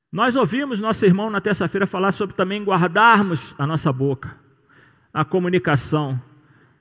Nós 0.09 0.35
ouvimos 0.35 0.79
nosso 0.79 1.03
irmão 1.03 1.29
na 1.29 1.41
terça-feira 1.41 1.87
falar 1.87 2.11
sobre 2.11 2.35
também 2.35 2.63
guardarmos 2.63 3.55
a 3.57 3.65
nossa 3.65 3.91
boca, 3.91 4.37
a 5.11 5.25
comunicação, 5.25 6.21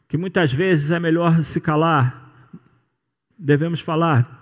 que 0.06 0.18
muitas 0.18 0.52
vezes 0.52 0.90
é 0.90 1.00
melhor 1.00 1.42
se 1.42 1.60
calar, 1.60 2.30
devemos 3.36 3.80
falar. 3.80 4.40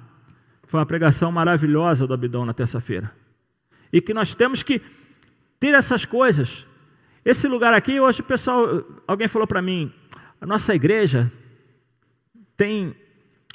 Foi 0.64 0.78
uma 0.78 0.86
pregação 0.86 1.30
maravilhosa 1.32 2.06
do 2.06 2.12
Abidão 2.12 2.44
na 2.44 2.52
terça-feira. 2.52 3.19
E 3.92 4.00
que 4.00 4.14
nós 4.14 4.34
temos 4.34 4.62
que 4.62 4.80
ter 5.58 5.74
essas 5.74 6.04
coisas. 6.04 6.66
Esse 7.24 7.46
lugar 7.48 7.74
aqui, 7.74 8.00
hoje 8.00 8.20
o 8.20 8.24
pessoal, 8.24 8.84
alguém 9.06 9.28
falou 9.28 9.46
para 9.46 9.60
mim, 9.60 9.92
a 10.40 10.46
nossa 10.46 10.74
igreja 10.74 11.30
tem 12.56 12.94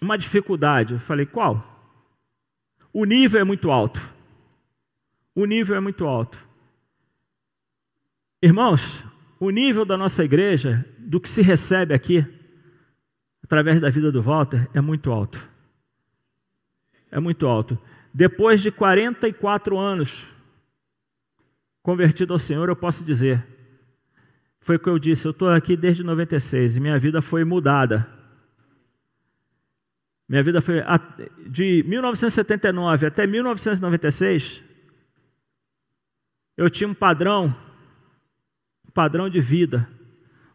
uma 0.01 0.17
dificuldade. 0.17 0.93
Eu 0.93 0.99
falei, 0.99 1.25
qual? 1.25 1.71
O 2.93 3.05
nível 3.05 3.39
é 3.39 3.43
muito 3.43 3.71
alto 3.71 4.15
o 5.35 5.45
nível 5.45 5.75
é 5.75 5.79
muito 5.81 6.05
alto. 6.05 6.39
Irmãos, 8.41 9.03
o 9.39 9.49
nível 9.49 9.83
da 9.83 9.97
nossa 9.97 10.23
igreja, 10.23 10.85
do 10.97 11.19
que 11.19 11.27
se 11.27 11.41
recebe 11.41 11.93
aqui, 11.93 12.25
através 13.43 13.81
da 13.81 13.89
vida 13.89 14.11
do 14.11 14.21
Walter, 14.21 14.69
é 14.73 14.79
muito 14.79 15.11
alto. 15.11 15.37
É 17.11 17.19
muito 17.19 17.45
alto. 17.45 17.77
Depois 18.17 18.61
de 18.61 18.71
44 18.71 19.77
anos 19.77 20.23
convertido 21.83 22.31
ao 22.31 22.39
Senhor, 22.39 22.69
eu 22.69 22.75
posso 22.75 23.03
dizer, 23.03 23.45
foi 24.61 24.77
o 24.77 24.79
que 24.79 24.87
eu 24.87 24.97
disse, 24.97 25.27
eu 25.27 25.31
estou 25.31 25.49
aqui 25.49 25.75
desde 25.75 26.01
96 26.01 26.77
e 26.77 26.79
minha 26.79 26.97
vida 26.97 27.21
foi 27.21 27.43
mudada. 27.43 28.09
Minha 30.29 30.41
vida 30.41 30.61
foi 30.61 30.75
de 31.45 31.83
1979 31.85 33.05
até 33.05 33.27
1996, 33.27 34.63
eu 36.55 36.69
tinha 36.69 36.87
um 36.87 36.93
padrão, 36.93 37.53
um 38.87 38.91
padrão 38.91 39.29
de 39.29 39.41
vida. 39.41 39.89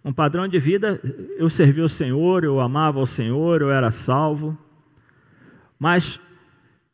Um 0.03 0.15
padrão 0.15 0.49
de 0.49 0.59
vida, 0.59 0.99
eu 1.37 1.51
servia 1.51 1.85
o 1.85 1.89
Senhor, 1.91 2.43
eu 2.43 2.59
amava 2.59 2.99
o 2.99 3.05
Senhor, 3.05 3.61
eu 3.61 3.71
era 3.71 3.91
salvo. 3.91 4.57
Mas 5.79 6.19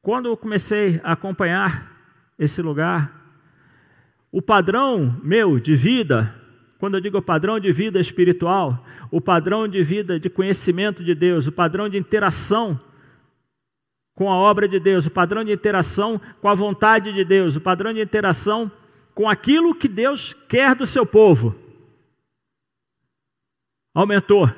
quando 0.07 0.27
eu 0.27 0.37
comecei 0.37 1.01
a 1.03 1.15
acompanhar 1.15 1.91
esse 2.39 2.63
lugar, 2.63 3.13
o 4.31 4.41
padrão 4.41 5.21
meu 5.21 5.59
de 5.59 5.75
vida, 5.75 6.33
quando 6.79 6.95
eu 6.95 7.01
digo 7.01 7.21
padrão 7.21 7.59
de 7.59 7.73
vida 7.73 7.99
espiritual, 7.99 8.85
o 9.11 9.21
padrão 9.21 9.67
de 9.67 9.83
vida 9.83 10.21
de 10.21 10.31
conhecimento 10.31 11.03
de 11.03 11.13
Deus, 11.13 11.49
o 11.49 11.53
padrão 11.53 11.89
de 11.89 11.99
interação 11.99 12.81
com 14.15 14.33
a 14.33 14.37
obra 14.37 14.69
de 14.69 14.79
Deus, 14.79 15.07
o 15.07 15.11
padrão 15.11 15.43
de 15.43 15.51
interação 15.51 16.21
com 16.41 16.49
a 16.49 16.55
vontade 16.55 17.13
de 17.13 17.25
Deus, 17.25 17.57
o 17.57 17.61
padrão 17.61 17.93
de 17.93 18.01
interação 18.01 18.71
com 19.13 19.29
aquilo 19.29 19.75
que 19.75 19.89
Deus 19.89 20.37
quer 20.49 20.77
do 20.77 20.87
seu 20.87 21.05
povo. 21.05 21.53
Aumentou, 23.93 24.49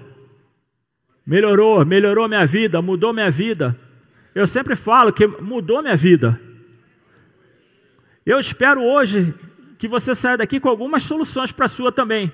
melhorou, 1.25 1.87
melhorou 1.87 2.29
minha 2.29 2.47
vida, 2.47 2.83
mudou 2.83 3.15
minha 3.15 3.31
vida. 3.31 3.88
Eu 4.39 4.47
sempre 4.47 4.77
falo 4.77 5.13
que 5.13 5.27
mudou 5.27 5.83
minha 5.83 5.97
vida. 5.97 6.41
Eu 8.25 8.39
espero 8.39 8.81
hoje 8.81 9.35
que 9.77 9.89
você 9.89 10.15
saia 10.15 10.37
daqui 10.37 10.61
com 10.61 10.69
algumas 10.69 11.03
soluções 11.03 11.51
para 11.51 11.67
a 11.67 11.69
sua 11.69 11.91
também. 11.91 12.33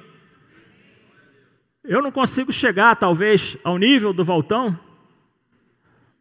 Eu 1.82 2.02
não 2.02 2.12
consigo 2.12 2.52
chegar, 2.52 2.94
talvez, 2.94 3.56
ao 3.64 3.78
nível 3.78 4.12
do 4.12 4.22
Valtão, 4.22 4.78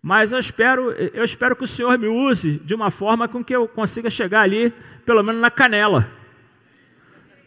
mas 0.01 0.31
eu 0.31 0.39
espero, 0.39 0.91
eu 0.91 1.25
espero 1.25 1.53
que 1.53 1.65
o 1.65 1.67
Senhor 1.67 1.99
me 1.99 2.07
use 2.07 2.59
de 2.59 2.73
uma 2.73 2.89
forma 2.89 3.27
com 3.27 3.43
que 3.43 3.53
eu 3.53 3.67
consiga 3.67 4.09
chegar 4.09 4.43
ali, 4.43 4.73
pelo 5.05 5.21
menos 5.21 5.41
na 5.41 5.51
canela. 5.51 6.09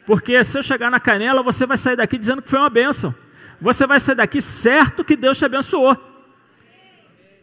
Porque 0.04 0.44
se 0.44 0.58
eu 0.58 0.62
chegar 0.62 0.90
na 0.90 1.00
canela, 1.00 1.42
você 1.42 1.64
vai 1.64 1.78
sair 1.78 1.96
daqui 1.96 2.18
dizendo 2.18 2.42
que 2.42 2.50
foi 2.50 2.58
uma 2.58 2.68
bênção. 2.68 3.14
Você 3.58 3.86
vai 3.86 3.98
sair 3.98 4.16
daqui 4.16 4.42
certo 4.42 5.02
que 5.02 5.16
Deus 5.16 5.38
te 5.38 5.46
abençoou. 5.46 6.15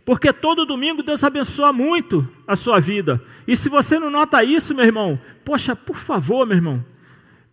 Porque 0.06 0.34
todo 0.34 0.66
domingo 0.66 1.02
Deus 1.02 1.24
abençoa 1.24 1.72
muito 1.72 2.28
a 2.46 2.56
sua 2.56 2.80
vida. 2.80 3.22
E 3.48 3.56
se 3.56 3.70
você 3.70 3.98
não 3.98 4.10
nota 4.10 4.44
isso, 4.44 4.76
meu 4.76 4.86
irmão, 4.86 5.20
poxa, 5.46 5.76
por 5.76 5.96
favor, 5.96 6.46
meu 6.46 6.58
irmão, 6.58 6.86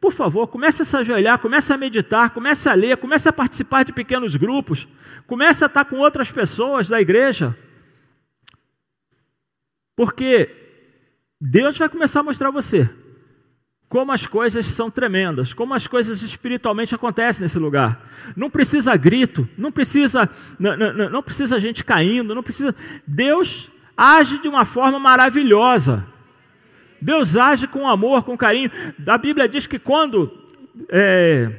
por 0.01 0.13
favor, 0.13 0.47
comece 0.49 0.83
a 0.83 0.85
se 0.85 0.97
ajoelhar, 0.97 1.39
comece 1.39 1.73
a 1.73 1.77
meditar, 1.77 2.31
comece 2.31 2.69
a 2.69 2.75
ler, 2.75 2.97
comece 2.97 3.29
a 3.29 3.33
participar 3.33 3.85
de 3.85 3.93
pequenos 3.93 4.35
grupos, 4.35 4.89
comece 5.27 5.63
a 5.63 5.67
estar 5.67 5.85
com 5.85 5.99
outras 5.99 6.31
pessoas 6.33 6.89
da 6.89 7.01
igreja. 7.01 7.57
Porque 9.95 10.49
Deus 11.41 11.79
vai 11.79 11.89
começar 11.89 12.21
a 12.21 12.25
mostrar 12.25 12.51
você 12.51 12.91
como 13.91 14.13
as 14.13 14.25
coisas 14.25 14.67
são 14.67 14.89
tremendas, 14.89 15.53
como 15.53 15.75
as 15.75 15.89
coisas 15.89 16.23
espiritualmente 16.23 16.95
acontecem 16.95 17.43
nesse 17.43 17.59
lugar. 17.59 18.01
Não 18.37 18.49
precisa 18.49 18.97
grito, 18.97 19.49
não 19.59 19.73
precisa, 19.73 20.31
não, 20.61 20.77
não, 20.77 21.11
não 21.11 21.23
precisa 21.23 21.59
gente 21.59 21.83
caindo, 21.83 22.33
não 22.33 22.43
precisa. 22.43 22.73
Deus 23.05 23.69
age 23.97 24.39
de 24.39 24.47
uma 24.47 24.65
forma 24.65 25.01
maravilhosa. 25.01 26.07
Deus 27.03 27.37
age 27.37 27.67
com 27.67 27.89
amor, 27.89 28.23
com 28.23 28.39
carinho. 28.39 28.71
A 29.05 29.19
Bíblia 29.19 29.49
diz 29.49 29.67
que 29.67 29.79
quando 29.79 30.31
é, 30.89 31.51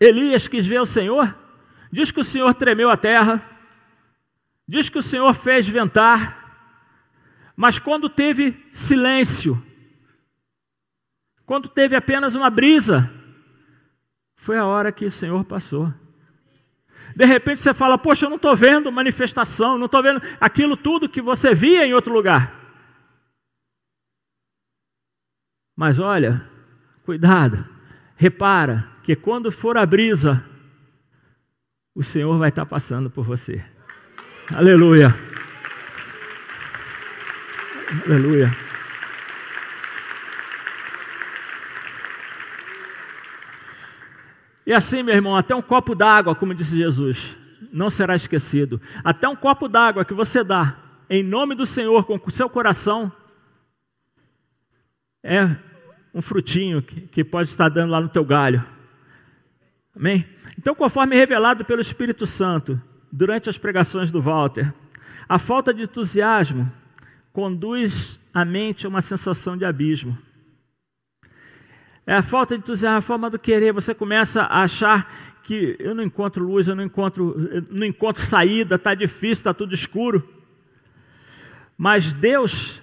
Elias 0.00 0.48
quis 0.48 0.66
ver 0.66 0.80
o 0.80 0.86
Senhor, 0.86 1.32
diz 1.92 2.10
que 2.10 2.18
o 2.18 2.24
Senhor 2.24 2.52
tremeu 2.54 2.90
a 2.90 2.96
terra, 2.96 3.40
diz 4.66 4.88
que 4.88 4.98
o 4.98 5.02
Senhor 5.02 5.32
fez 5.32 5.68
ventar, 5.68 6.42
mas 7.54 7.78
quando 7.78 8.08
teve 8.08 8.56
silêncio, 8.72 9.62
quando 11.46 11.68
teve 11.68 11.96
apenas 11.96 12.34
uma 12.34 12.50
brisa, 12.50 13.10
foi 14.36 14.58
a 14.58 14.66
hora 14.66 14.92
que 14.92 15.04
o 15.04 15.10
Senhor 15.10 15.44
passou. 15.44 15.92
De 17.14 17.24
repente 17.24 17.60
você 17.60 17.74
fala, 17.74 17.98
poxa, 17.98 18.24
eu 18.24 18.30
não 18.30 18.36
estou 18.36 18.56
vendo 18.56 18.90
manifestação, 18.90 19.76
não 19.76 19.86
estou 19.86 20.02
vendo 20.02 20.20
aquilo 20.40 20.76
tudo 20.76 21.08
que 21.08 21.20
você 21.20 21.54
via 21.54 21.86
em 21.86 21.94
outro 21.94 22.12
lugar. 22.12 22.58
Mas 25.76 25.98
olha, 25.98 26.48
cuidado, 27.04 27.66
repara 28.16 28.88
que 29.02 29.16
quando 29.16 29.50
for 29.50 29.76
a 29.76 29.84
brisa, 29.84 30.44
o 31.94 32.02
Senhor 32.02 32.38
vai 32.38 32.48
estar 32.48 32.64
passando 32.64 33.10
por 33.10 33.24
você. 33.24 33.64
Aleluia. 34.54 35.08
Aleluia. 38.06 38.71
E 44.66 44.72
assim, 44.72 45.02
meu 45.02 45.14
irmão, 45.14 45.36
até 45.36 45.54
um 45.54 45.62
copo 45.62 45.94
d'água, 45.94 46.34
como 46.34 46.54
disse 46.54 46.76
Jesus, 46.76 47.36
não 47.72 47.90
será 47.90 48.14
esquecido. 48.14 48.80
Até 49.02 49.28
um 49.28 49.36
copo 49.36 49.68
d'água 49.68 50.04
que 50.04 50.14
você 50.14 50.44
dá 50.44 50.76
em 51.10 51.22
nome 51.22 51.54
do 51.54 51.66
Senhor 51.66 52.04
com 52.04 52.18
o 52.24 52.30
seu 52.30 52.48
coração, 52.48 53.12
é 55.22 55.56
um 56.14 56.22
frutinho 56.22 56.82
que, 56.82 57.02
que 57.02 57.22
pode 57.22 57.48
estar 57.48 57.68
dando 57.68 57.90
lá 57.90 58.00
no 58.00 58.08
teu 58.08 58.24
galho. 58.24 58.64
Amém? 59.94 60.26
Então, 60.58 60.74
conforme 60.74 61.14
revelado 61.14 61.64
pelo 61.64 61.82
Espírito 61.82 62.24
Santo 62.24 62.80
durante 63.12 63.50
as 63.50 63.58
pregações 63.58 64.10
do 64.10 64.22
Walter, 64.22 64.72
a 65.28 65.38
falta 65.38 65.72
de 65.72 65.82
entusiasmo 65.82 66.72
conduz 67.32 68.18
a 68.32 68.44
mente 68.44 68.86
a 68.86 68.88
uma 68.88 69.00
sensação 69.00 69.56
de 69.56 69.64
abismo. 69.64 70.16
É 72.06 72.14
a 72.14 72.22
falta 72.22 72.54
de 72.54 72.62
entusiasmo, 72.62 72.98
a 72.98 73.02
forma 73.02 73.30
do 73.30 73.38
querer. 73.38 73.72
Você 73.72 73.94
começa 73.94 74.42
a 74.42 74.62
achar 74.62 75.38
que 75.42 75.76
eu 75.78 75.94
não 75.94 76.02
encontro 76.02 76.44
luz, 76.44 76.68
eu 76.68 76.74
não 76.74 76.84
encontro, 76.84 77.48
eu 77.52 77.64
não 77.70 77.86
encontro 77.86 78.24
saída, 78.24 78.76
está 78.76 78.94
difícil, 78.94 79.32
está 79.32 79.54
tudo 79.54 79.74
escuro. 79.74 80.28
Mas 81.76 82.12
Deus, 82.12 82.80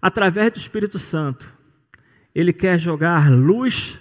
através 0.00 0.52
do 0.52 0.58
Espírito 0.58 0.98
Santo, 0.98 1.48
Ele 2.34 2.52
quer 2.52 2.78
jogar 2.78 3.30
luz 3.30 3.98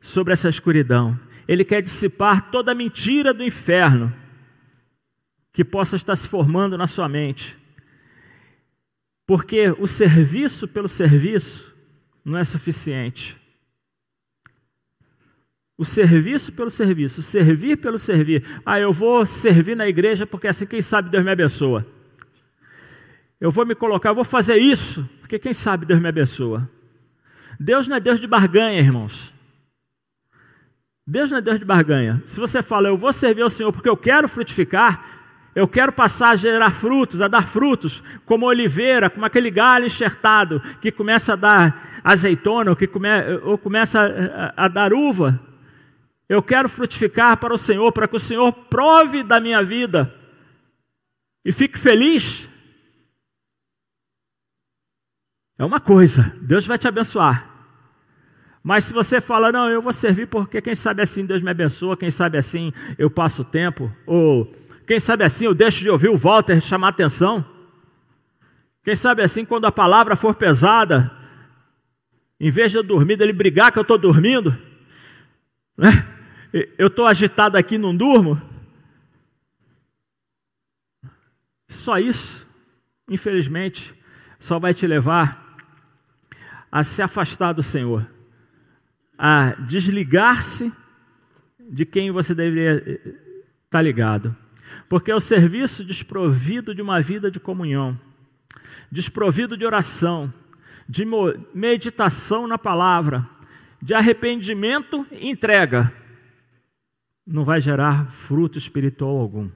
sobre 0.00 0.32
essa 0.32 0.48
escuridão. 0.48 1.18
Ele 1.46 1.64
quer 1.64 1.82
dissipar 1.82 2.50
toda 2.50 2.72
a 2.72 2.74
mentira 2.74 3.34
do 3.34 3.44
inferno 3.44 4.14
que 5.52 5.64
possa 5.64 5.96
estar 5.96 6.16
se 6.16 6.26
formando 6.26 6.76
na 6.76 6.86
sua 6.86 7.08
mente. 7.08 7.56
Porque 9.26 9.74
o 9.78 9.86
serviço 9.86 10.66
pelo 10.66 10.88
serviço 10.88 11.73
não 12.24 12.38
é 12.38 12.44
suficiente. 12.44 13.36
O 15.76 15.84
serviço 15.84 16.52
pelo 16.52 16.70
serviço, 16.70 17.20
servir 17.20 17.76
pelo 17.76 17.98
servir. 17.98 18.44
Ah, 18.64 18.78
eu 18.78 18.92
vou 18.92 19.26
servir 19.26 19.76
na 19.76 19.88
igreja 19.88 20.26
porque 20.26 20.46
assim, 20.46 20.66
quem 20.66 20.80
sabe 20.80 21.10
Deus 21.10 21.24
me 21.24 21.30
abençoa. 21.30 21.84
Eu 23.40 23.50
vou 23.50 23.66
me 23.66 23.74
colocar, 23.74 24.10
eu 24.10 24.14
vou 24.14 24.24
fazer 24.24 24.56
isso, 24.56 25.08
porque 25.20 25.38
quem 25.38 25.52
sabe 25.52 25.84
Deus 25.84 26.00
me 26.00 26.08
abençoa. 26.08 26.70
Deus 27.58 27.88
não 27.88 27.96
é 27.96 28.00
Deus 28.00 28.20
de 28.20 28.26
barganha, 28.26 28.80
irmãos. 28.80 29.32
Deus 31.06 31.30
não 31.30 31.38
é 31.38 31.42
Deus 31.42 31.58
de 31.58 31.64
barganha. 31.64 32.22
Se 32.24 32.40
você 32.40 32.62
fala, 32.62 32.88
eu 32.88 32.96
vou 32.96 33.12
servir 33.12 33.42
ao 33.42 33.50
Senhor 33.50 33.72
porque 33.72 33.88
eu 33.88 33.96
quero 33.96 34.28
frutificar, 34.28 35.23
eu 35.54 35.68
quero 35.68 35.92
passar 35.92 36.30
a 36.30 36.36
gerar 36.36 36.72
frutos, 36.72 37.22
a 37.22 37.28
dar 37.28 37.46
frutos, 37.46 38.02
como 38.24 38.46
oliveira, 38.46 39.08
como 39.08 39.24
aquele 39.24 39.50
galho 39.50 39.86
enxertado 39.86 40.60
que 40.80 40.90
começa 40.90 41.34
a 41.34 41.36
dar 41.36 42.00
azeitona, 42.02 42.70
ou 42.70 42.76
que 42.76 42.86
come, 42.86 43.08
ou 43.42 43.56
começa 43.56 44.52
a, 44.56 44.64
a 44.64 44.68
dar 44.68 44.92
uva. 44.92 45.40
Eu 46.28 46.42
quero 46.42 46.68
frutificar 46.68 47.36
para 47.36 47.54
o 47.54 47.58
Senhor, 47.58 47.92
para 47.92 48.08
que 48.08 48.16
o 48.16 48.20
Senhor 48.20 48.52
prove 48.52 49.22
da 49.22 49.40
minha 49.40 49.62
vida 49.62 50.12
e 51.44 51.52
fique 51.52 51.78
feliz. 51.78 52.48
É 55.56 55.64
uma 55.64 55.78
coisa, 55.78 56.34
Deus 56.42 56.66
vai 56.66 56.78
te 56.78 56.88
abençoar. 56.88 57.54
Mas 58.60 58.84
se 58.84 58.94
você 58.94 59.20
fala, 59.20 59.52
não, 59.52 59.68
eu 59.68 59.82
vou 59.82 59.92
servir 59.92 60.26
porque 60.26 60.62
quem 60.62 60.74
sabe 60.74 61.02
assim 61.02 61.26
Deus 61.26 61.42
me 61.42 61.50
abençoa, 61.50 61.98
quem 61.98 62.10
sabe 62.10 62.38
assim 62.38 62.72
eu 62.98 63.10
passo 63.10 63.42
o 63.42 63.44
tempo, 63.44 63.94
ou 64.06 64.50
quem 64.86 65.00
sabe 65.00 65.24
assim 65.24 65.46
eu 65.46 65.54
deixo 65.54 65.80
de 65.82 65.90
ouvir 65.90 66.08
o 66.08 66.16
Walter 66.16 66.60
chamar 66.60 66.88
atenção. 66.88 67.44
Quem 68.82 68.94
sabe 68.94 69.22
assim 69.22 69.44
quando 69.44 69.64
a 69.64 69.72
palavra 69.72 70.14
for 70.14 70.34
pesada, 70.34 71.10
em 72.38 72.50
vez 72.50 72.70
de 72.70 72.76
eu 72.76 72.82
dormir, 72.82 73.20
ele 73.20 73.32
brigar 73.32 73.72
que 73.72 73.78
eu 73.78 73.82
estou 73.82 73.96
dormindo, 73.96 74.56
né? 75.76 75.88
eu 76.78 76.88
estou 76.88 77.06
agitado 77.06 77.56
aqui, 77.56 77.78
não 77.78 77.96
durmo. 77.96 78.40
Só 81.66 81.98
isso, 81.98 82.46
infelizmente, 83.08 83.94
só 84.38 84.58
vai 84.58 84.74
te 84.74 84.86
levar 84.86 85.56
a 86.70 86.82
se 86.82 87.00
afastar 87.00 87.52
do 87.52 87.62
Senhor, 87.62 88.06
a 89.16 89.52
desligar-se 89.60 90.72
de 91.58 91.86
quem 91.86 92.10
você 92.10 92.34
deveria 92.34 92.76
estar 92.76 93.10
tá 93.70 93.82
ligado. 93.82 94.36
Porque 94.88 95.10
é 95.10 95.14
o 95.14 95.20
serviço 95.20 95.84
desprovido 95.84 96.74
de 96.74 96.82
uma 96.82 97.00
vida 97.00 97.30
de 97.30 97.40
comunhão, 97.40 97.98
desprovido 98.90 99.56
de 99.56 99.64
oração, 99.64 100.32
de 100.88 101.04
meditação 101.54 102.46
na 102.46 102.58
palavra, 102.58 103.28
de 103.80 103.94
arrependimento 103.94 105.06
e 105.10 105.28
entrega, 105.28 105.92
não 107.26 107.44
vai 107.44 107.60
gerar 107.60 108.10
fruto 108.10 108.58
espiritual 108.58 109.18
algum. 109.18 109.50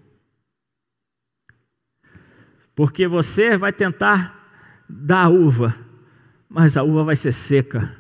Porque 2.75 3.07
você 3.07 3.57
vai 3.57 3.73
tentar 3.73 4.85
dar 4.89 5.29
uva, 5.29 5.75
mas 6.49 6.77
a 6.77 6.83
uva 6.83 7.05
vai 7.05 7.17
ser 7.17 7.33
seca. 7.33 7.95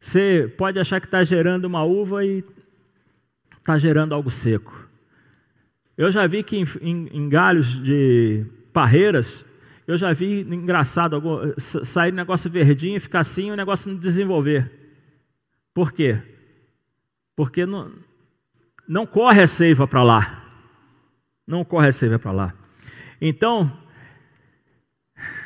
Você 0.00 0.52
pode 0.58 0.80
achar 0.80 1.00
que 1.00 1.06
está 1.06 1.22
gerando 1.22 1.66
uma 1.66 1.84
uva 1.84 2.24
e 2.24 2.44
está 3.62 3.78
gerando 3.78 4.12
algo 4.12 4.30
seco. 4.30 4.88
Eu 5.96 6.10
já 6.10 6.26
vi 6.26 6.42
que 6.42 6.56
em, 6.56 6.66
em, 6.80 7.08
em, 7.12 7.28
galhos 7.28 7.80
de 7.82 8.44
parreiras, 8.72 9.44
eu 9.86 9.96
já 9.96 10.12
vi 10.12 10.40
engraçado 10.40 11.14
algum, 11.14 11.38
sair 11.58 12.12
negócio 12.12 12.50
verdinho 12.50 12.96
e 12.96 13.00
ficar 13.00 13.20
assim 13.20 13.48
e 13.48 13.52
o 13.52 13.56
negócio 13.56 13.90
não 13.90 13.98
desenvolver. 13.98 14.70
Por 15.72 15.92
quê? 15.92 16.20
Porque 17.36 17.64
não, 17.64 17.92
não 18.88 19.06
corre 19.06 19.42
a 19.42 19.46
seiva 19.46 19.86
para 19.86 20.02
lá. 20.02 20.44
Não 21.46 21.64
corre 21.64 21.88
a 21.88 21.92
seiva 21.92 22.18
para 22.18 22.32
lá. 22.32 22.54
Então, 23.20 23.78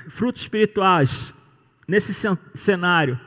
frutos 0.08 0.42
espirituais, 0.42 1.34
nesse 1.86 2.14
cenário, 2.54 3.20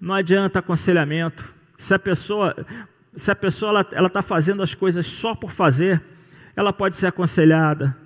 não 0.00 0.14
adianta 0.14 0.58
aconselhamento. 0.58 1.52
Se 1.78 1.94
a 1.94 1.98
pessoa, 1.98 2.54
se 3.14 3.30
a 3.30 3.36
pessoa 3.36 3.86
ela 3.92 4.06
está 4.06 4.22
fazendo 4.22 4.62
as 4.62 4.74
coisas 4.74 5.06
só 5.06 5.34
por 5.34 5.50
fazer, 5.50 6.02
ela 6.56 6.72
pode 6.72 6.96
ser 6.96 7.06
aconselhada. 7.06 7.96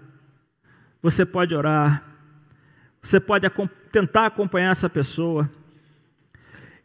Você 1.02 1.24
pode 1.24 1.54
orar. 1.54 2.02
Você 3.02 3.20
pode 3.20 3.48
tentar 3.92 4.26
acompanhar 4.26 4.70
essa 4.70 4.90
pessoa. 4.90 5.50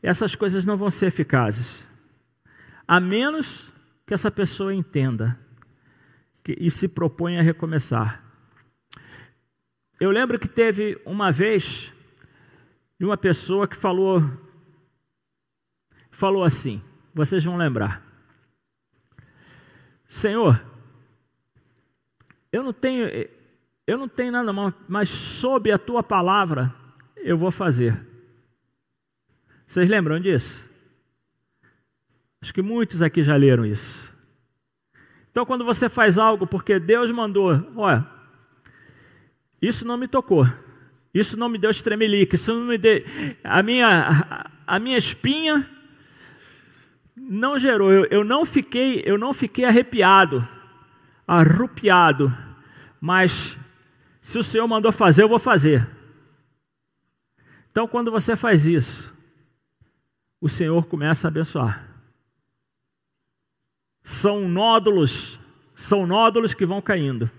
Essas 0.03 0.35
coisas 0.35 0.65
não 0.65 0.77
vão 0.77 0.91
ser 0.91 1.07
eficazes. 1.07 1.71
A 2.87 2.99
menos 2.99 3.71
que 4.05 4.13
essa 4.13 4.29
pessoa 4.29 4.73
entenda 4.73 5.39
que, 6.43 6.55
e 6.59 6.69
se 6.69 6.87
proponha 6.87 7.39
a 7.39 7.43
recomeçar. 7.43 8.23
Eu 9.99 10.11
lembro 10.11 10.39
que 10.39 10.47
teve 10.47 10.99
uma 11.05 11.31
vez 11.31 11.91
uma 12.99 13.17
pessoa 13.17 13.67
que 13.67 13.75
falou 13.75 14.23
falou 16.11 16.43
assim, 16.43 16.81
vocês 17.13 17.43
vão 17.43 17.57
lembrar. 17.57 18.10
Senhor, 20.11 20.61
eu 22.51 22.61
não 22.61 22.73
tenho 22.73 23.07
eu 23.87 23.97
não 23.97 24.09
tenho 24.09 24.29
nada 24.29 24.51
mais, 24.51 24.73
mas 24.85 25.07
sob 25.07 25.71
a 25.71 25.77
tua 25.77 26.03
palavra 26.03 26.75
eu 27.15 27.37
vou 27.37 27.49
fazer. 27.49 28.05
Vocês 29.65 29.89
lembram 29.89 30.19
disso? 30.19 30.69
Acho 32.41 32.53
que 32.53 32.61
muitos 32.61 33.01
aqui 33.01 33.23
já 33.23 33.37
leram 33.37 33.65
isso. 33.65 34.11
Então, 35.31 35.45
quando 35.45 35.63
você 35.63 35.87
faz 35.87 36.17
algo 36.17 36.45
porque 36.45 36.77
Deus 36.77 37.09
mandou, 37.09 37.65
olha, 37.77 38.05
isso 39.61 39.87
não 39.87 39.95
me 39.95 40.09
tocou. 40.09 40.45
Isso 41.13 41.37
não 41.37 41.47
me 41.47 41.57
deu 41.57 41.71
estremelique, 41.71 42.35
isso 42.35 42.53
não 42.53 42.65
me 42.65 42.77
deu. 42.77 43.01
A 43.45 43.63
minha, 43.63 44.45
a 44.67 44.77
minha 44.77 44.97
espinha 44.97 45.65
não 47.39 47.57
gerou. 47.57 47.91
Eu, 47.91 48.05
eu, 48.05 48.23
não 48.23 48.45
fiquei, 48.45 49.01
eu 49.05 49.17
não 49.17 49.33
fiquei 49.33 49.65
arrepiado, 49.65 50.47
arrupiado. 51.27 52.35
Mas 52.99 53.57
se 54.21 54.37
o 54.37 54.43
Senhor 54.43 54.67
mandou 54.67 54.91
fazer, 54.91 55.23
eu 55.23 55.29
vou 55.29 55.39
fazer. 55.39 55.87
Então, 57.71 57.87
quando 57.87 58.11
você 58.11 58.35
faz 58.35 58.65
isso, 58.65 59.15
o 60.39 60.49
Senhor 60.49 60.85
começa 60.87 61.27
a 61.27 61.29
abençoar. 61.29 61.87
São 64.03 64.47
nódulos, 64.47 65.39
são 65.73 66.05
nódulos 66.05 66.53
que 66.53 66.65
vão 66.65 66.81
caindo 66.81 67.31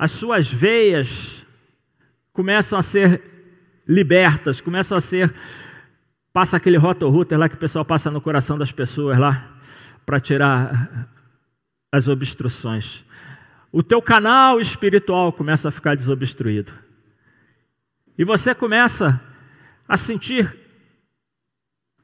as 0.00 0.12
suas 0.12 0.50
veias 0.50 1.44
começam 2.32 2.78
a 2.78 2.82
ser 2.82 3.22
libertas, 3.86 4.58
começam 4.58 4.96
a 4.96 5.00
ser. 5.00 5.30
Passa 6.32 6.56
aquele 6.56 6.76
rotor 6.76 7.26
lá 7.32 7.48
que 7.48 7.54
o 7.54 7.58
pessoal 7.58 7.84
passa 7.84 8.10
no 8.10 8.20
coração 8.20 8.56
das 8.56 8.70
pessoas 8.70 9.18
lá, 9.18 9.50
para 10.06 10.20
tirar 10.20 11.08
as 11.92 12.08
obstruções. 12.08 13.04
O 13.72 13.82
teu 13.82 14.00
canal 14.00 14.60
espiritual 14.60 15.32
começa 15.32 15.68
a 15.68 15.72
ficar 15.72 15.96
desobstruído. 15.96 16.72
E 18.16 18.24
você 18.24 18.54
começa 18.54 19.20
a 19.88 19.96
sentir 19.96 20.52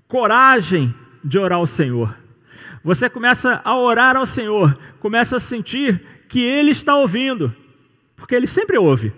coragem 0.09 0.95
de 1.25 1.39
orar 1.39 1.59
ao 1.59 1.67
Senhor. 1.67 2.17
Você 2.83 3.11
começa 3.11 3.61
a 3.65 3.77
orar 3.77 4.17
ao 4.17 4.27
Senhor, 4.27 4.77
começa 5.01 5.37
a 5.37 5.41
sentir 5.41 6.01
que 6.29 6.41
Ele 6.41 6.71
está 6.71 6.97
ouvindo 6.97 7.55
porque 8.17 8.35
ele 8.35 8.47
sempre 8.47 8.79
ouve. 8.79 9.13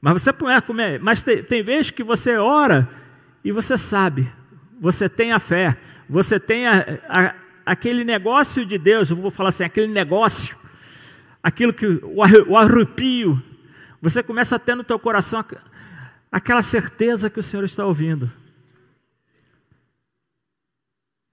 Mas 0.00 0.22
você 0.22 0.32
mas 1.00 1.22
tem, 1.22 1.42
tem 1.42 1.62
vezes 1.62 1.90
que 1.90 2.04
você 2.04 2.36
ora 2.36 2.88
e 3.44 3.50
você 3.50 3.76
sabe, 3.76 4.30
você 4.80 5.08
tem 5.08 5.32
a 5.32 5.38
fé, 5.38 5.76
você 6.08 6.38
tem 6.38 6.66
a, 6.66 7.00
a, 7.08 7.34
aquele 7.66 8.04
negócio 8.04 8.64
de 8.64 8.78
Deus, 8.78 9.10
eu 9.10 9.16
vou 9.16 9.30
falar 9.30 9.48
assim, 9.48 9.64
aquele 9.64 9.92
negócio, 9.92 10.56
aquilo 11.42 11.72
que 11.72 11.86
o 11.86 12.56
arrepio, 12.56 13.42
você 14.00 14.22
começa 14.22 14.56
a 14.56 14.58
ter 14.58 14.74
no 14.74 14.84
teu 14.84 14.98
coração 14.98 15.44
aquela 16.30 16.62
certeza 16.62 17.28
que 17.28 17.38
o 17.38 17.42
Senhor 17.42 17.64
está 17.64 17.84
ouvindo. 17.84 18.30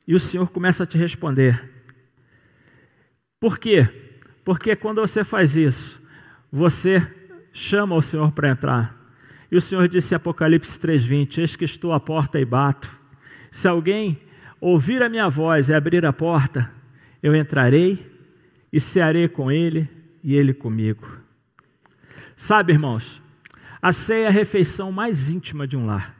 E 0.06 0.14
o 0.14 0.20
Senhor 0.20 0.50
começa 0.50 0.84
a 0.84 0.88
te 0.88 0.98
responder. 0.98 1.72
Por 3.40 3.58
quê? 3.58 3.88
Porque 4.44 4.76
quando 4.76 5.02
você 5.02 5.24
faz 5.24 5.56
isso, 5.56 6.02
você 6.52 7.08
chama 7.54 7.96
o 7.96 8.02
Senhor 8.02 8.32
para 8.32 8.50
entrar. 8.50 8.99
E 9.52 9.58
o 9.58 9.62
Senhor 9.62 9.88
disse 9.88 10.14
em 10.14 10.18
Apocalipse 10.18 10.80
3:20: 10.80 11.40
Eis 11.40 11.56
que 11.56 11.66
estou 11.66 11.94
à 11.94 12.00
porta 12.00 12.40
e 12.40 12.46
bato. 12.46 12.90
Se 13.52 13.68
alguém 13.68 14.18
ouvir 14.62 15.02
a 15.02 15.10
minha 15.10 15.28
voz 15.28 15.70
e 15.70 15.74
abrir 15.74 16.06
a 16.06 16.14
porta, 16.14 16.72
eu 17.22 17.36
entrarei 17.36 18.06
e 18.72 18.80
cearei 18.80 19.28
com 19.28 19.52
ele 19.52 19.90
e 20.24 20.36
ele 20.36 20.54
comigo. 20.54 21.18
Sabe, 22.36 22.74
irmãos, 22.74 23.22
a 23.82 23.92
ceia 23.92 24.26
é 24.26 24.28
a 24.28 24.32
refeição 24.32 24.92
mais 24.92 25.30
íntima 25.30 25.68
de 25.68 25.76
um 25.76 25.86
lar. 25.86 26.16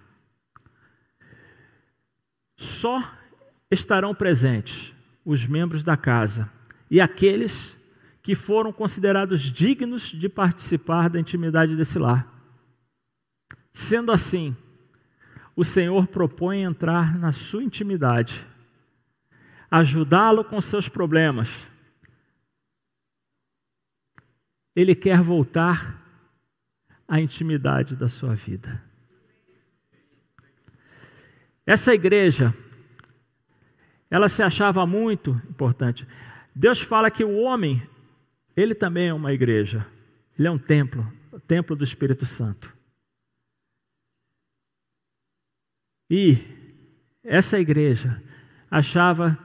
Só 2.58 3.02
estarão 3.70 4.16
presentes 4.16 4.94
os 5.24 5.46
membros 5.46 5.84
da 5.84 5.96
casa 5.96 6.52
e 6.90 7.00
aqueles 7.00 7.78
que 8.22 8.34
foram 8.36 8.74
considerados 8.74 9.42
dignos 9.42 10.04
de 10.04 10.28
participar 10.28 11.10
da 11.10 11.20
intimidade 11.20 11.76
desse 11.76 11.98
lar. 12.00 12.39
Sendo 13.80 14.12
assim, 14.12 14.54
o 15.56 15.64
Senhor 15.64 16.06
propõe 16.06 16.64
entrar 16.64 17.18
na 17.18 17.32
sua 17.32 17.64
intimidade, 17.64 18.46
ajudá-lo 19.72 20.44
com 20.44 20.60
seus 20.60 20.90
problemas. 20.90 21.50
Ele 24.76 24.94
quer 24.94 25.22
voltar 25.22 25.98
à 27.08 27.22
intimidade 27.22 27.96
da 27.96 28.10
sua 28.10 28.36
vida. 28.36 28.84
Essa 31.66 31.94
igreja 31.94 32.54
ela 34.12 34.28
se 34.28 34.44
achava 34.44 34.86
muito 34.86 35.42
importante. 35.50 36.06
Deus 36.54 36.82
fala 36.82 37.10
que 37.10 37.24
o 37.24 37.38
homem, 37.38 37.82
ele 38.58 38.76
também 38.76 39.08
é 39.08 39.14
uma 39.14 39.32
igreja. 39.32 39.88
Ele 40.38 40.50
é 40.50 40.52
um 40.52 40.60
templo, 40.60 41.12
o 41.32 41.40
templo 41.40 41.78
do 41.78 41.84
Espírito 41.86 42.26
Santo. 42.26 42.78
E 46.10 46.38
essa 47.24 47.60
igreja 47.60 48.22
achava 48.70 49.38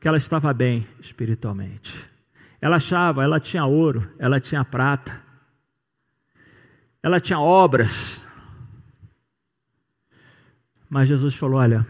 que 0.00 0.08
ela 0.08 0.16
estava 0.16 0.52
bem 0.52 0.86
espiritualmente. 1.00 1.94
Ela 2.60 2.76
achava, 2.76 3.22
ela 3.22 3.38
tinha 3.38 3.64
ouro, 3.64 4.12
ela 4.18 4.40
tinha 4.40 4.64
prata, 4.64 5.20
ela 7.02 7.20
tinha 7.20 7.38
obras. 7.38 8.20
Mas 10.88 11.08
Jesus 11.08 11.34
falou: 11.34 11.58
olha, 11.60 11.86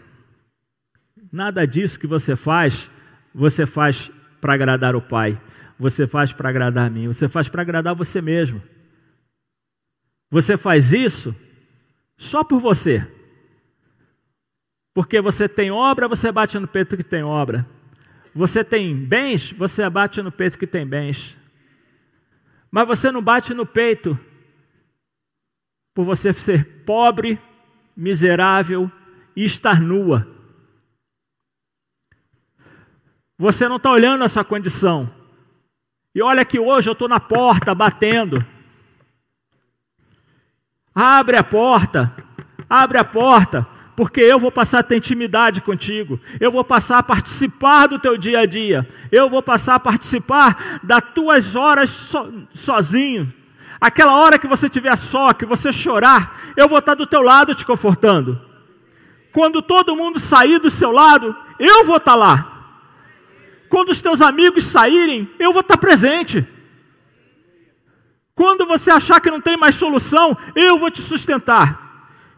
Nada 1.33 1.67
disso 1.67 1.99
que 1.99 2.07
você 2.07 2.37
faz, 2.37 2.91
você 3.35 3.65
faz 3.65 4.13
para 4.39 4.53
agradar 4.53 4.95
o 4.95 5.01
Pai. 5.01 5.41
Você 5.79 6.07
faz 6.07 6.31
para 6.31 6.51
agradar 6.51 6.87
a 6.87 6.91
mim. 6.91 7.07
Você 7.07 7.27
faz 7.27 7.49
para 7.49 7.63
agradar 7.63 7.95
você 7.95 8.21
mesmo. 8.21 8.63
Você 10.31 10.59
faz 10.59 10.93
isso 10.93 11.35
só 12.19 12.45
por 12.45 12.61
você. 12.61 13.07
Porque 14.95 15.21
você 15.21 15.49
tem 15.49 15.71
obra, 15.71 16.09
você 16.09 16.31
bate 16.31 16.59
no 16.59 16.69
peito 16.69 16.97
que 16.97 17.03
tem 17.03 17.23
obra. 17.23 17.67
Você 18.35 18.65
tem 18.65 18.95
bens, 18.95 19.53
você 19.53 19.89
bate 19.89 20.21
no 20.23 20.33
peito 20.33 20.59
que 20.59 20.67
tem 20.67 20.87
bens. 20.87 21.37
Mas 22.71 22.87
você 22.87 23.11
não 23.11 23.23
bate 23.23 23.53
no 23.53 23.67
peito 23.67 24.19
por 25.95 26.05
você 26.05 26.33
ser 26.33 26.85
pobre, 26.85 27.39
miserável 27.97 28.91
e 29.37 29.45
estar 29.45 29.81
nua. 29.81 30.27
Você 33.39 33.69
não 33.69 33.77
está 33.77 33.91
olhando 33.91 34.25
a 34.25 34.29
sua 34.29 34.45
condição. 34.45 35.13
E 36.15 36.23
olha 36.23 36.45
que 36.45 36.59
hoje 36.59 36.89
eu 36.89 36.93
estou 36.93 37.09
na 37.09 37.19
porta 37.19 37.75
batendo. 37.75 38.45
Abre 40.95 41.37
a 41.37 41.45
porta, 41.45 42.15
abre 42.69 42.99
a 42.99 43.05
porta, 43.05 43.67
porque 44.03 44.21
eu 44.21 44.37
vou 44.37 44.51
passar 44.51 44.81
a 44.81 44.83
ter 44.83 44.97
intimidade 44.97 45.61
contigo. 45.61 46.19
Eu 46.41 46.51
vou 46.51 46.65
passar 46.65 46.99
a 46.99 47.03
participar 47.05 47.87
do 47.87 48.01
teu 48.01 48.19
dia 48.19 48.41
a 48.41 48.47
dia. 48.47 48.85
Eu 49.13 49.31
vou 49.31 49.41
passar 49.41 49.77
a 49.77 49.79
participar 49.79 50.81
das 50.83 51.05
tuas 51.15 51.55
horas 51.55 51.89
so, 51.89 52.33
sozinho. 52.53 53.33
Aquela 53.81 54.17
hora 54.17 54.41
que 54.41 54.49
você 54.49 54.67
estiver 54.67 54.99
só, 54.99 55.33
que 55.33 55.47
você 55.47 55.73
chorar, 55.73 56.37
eu 56.57 56.69
vou 56.69 56.81
estar 56.81 56.97
do 56.97 57.07
teu 57.07 57.23
lado 57.23 57.55
te 57.55 57.65
confortando. 57.65 58.41
Quando 59.33 59.63
todo 59.63 59.95
mundo 59.95 60.19
sair 60.19 60.59
do 60.59 60.69
seu 60.69 60.91
lado, 60.91 61.33
eu 61.57 61.85
vou 61.85 61.99
estar 61.99 62.17
lá. 62.17 62.75
Quando 63.69 63.91
os 63.91 64.01
teus 64.01 64.21
amigos 64.21 64.65
saírem, 64.65 65.31
eu 65.39 65.53
vou 65.53 65.61
estar 65.61 65.77
presente. 65.77 66.45
Quando 68.35 68.67
você 68.67 68.91
achar 68.91 69.21
que 69.21 69.31
não 69.31 69.41
tem 69.41 69.57
mais 69.57 69.77
solução, 69.77 70.37
eu 70.57 70.77
vou 70.77 70.91
te 70.91 71.01
sustentar. 71.01 71.92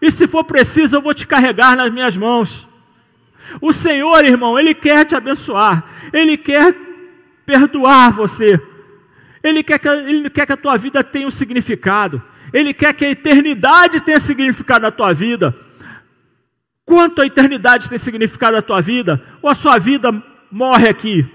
E 0.04 0.10
se 0.10 0.28
for 0.28 0.44
preciso, 0.44 0.94
eu 0.94 1.00
vou 1.00 1.14
te 1.14 1.26
carregar 1.26 1.74
nas 1.74 1.90
minhas 1.90 2.14
mãos. 2.14 2.68
O 3.58 3.72
Senhor, 3.72 4.22
irmão, 4.22 4.58
Ele 4.58 4.74
quer 4.74 5.06
te 5.06 5.14
abençoar. 5.14 5.82
Ele 6.12 6.36
quer 6.36 6.74
perdoar 7.46 8.12
você. 8.12 8.60
Ele 9.42 9.62
quer 9.62 9.78
que, 9.78 9.88
ele 9.88 10.28
quer 10.28 10.44
que 10.44 10.52
a 10.52 10.58
tua 10.58 10.76
vida 10.76 11.02
tenha 11.02 11.26
um 11.26 11.30
significado. 11.30 12.22
Ele 12.52 12.74
quer 12.74 12.92
que 12.92 13.02
a 13.02 13.10
eternidade 13.12 14.02
tenha 14.02 14.20
significado 14.20 14.82
na 14.82 14.90
tua 14.90 15.14
vida. 15.14 15.56
Quanto 16.84 17.22
a 17.22 17.26
eternidade 17.26 17.88
tem 17.88 17.98
significado 17.98 18.56
na 18.56 18.62
tua 18.62 18.82
vida? 18.82 19.22
Ou 19.40 19.48
a 19.48 19.54
sua 19.54 19.78
vida 19.78 20.12
morre 20.50 20.86
aqui? 20.86 21.26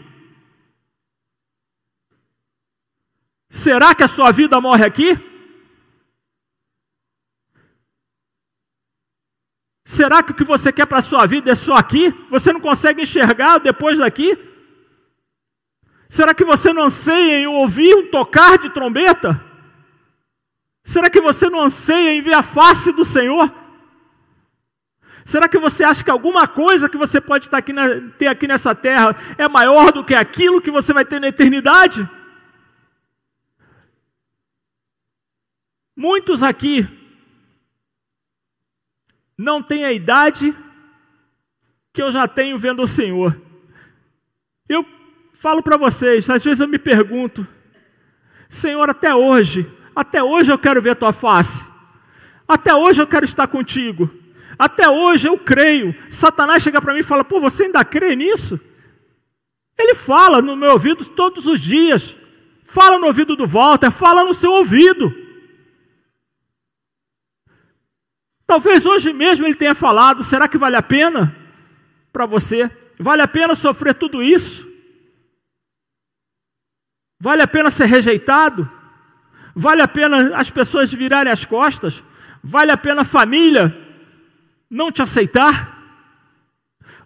Será 3.50 3.96
que 3.96 4.04
a 4.04 4.08
sua 4.08 4.32
vida 4.32 4.62
morre 4.62 4.86
aqui? 4.86 5.18
Será 9.90 10.22
que 10.22 10.34
o 10.34 10.36
que 10.36 10.44
você 10.44 10.72
quer 10.72 10.86
para 10.86 11.00
a 11.00 11.02
sua 11.02 11.26
vida 11.26 11.50
é 11.50 11.56
só 11.56 11.74
aqui? 11.74 12.14
Você 12.30 12.54
não 12.54 12.62
consegue 12.62 13.02
enxergar 13.02 13.58
depois 13.58 13.98
daqui? 13.98 14.38
Será 16.08 16.32
que 16.32 16.44
você 16.44 16.72
não 16.72 16.84
anseia 16.84 17.40
em 17.40 17.48
ouvir 17.48 17.96
um 17.96 18.06
tocar 18.12 18.60
de 18.60 18.70
trombeta? 18.70 19.44
Será 20.84 21.10
que 21.10 21.20
você 21.20 21.50
não 21.50 21.62
anseia 21.62 22.14
em 22.14 22.22
ver 22.22 22.36
a 22.36 22.44
face 22.44 22.92
do 22.92 23.04
Senhor? 23.04 23.52
Será 25.26 25.50
que 25.50 25.58
você 25.58 25.84
acha 25.84 26.04
que 26.04 26.12
alguma 26.12 26.48
coisa 26.48 26.88
que 26.88 26.96
você 26.96 27.20
pode 27.20 27.46
estar 27.46 27.58
aqui 27.58 27.74
na, 27.74 27.88
ter 28.16 28.28
aqui 28.28 28.46
nessa 28.46 28.76
terra 28.76 29.16
é 29.40 29.48
maior 29.48 29.92
do 29.92 30.06
que 30.06 30.14
aquilo 30.14 30.62
que 30.62 30.70
você 30.70 30.94
vai 30.94 31.04
ter 31.04 31.20
na 31.20 31.30
eternidade? 31.30 32.08
Muitos 35.96 36.44
aqui 36.44 36.99
não 39.40 39.64
têm 39.64 39.86
a 39.86 39.94
idade 39.94 40.54
que 41.94 42.02
eu 42.02 42.12
já 42.12 42.28
tenho 42.28 42.58
vendo 42.58 42.84
o 42.84 42.88
Senhor. 42.88 43.42
Eu 44.68 44.86
falo 45.40 45.64
para 45.64 45.78
vocês, 45.78 46.30
às 46.30 46.44
vezes 46.44 46.60
eu 46.60 46.68
me 46.68 46.78
pergunto, 46.78 47.48
Senhor, 48.50 48.90
até 48.90 49.16
hoje, 49.16 49.66
até 49.96 50.22
hoje 50.22 50.52
eu 50.52 50.60
quero 50.60 50.82
ver 50.82 50.90
a 50.90 50.96
tua 50.96 51.14
face, 51.14 51.66
até 52.46 52.76
hoje 52.76 53.02
eu 53.02 53.08
quero 53.08 53.24
estar 53.24 53.48
contigo. 53.48 54.14
Até 54.58 54.90
hoje 54.90 55.26
eu 55.26 55.38
creio. 55.38 55.96
Satanás 56.10 56.62
chega 56.62 56.82
para 56.82 56.94
mim 56.94 57.00
e 57.00 57.04
fala: 57.04 57.24
Pô, 57.24 57.40
você 57.40 57.64
ainda 57.64 57.86
crê 57.86 58.14
nisso? 58.14 58.60
Ele 59.78 59.96
fala 59.96 60.42
no 60.42 60.54
meu 60.58 60.72
ouvido 60.72 61.06
todos 61.06 61.48
os 61.48 61.62
dias. 61.62 62.14
Fala 62.66 63.00
no 63.00 63.06
ouvido 63.06 63.38
do 63.38 63.48
Walter, 63.48 63.90
fala 63.90 64.26
no 64.26 64.34
seu 64.34 64.52
ouvido. 64.52 65.16
Talvez 68.50 68.84
hoje 68.84 69.14
mesmo 69.14 69.46
ele 69.46 69.54
tenha 69.54 69.76
falado: 69.76 70.24
será 70.24 70.48
que 70.48 70.58
vale 70.58 70.76
a 70.76 70.82
pena 70.82 71.36
para 72.12 72.26
você? 72.26 72.68
Vale 72.98 73.22
a 73.22 73.28
pena 73.28 73.54
sofrer 73.54 73.94
tudo 73.94 74.24
isso? 74.24 74.68
Vale 77.20 77.44
a 77.44 77.48
pena 77.48 77.70
ser 77.70 77.86
rejeitado? 77.86 78.68
Vale 79.54 79.84
a 79.84 79.88
pena 79.88 80.36
as 80.36 80.50
pessoas 80.50 80.92
virarem 80.92 81.32
as 81.32 81.46
costas? 81.46 82.02
Vale 82.44 82.72
a 82.72 82.78
pena 82.78 83.02
a 83.02 83.06
família 83.06 83.72
não 84.68 84.92
te 84.92 85.04
aceitar? 85.04 85.78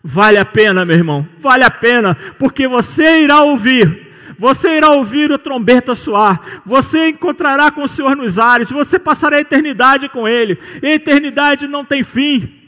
Vale 0.02 0.38
a 0.38 0.46
pena, 0.46 0.86
meu 0.86 0.96
irmão, 0.96 1.28
vale 1.40 1.66
a 1.66 1.72
pena, 1.72 2.16
porque 2.40 2.70
você 2.70 3.22
irá 3.22 3.42
ouvir, 3.42 4.03
você 4.38 4.78
irá 4.78 4.90
ouvir 4.90 5.32
a 5.32 5.38
trombeta 5.38 5.96
soar, 5.96 6.62
você 6.66 7.10
encontrará 7.10 7.72
com 7.72 7.84
o 7.84 7.88
Senhor 7.88 8.16
nos 8.16 8.40
ares, 8.40 8.70
você 8.70 9.00
passará 9.00 9.38
a 9.38 9.42
eternidade 9.42 10.10
com 10.10 10.28
Ele, 10.28 10.58
e 10.82 10.88
a 10.88 10.96
eternidade 10.96 11.68
não 11.68 11.84
tem 11.86 12.04
fim. 12.04 12.62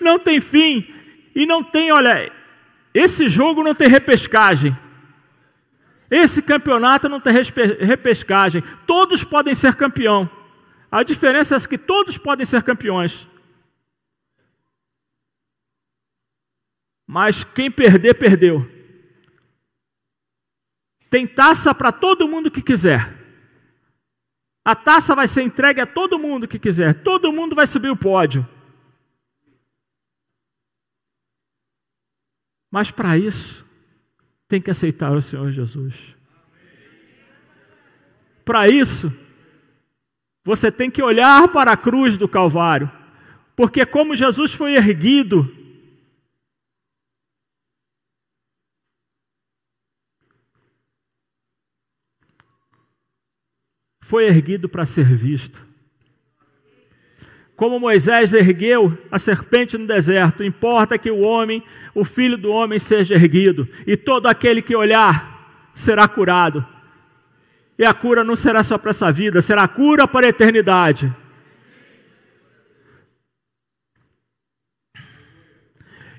não 0.00 0.18
tem 0.18 0.40
fim 0.40 0.86
e 1.34 1.44
não 1.44 1.62
tem, 1.62 1.92
olha, 1.92 2.32
esse 2.94 3.28
jogo 3.28 3.62
não 3.62 3.74
tem 3.74 3.88
repescagem. 3.88 4.76
Esse 6.10 6.42
campeonato 6.42 7.08
não 7.08 7.20
tem 7.20 7.32
repescagem. 7.32 8.64
Todos 8.84 9.22
podem 9.22 9.54
ser 9.54 9.76
campeão. 9.76 10.28
A 10.90 11.04
diferença 11.04 11.54
é 11.54 11.60
que 11.60 11.78
todos 11.78 12.18
podem 12.18 12.44
ser 12.44 12.64
campeões. 12.64 13.28
Mas 17.06 17.44
quem 17.44 17.70
perder, 17.70 18.14
perdeu. 18.14 18.68
Tem 21.10 21.26
taça 21.26 21.74
para 21.74 21.90
todo 21.90 22.28
mundo 22.28 22.50
que 22.50 22.62
quiser. 22.62 23.18
A 24.64 24.76
taça 24.76 25.14
vai 25.14 25.26
ser 25.26 25.42
entregue 25.42 25.80
a 25.80 25.86
todo 25.86 26.18
mundo 26.18 26.46
que 26.46 26.58
quiser. 26.58 27.02
Todo 27.02 27.32
mundo 27.32 27.56
vai 27.56 27.66
subir 27.66 27.90
o 27.90 27.96
pódio. 27.96 28.46
Mas 32.70 32.92
para 32.92 33.18
isso, 33.18 33.66
tem 34.46 34.60
que 34.62 34.70
aceitar 34.70 35.10
o 35.10 35.20
Senhor 35.20 35.50
Jesus. 35.50 35.94
Para 38.44 38.68
isso, 38.68 39.12
você 40.44 40.70
tem 40.70 40.88
que 40.90 41.02
olhar 41.02 41.48
para 41.48 41.72
a 41.72 41.76
cruz 41.76 42.16
do 42.16 42.28
Calvário, 42.28 42.90
porque 43.56 43.84
como 43.84 44.14
Jesus 44.14 44.52
foi 44.52 44.74
erguido, 44.74 45.59
foi 54.10 54.26
erguido 54.26 54.68
para 54.68 54.84
ser 54.84 55.04
visto. 55.04 55.64
Como 57.54 57.78
Moisés 57.78 58.32
ergueu 58.32 58.98
a 59.08 59.20
serpente 59.20 59.78
no 59.78 59.86
deserto, 59.86 60.42
importa 60.42 60.98
que 60.98 61.12
o 61.12 61.20
homem, 61.20 61.62
o 61.94 62.04
filho 62.04 62.36
do 62.36 62.50
homem, 62.50 62.80
seja 62.80 63.14
erguido, 63.14 63.68
e 63.86 63.96
todo 63.96 64.26
aquele 64.26 64.62
que 64.62 64.74
olhar 64.74 65.70
será 65.72 66.08
curado. 66.08 66.66
E 67.78 67.84
a 67.84 67.94
cura 67.94 68.24
não 68.24 68.34
será 68.34 68.64
só 68.64 68.76
para 68.76 68.90
essa 68.90 69.12
vida, 69.12 69.40
será 69.40 69.68
cura 69.68 70.08
para 70.08 70.26
a 70.26 70.30
eternidade. 70.30 71.14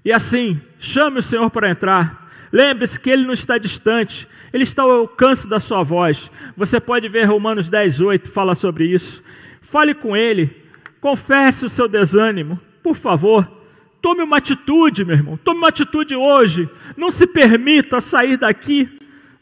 E 0.06 0.14
assim, 0.14 0.62
chame 0.80 1.20
o 1.20 1.24
Senhor 1.24 1.52
para 1.52 1.70
entrar. 1.70 2.32
Lembre-se 2.54 2.98
que 2.98 3.10
Ele 3.10 3.26
não 3.26 3.34
está 3.34 3.58
distante, 3.58 4.30
Ele 4.54 4.64
está 4.64 4.84
ao 4.84 4.92
alcance 4.92 5.48
da 5.48 5.60
sua 5.60 5.84
voz. 5.84 6.30
Você 6.58 6.80
pode 6.80 7.08
ver 7.08 7.26
Romanos 7.26 7.70
10, 7.70 8.02
8, 8.02 8.32
fala 8.32 8.56
sobre 8.56 8.86
isso. 8.86 9.24
Fale 9.62 9.94
com 9.94 10.16
Ele, 10.18 10.62
Confesse 11.02 11.66
o 11.66 11.70
seu 11.70 11.88
desânimo, 11.88 12.60
por 12.84 12.96
favor. 12.96 13.52
Tome 14.00 14.22
uma 14.22 14.38
atitude, 14.38 15.04
meu 15.04 15.16
irmão. 15.16 15.40
Tome 15.44 15.58
uma 15.58 15.70
atitude 15.70 16.16
hoje. 16.16 16.70
Não 16.96 17.10
se 17.10 17.26
permita 17.26 18.00
sair 18.00 18.38
daqui 18.38 18.88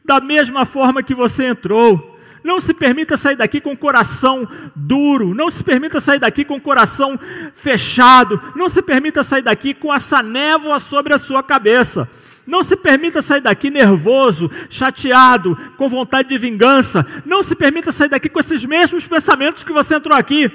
da 0.03 0.21
mesma 0.21 0.65
forma 0.65 1.03
que 1.03 1.13
você 1.13 1.47
entrou. 1.47 2.17
Não 2.41 2.61
se 2.61 2.73
permita 2.73 3.17
sair 3.17 3.35
daqui 3.35 3.59
com 3.59 3.73
o 3.73 3.77
coração 3.77 4.47
duro. 4.73 5.33
Não 5.33 5.51
se 5.51 5.61
permita 5.61 5.99
sair 5.99 6.19
daqui 6.19 6.45
com 6.45 6.55
o 6.55 6.61
coração 6.61 7.19
fechado. 7.53 8.41
Não 8.55 8.69
se 8.69 8.81
permita 8.81 9.21
sair 9.21 9.41
daqui 9.41 9.73
com 9.73 9.93
essa 9.93 10.23
névoa 10.23 10.79
sobre 10.79 11.13
a 11.13 11.19
sua 11.19 11.43
cabeça. 11.43 12.09
Não 12.49 12.63
se 12.63 12.75
permita 12.75 13.21
sair 13.21 13.41
daqui 13.41 13.69
nervoso, 13.69 14.49
chateado, 14.71 15.55
com 15.77 15.87
vontade 15.87 16.29
de 16.29 16.37
vingança. 16.39 17.05
Não 17.23 17.43
se 17.43 17.53
permita 17.53 17.91
sair 17.91 18.09
daqui 18.09 18.27
com 18.27 18.39
esses 18.39 18.65
mesmos 18.65 19.05
pensamentos 19.05 19.63
que 19.63 19.71
você 19.71 19.93
entrou 19.93 20.17
aqui. 20.17 20.49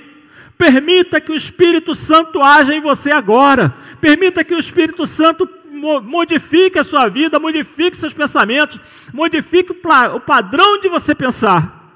Permita 0.58 1.20
que 1.20 1.30
o 1.30 1.36
Espírito 1.36 1.94
Santo 1.94 2.42
haja 2.42 2.74
em 2.74 2.80
você 2.80 3.12
agora. 3.12 3.72
Permita 4.00 4.42
que 4.42 4.52
o 4.52 4.58
Espírito 4.58 5.06
Santo 5.06 5.48
modifique 6.02 6.80
a 6.80 6.84
sua 6.84 7.06
vida, 7.06 7.38
modifique 7.38 7.96
seus 7.96 8.12
pensamentos, 8.12 8.80
modifique 9.12 9.70
o 9.70 10.20
padrão 10.20 10.80
de 10.80 10.88
você 10.88 11.14
pensar. 11.14 11.94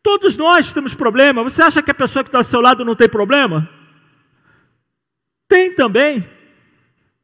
Todos 0.00 0.36
nós 0.36 0.72
temos 0.72 0.94
problema. 0.94 1.42
Você 1.42 1.60
acha 1.60 1.82
que 1.82 1.90
a 1.90 1.94
pessoa 1.94 2.22
que 2.22 2.28
está 2.28 2.38
ao 2.38 2.44
seu 2.44 2.60
lado 2.60 2.84
não 2.84 2.94
tem 2.94 3.08
problema? 3.08 3.68
Tem 5.48 5.74
também. 5.74 6.35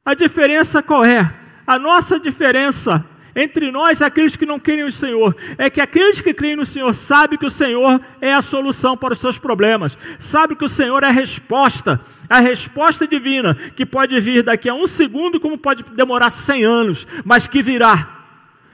A 0.05 0.15
diferença 0.15 0.83
qual 0.83 1.05
é? 1.05 1.33
A 1.67 1.79
nossa 1.79 2.19
diferença 2.19 3.05
entre 3.35 3.71
nós 3.71 4.03
aqueles 4.03 4.37
que 4.37 4.45
não 4.45 4.59
creem 4.59 4.85
no 4.85 4.93
Senhor, 4.93 5.35
é 5.57 5.71
que 5.71 5.81
aqueles 5.81 6.21
que 6.21 6.35
creem 6.35 6.57
no 6.57 6.67
Senhor 6.67 6.93
sabem 6.95 7.39
que 7.39 7.47
o 7.47 7.51
Senhor 7.51 8.01
é 8.21 8.33
a 8.33 8.43
solução 8.43 8.97
para 8.97 9.15
os 9.15 9.21
seus 9.21 9.39
problemas, 9.39 9.97
sabe 10.19 10.55
que 10.55 10.65
o 10.65 10.69
Senhor 10.69 11.03
é 11.03 11.07
a 11.07 11.13
resposta, 11.13 12.01
a 12.29 12.41
resposta 12.41 13.07
divina, 13.07 13.55
que 13.55 13.87
pode 13.87 14.19
vir 14.21 14.43
daqui 14.43 14.69
a 14.69 14.75
um 14.75 14.87
segundo, 14.87 15.41
como 15.41 15.57
pode 15.57 15.83
demorar 15.95 16.31
cem 16.31 16.65
anos, 16.65 17.07
mas 17.25 17.47
que 17.47 17.63
virá. 17.63 18.19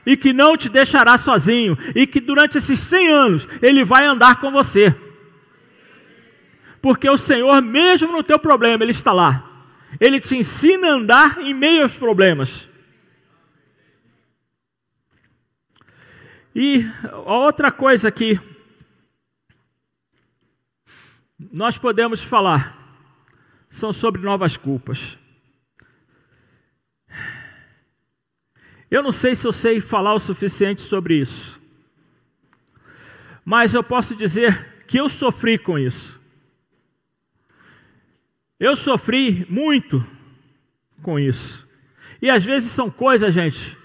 E 0.04 0.16
que 0.16 0.32
não 0.32 0.56
te 0.56 0.68
deixará 0.68 1.18
sozinho, 1.18 1.76
e 1.94 2.06
que 2.06 2.18
durante 2.18 2.58
esses 2.58 2.80
cem 2.80 3.08
anos 3.08 3.46
Ele 3.60 3.84
vai 3.84 4.06
andar 4.06 4.40
com 4.40 4.50
você, 4.50 4.94
porque 6.80 7.08
o 7.08 7.16
Senhor, 7.16 7.60
mesmo 7.60 8.10
no 8.10 8.22
teu 8.22 8.38
problema, 8.38 8.82
Ele 8.82 8.92
está 8.92 9.12
lá, 9.12 9.47
Ele 10.00 10.20
te 10.20 10.36
ensina 10.36 10.88
a 10.88 10.94
andar 10.94 11.38
em 11.38 11.54
meio 11.54 11.82
aos 11.82 11.94
problemas. 11.94 12.68
E 16.54 16.84
outra 17.24 17.70
coisa 17.70 18.10
que 18.10 18.40
nós 21.38 21.78
podemos 21.78 22.22
falar 22.22 22.76
são 23.70 23.92
sobre 23.92 24.22
novas 24.22 24.56
culpas. 24.56 25.16
Eu 28.90 29.02
não 29.02 29.12
sei 29.12 29.36
se 29.36 29.46
eu 29.46 29.52
sei 29.52 29.80
falar 29.80 30.14
o 30.14 30.18
suficiente 30.18 30.80
sobre 30.80 31.20
isso, 31.20 31.60
mas 33.44 33.74
eu 33.74 33.84
posso 33.84 34.16
dizer 34.16 34.82
que 34.86 34.98
eu 34.98 35.08
sofri 35.08 35.58
com 35.58 35.78
isso. 35.78 36.17
Eu 38.58 38.74
sofri 38.76 39.46
muito 39.48 40.04
com 41.02 41.18
isso. 41.18 41.66
E 42.20 42.28
às 42.28 42.44
vezes 42.44 42.72
são 42.72 42.90
coisas, 42.90 43.32
gente, 43.32 43.78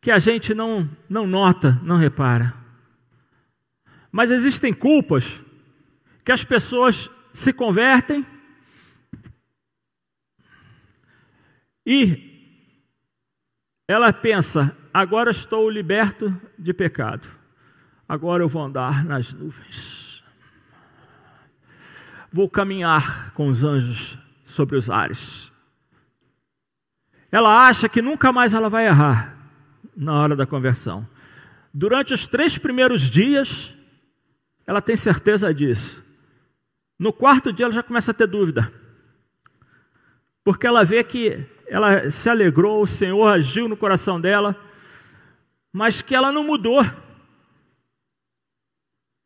que 0.00 0.10
a 0.10 0.18
gente 0.18 0.54
não, 0.54 0.88
não 1.08 1.26
nota, 1.26 1.80
não 1.82 1.96
repara. 1.96 2.54
Mas 4.10 4.30
existem 4.30 4.72
culpas 4.72 5.40
que 6.24 6.32
as 6.32 6.44
pessoas 6.44 7.08
se 7.32 7.52
convertem 7.52 8.26
e 11.84 12.30
ela 13.88 14.12
pensa: 14.12 14.76
agora 14.92 15.30
estou 15.30 15.68
liberto 15.70 16.34
de 16.58 16.72
pecado, 16.72 17.26
agora 18.08 18.42
eu 18.42 18.48
vou 18.48 18.62
andar 18.62 19.04
nas 19.04 19.32
nuvens, 19.32 20.01
vou 22.32 22.48
caminhar 22.48 23.32
com 23.34 23.48
os 23.48 23.62
anjos 23.62 24.16
sobre 24.42 24.76
os 24.76 24.88
ares. 24.88 25.52
Ela 27.30 27.66
acha 27.68 27.88
que 27.88 28.00
nunca 28.00 28.32
mais 28.32 28.54
ela 28.54 28.68
vai 28.70 28.86
errar 28.86 29.36
na 29.94 30.14
hora 30.14 30.34
da 30.34 30.46
conversão. 30.46 31.06
Durante 31.72 32.14
os 32.14 32.26
três 32.26 32.56
primeiros 32.56 33.02
dias, 33.02 33.72
ela 34.66 34.80
tem 34.80 34.96
certeza 34.96 35.52
disso. 35.52 36.02
No 36.98 37.12
quarto 37.12 37.52
dia, 37.52 37.66
ela 37.66 37.74
já 37.74 37.82
começa 37.82 38.10
a 38.10 38.14
ter 38.14 38.26
dúvida. 38.26 38.72
Porque 40.44 40.66
ela 40.66 40.84
vê 40.84 41.04
que 41.04 41.46
ela 41.66 42.10
se 42.10 42.28
alegrou, 42.28 42.82
o 42.82 42.86
Senhor 42.86 43.26
agiu 43.26 43.68
no 43.68 43.76
coração 43.76 44.20
dela, 44.20 44.58
mas 45.72 46.02
que 46.02 46.14
ela 46.14 46.32
não 46.32 46.44
mudou. 46.44 46.84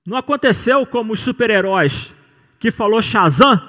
Não 0.05 0.17
aconteceu 0.17 0.87
como 0.87 1.13
os 1.13 1.21
super-heróis 1.21 2.13
que 2.59 2.71
falou 2.71 3.03
Shazam, 3.03 3.61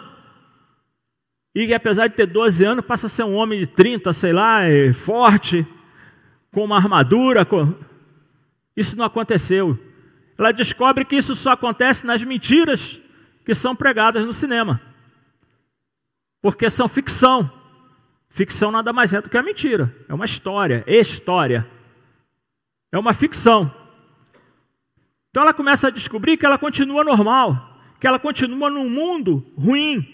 e 1.53 1.65
que 1.65 1.73
apesar 1.73 2.07
de 2.07 2.15
ter 2.15 2.27
12 2.27 2.63
anos, 2.63 2.85
passa 2.85 3.07
a 3.07 3.09
ser 3.09 3.23
um 3.23 3.33
homem 3.33 3.59
de 3.59 3.67
30, 3.67 4.13
sei 4.13 4.31
lá, 4.31 4.61
forte, 4.93 5.65
com 6.51 6.63
uma 6.63 6.77
armadura. 6.77 7.43
Com... 7.45 7.73
Isso 8.75 8.95
não 8.95 9.05
aconteceu. 9.05 9.77
Ela 10.37 10.51
descobre 10.51 11.03
que 11.03 11.15
isso 11.15 11.35
só 11.35 11.51
acontece 11.51 12.05
nas 12.05 12.23
mentiras 12.23 12.99
que 13.43 13.55
são 13.55 13.75
pregadas 13.75 14.23
no 14.23 14.33
cinema. 14.33 14.79
Porque 16.41 16.69
são 16.69 16.87
ficção. 16.87 17.51
Ficção 18.29 18.71
nada 18.71 18.93
mais 18.93 19.11
é 19.13 19.19
do 19.19 19.29
que 19.29 19.37
a 19.37 19.41
mentira. 19.41 19.91
É 20.07 20.13
uma 20.13 20.25
história, 20.25 20.83
história. 20.85 21.67
É 22.91 22.99
uma 22.99 23.13
ficção. 23.13 23.73
Então 25.31 25.41
ela 25.41 25.53
começa 25.53 25.87
a 25.87 25.91
descobrir 25.91 26.37
que 26.37 26.45
ela 26.45 26.57
continua 26.57 27.03
normal, 27.03 27.76
que 27.99 28.07
ela 28.07 28.19
continua 28.19 28.69
num 28.69 28.89
mundo 28.89 29.45
ruim. 29.57 30.05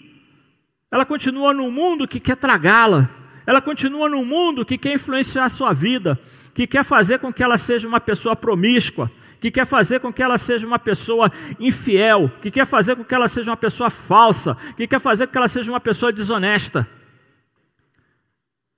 Ela 0.90 1.04
continua 1.04 1.52
num 1.52 1.70
mundo 1.70 2.06
que 2.06 2.20
quer 2.20 2.36
tragá-la. 2.36 3.08
Ela 3.46 3.60
continua 3.60 4.08
num 4.08 4.24
mundo 4.24 4.64
que 4.64 4.78
quer 4.78 4.94
influenciar 4.94 5.44
a 5.44 5.50
sua 5.50 5.72
vida, 5.72 6.18
que 6.54 6.66
quer 6.66 6.84
fazer 6.84 7.18
com 7.18 7.32
que 7.32 7.42
ela 7.42 7.58
seja 7.58 7.86
uma 7.86 8.00
pessoa 8.00 8.34
promíscua, 8.34 9.10
que 9.40 9.50
quer 9.50 9.66
fazer 9.66 10.00
com 10.00 10.12
que 10.12 10.22
ela 10.22 10.38
seja 10.38 10.66
uma 10.66 10.78
pessoa 10.78 11.30
infiel, 11.60 12.30
que 12.40 12.50
quer 12.50 12.66
fazer 12.66 12.96
com 12.96 13.04
que 13.04 13.14
ela 13.14 13.28
seja 13.28 13.50
uma 13.50 13.56
pessoa 13.56 13.90
falsa, 13.90 14.56
que 14.76 14.86
quer 14.86 15.00
fazer 15.00 15.26
com 15.26 15.32
que 15.32 15.38
ela 15.38 15.48
seja 15.48 15.70
uma 15.70 15.80
pessoa 15.80 16.12
desonesta. 16.12 16.88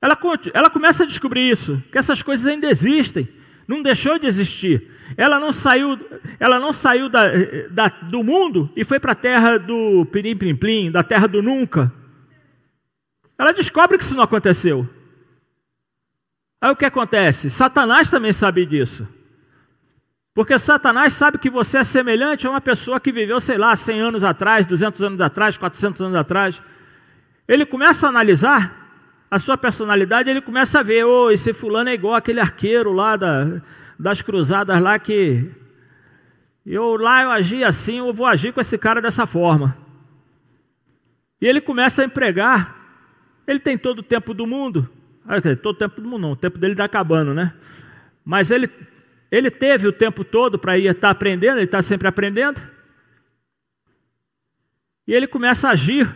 Ela, 0.03 0.19
ela 0.53 0.71
começa 0.71 1.05
a 1.05 1.07
descobrir 1.07 1.51
isso, 1.51 1.83
que 1.93 1.99
essas 1.99 2.23
coisas 2.23 2.47
ainda 2.47 2.69
existem, 2.69 3.29
não 3.67 3.83
deixou 3.83 4.19
de 4.19 4.27
existir. 4.27 4.91
Ela 5.17 5.39
não 5.41 5.53
saiu, 5.53 5.99
ela 6.39 6.59
não 6.59 6.73
saiu 6.73 7.09
da, 7.09 7.25
da, 7.71 7.89
do 7.89 8.23
mundo 8.23 8.71
e 8.77 8.85
foi 8.85 8.99
para 8.99 9.13
a 9.13 9.17
terra 9.17 9.59
do 9.59 10.07
pirim 10.07 10.37
plim 10.37 10.57
plim, 10.57 10.91
da 10.91 11.03
terra 11.03 11.27
do 11.27 11.43
nunca. 11.43 11.93
Ela 13.39 13.53
descobre 13.53 13.99
que 13.99 14.05
isso 14.05 14.15
não 14.15 14.25
aconteceu. 14.25 14.89
Aí 16.61 16.71
o 16.71 16.77
que 16.77 16.85
acontece? 16.85 17.51
Satanás 17.51 18.11
também 18.11 18.33
sabe 18.33 18.65
disso. 18.65 19.07
Porque 20.35 20.59
Satanás 20.59 21.13
sabe 21.13 21.39
que 21.39 21.49
você 21.49 21.79
é 21.79 21.85
semelhante 21.85 22.47
a 22.47 22.51
uma 22.51 22.61
pessoa 22.61 23.01
que 23.01 23.11
viveu, 23.11 23.41
sei 23.41 23.57
lá, 23.57 23.75
100 23.75 24.01
anos 24.01 24.25
atrás, 24.25 24.67
200 24.67 25.01
anos 25.03 25.21
atrás, 25.21 25.57
400 25.57 26.01
anos 26.03 26.15
atrás. 26.15 26.61
Ele 27.49 27.65
começa 27.65 28.07
a 28.07 28.11
analisar 28.11 28.86
a 29.31 29.39
sua 29.39 29.57
personalidade, 29.59 30.31
ele 30.31 30.41
começa 30.41 30.81
a 30.81 30.83
ver, 30.83 31.05
oh, 31.05 31.31
esse 31.31 31.53
fulano 31.53 31.91
é 31.91 31.95
igual 31.95 32.15
aquele 32.15 32.41
arqueiro 32.41 32.93
lá 32.93 33.17
da, 33.17 33.61
das 33.99 34.23
cruzadas 34.23 34.81
lá 34.81 34.99
que 34.99 35.51
eu 36.65 36.97
lá 36.97 37.23
eu 37.23 37.31
agi 37.31 37.63
assim, 37.63 37.99
eu 37.99 38.13
vou 38.13 38.27
agir 38.27 38.53
com 38.53 38.61
esse 38.61 38.77
cara 38.79 39.01
dessa 39.01 39.27
forma. 39.27 39.77
E 41.41 41.47
ele 41.47 41.61
começa 41.61 42.03
a 42.03 42.05
empregar, 42.05 42.77
ele 43.47 43.61
tem 43.61 43.77
todo 43.77 44.01
o 44.01 44.03
tempo 44.03 44.33
do 44.33 44.47
mundo, 44.47 44.89
ah, 45.27 45.41
todo 45.41 45.75
o 45.75 45.79
tempo 45.79 46.01
do 46.01 46.09
mundo 46.09 46.23
não, 46.23 46.33
o 46.33 46.37
tempo 46.37 46.59
dele 46.59 46.73
está 46.73 46.85
acabando, 46.85 47.35
né? 47.35 47.53
Mas 48.25 48.51
ele, 48.51 48.69
ele 49.31 49.51
teve 49.51 49.87
o 49.87 49.93
tempo 49.93 50.25
todo 50.25 50.59
para 50.59 50.79
ir 50.79 50.87
estar 50.87 51.01
tá 51.01 51.11
aprendendo, 51.11 51.59
ele 51.59 51.67
está 51.67 51.83
sempre 51.83 52.09
aprendendo. 52.09 52.61
E 55.07 55.15
ele 55.15 55.29
começa 55.29 55.69
a 55.69 55.73
agir 55.73 56.13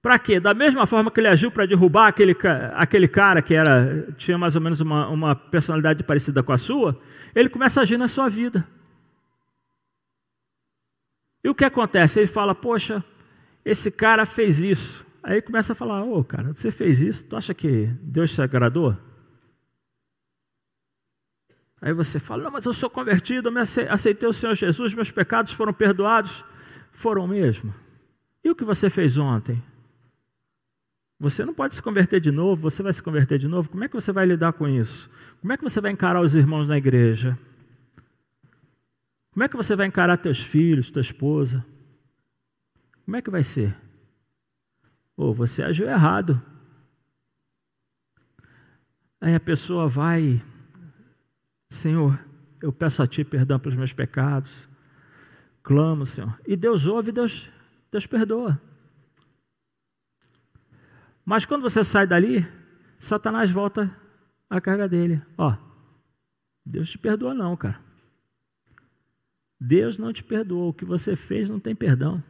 para 0.00 0.18
quê? 0.18 0.38
Da 0.38 0.54
mesma 0.54 0.86
forma 0.86 1.10
que 1.10 1.20
ele 1.20 1.28
agiu 1.28 1.50
para 1.50 1.66
derrubar 1.66 2.06
aquele, 2.06 2.36
aquele 2.74 3.08
cara 3.08 3.42
que 3.42 3.54
era 3.54 4.10
tinha 4.16 4.38
mais 4.38 4.54
ou 4.54 4.62
menos 4.62 4.80
uma, 4.80 5.08
uma 5.08 5.34
personalidade 5.34 6.04
parecida 6.04 6.42
com 6.42 6.52
a 6.52 6.58
sua, 6.58 7.00
ele 7.34 7.48
começa 7.48 7.80
a 7.80 7.82
agir 7.82 7.98
na 7.98 8.08
sua 8.08 8.28
vida. 8.28 8.66
E 11.42 11.48
o 11.48 11.54
que 11.54 11.64
acontece? 11.64 12.20
Ele 12.20 12.26
fala, 12.26 12.54
poxa, 12.54 13.04
esse 13.64 13.90
cara 13.90 14.24
fez 14.24 14.62
isso. 14.62 15.04
Aí 15.22 15.42
começa 15.42 15.72
a 15.72 15.76
falar, 15.76 16.04
ô 16.04 16.18
oh, 16.18 16.24
cara, 16.24 16.54
você 16.54 16.70
fez 16.70 17.00
isso, 17.00 17.24
tu 17.24 17.36
acha 17.36 17.52
que 17.52 17.86
Deus 18.02 18.32
te 18.32 18.40
agradou? 18.40 18.96
Aí 21.80 21.92
você 21.92 22.18
fala, 22.18 22.44
não, 22.44 22.50
mas 22.50 22.64
eu 22.64 22.72
sou 22.72 22.90
convertido, 22.90 23.50
eu 23.50 23.92
aceitei 23.92 24.28
o 24.28 24.32
Senhor 24.32 24.54
Jesus, 24.54 24.94
meus 24.94 25.10
pecados 25.10 25.52
foram 25.52 25.72
perdoados. 25.72 26.44
Foram 26.90 27.26
mesmo. 27.28 27.72
E 28.42 28.50
o 28.50 28.54
que 28.54 28.64
você 28.64 28.90
fez 28.90 29.16
ontem? 29.18 29.62
Você 31.20 31.44
não 31.44 31.52
pode 31.52 31.74
se 31.74 31.82
converter 31.82 32.20
de 32.20 32.30
novo, 32.30 32.62
você 32.62 32.82
vai 32.82 32.92
se 32.92 33.02
converter 33.02 33.38
de 33.38 33.48
novo. 33.48 33.68
Como 33.68 33.82
é 33.82 33.88
que 33.88 33.94
você 33.94 34.12
vai 34.12 34.24
lidar 34.24 34.52
com 34.52 34.68
isso? 34.68 35.10
Como 35.40 35.52
é 35.52 35.56
que 35.56 35.64
você 35.64 35.80
vai 35.80 35.90
encarar 35.90 36.20
os 36.20 36.34
irmãos 36.34 36.68
na 36.68 36.78
igreja? 36.78 37.36
Como 39.32 39.42
é 39.42 39.48
que 39.48 39.56
você 39.56 39.74
vai 39.74 39.86
encarar 39.86 40.16
teus 40.16 40.40
filhos, 40.40 40.90
tua 40.90 41.02
esposa? 41.02 41.64
Como 43.04 43.16
é 43.16 43.22
que 43.22 43.30
vai 43.30 43.42
ser? 43.42 43.76
Ou 45.16 45.34
você 45.34 45.62
agiu 45.62 45.88
errado. 45.88 46.40
Aí 49.20 49.34
a 49.34 49.40
pessoa 49.40 49.88
vai, 49.88 50.40
Senhor, 51.68 52.18
eu 52.62 52.72
peço 52.72 53.02
a 53.02 53.06
Ti 53.06 53.24
perdão 53.24 53.58
pelos 53.58 53.76
meus 53.76 53.92
pecados. 53.92 54.68
Clamo, 55.64 56.06
Senhor. 56.06 56.38
E 56.46 56.56
Deus 56.56 56.86
ouve, 56.86 57.10
Deus, 57.10 57.50
Deus 57.90 58.06
perdoa. 58.06 58.60
Mas 61.28 61.44
quando 61.44 61.60
você 61.60 61.84
sai 61.84 62.06
dali, 62.06 62.48
Satanás 62.98 63.50
volta 63.50 63.94
a 64.48 64.62
carga 64.62 64.88
dele. 64.88 65.20
Ó, 65.36 65.54
Deus 66.64 66.88
te 66.88 66.96
perdoa 66.96 67.34
não, 67.34 67.54
cara. 67.54 67.78
Deus 69.60 69.98
não 69.98 70.10
te 70.10 70.24
perdoou. 70.24 70.70
O 70.70 70.72
que 70.72 70.86
você 70.86 71.14
fez 71.14 71.50
não 71.50 71.60
tem 71.60 71.74
perdão. 71.74 72.24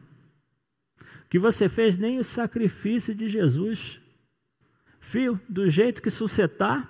O 1.23 1.29
que 1.29 1.39
você 1.39 1.69
fez 1.69 1.97
nem 1.97 2.19
o 2.19 2.25
sacrifício 2.25 3.15
de 3.15 3.29
Jesus. 3.29 4.01
Filho, 4.99 5.39
do 5.47 5.69
jeito 5.69 6.01
que 6.01 6.09
está, 6.43 6.85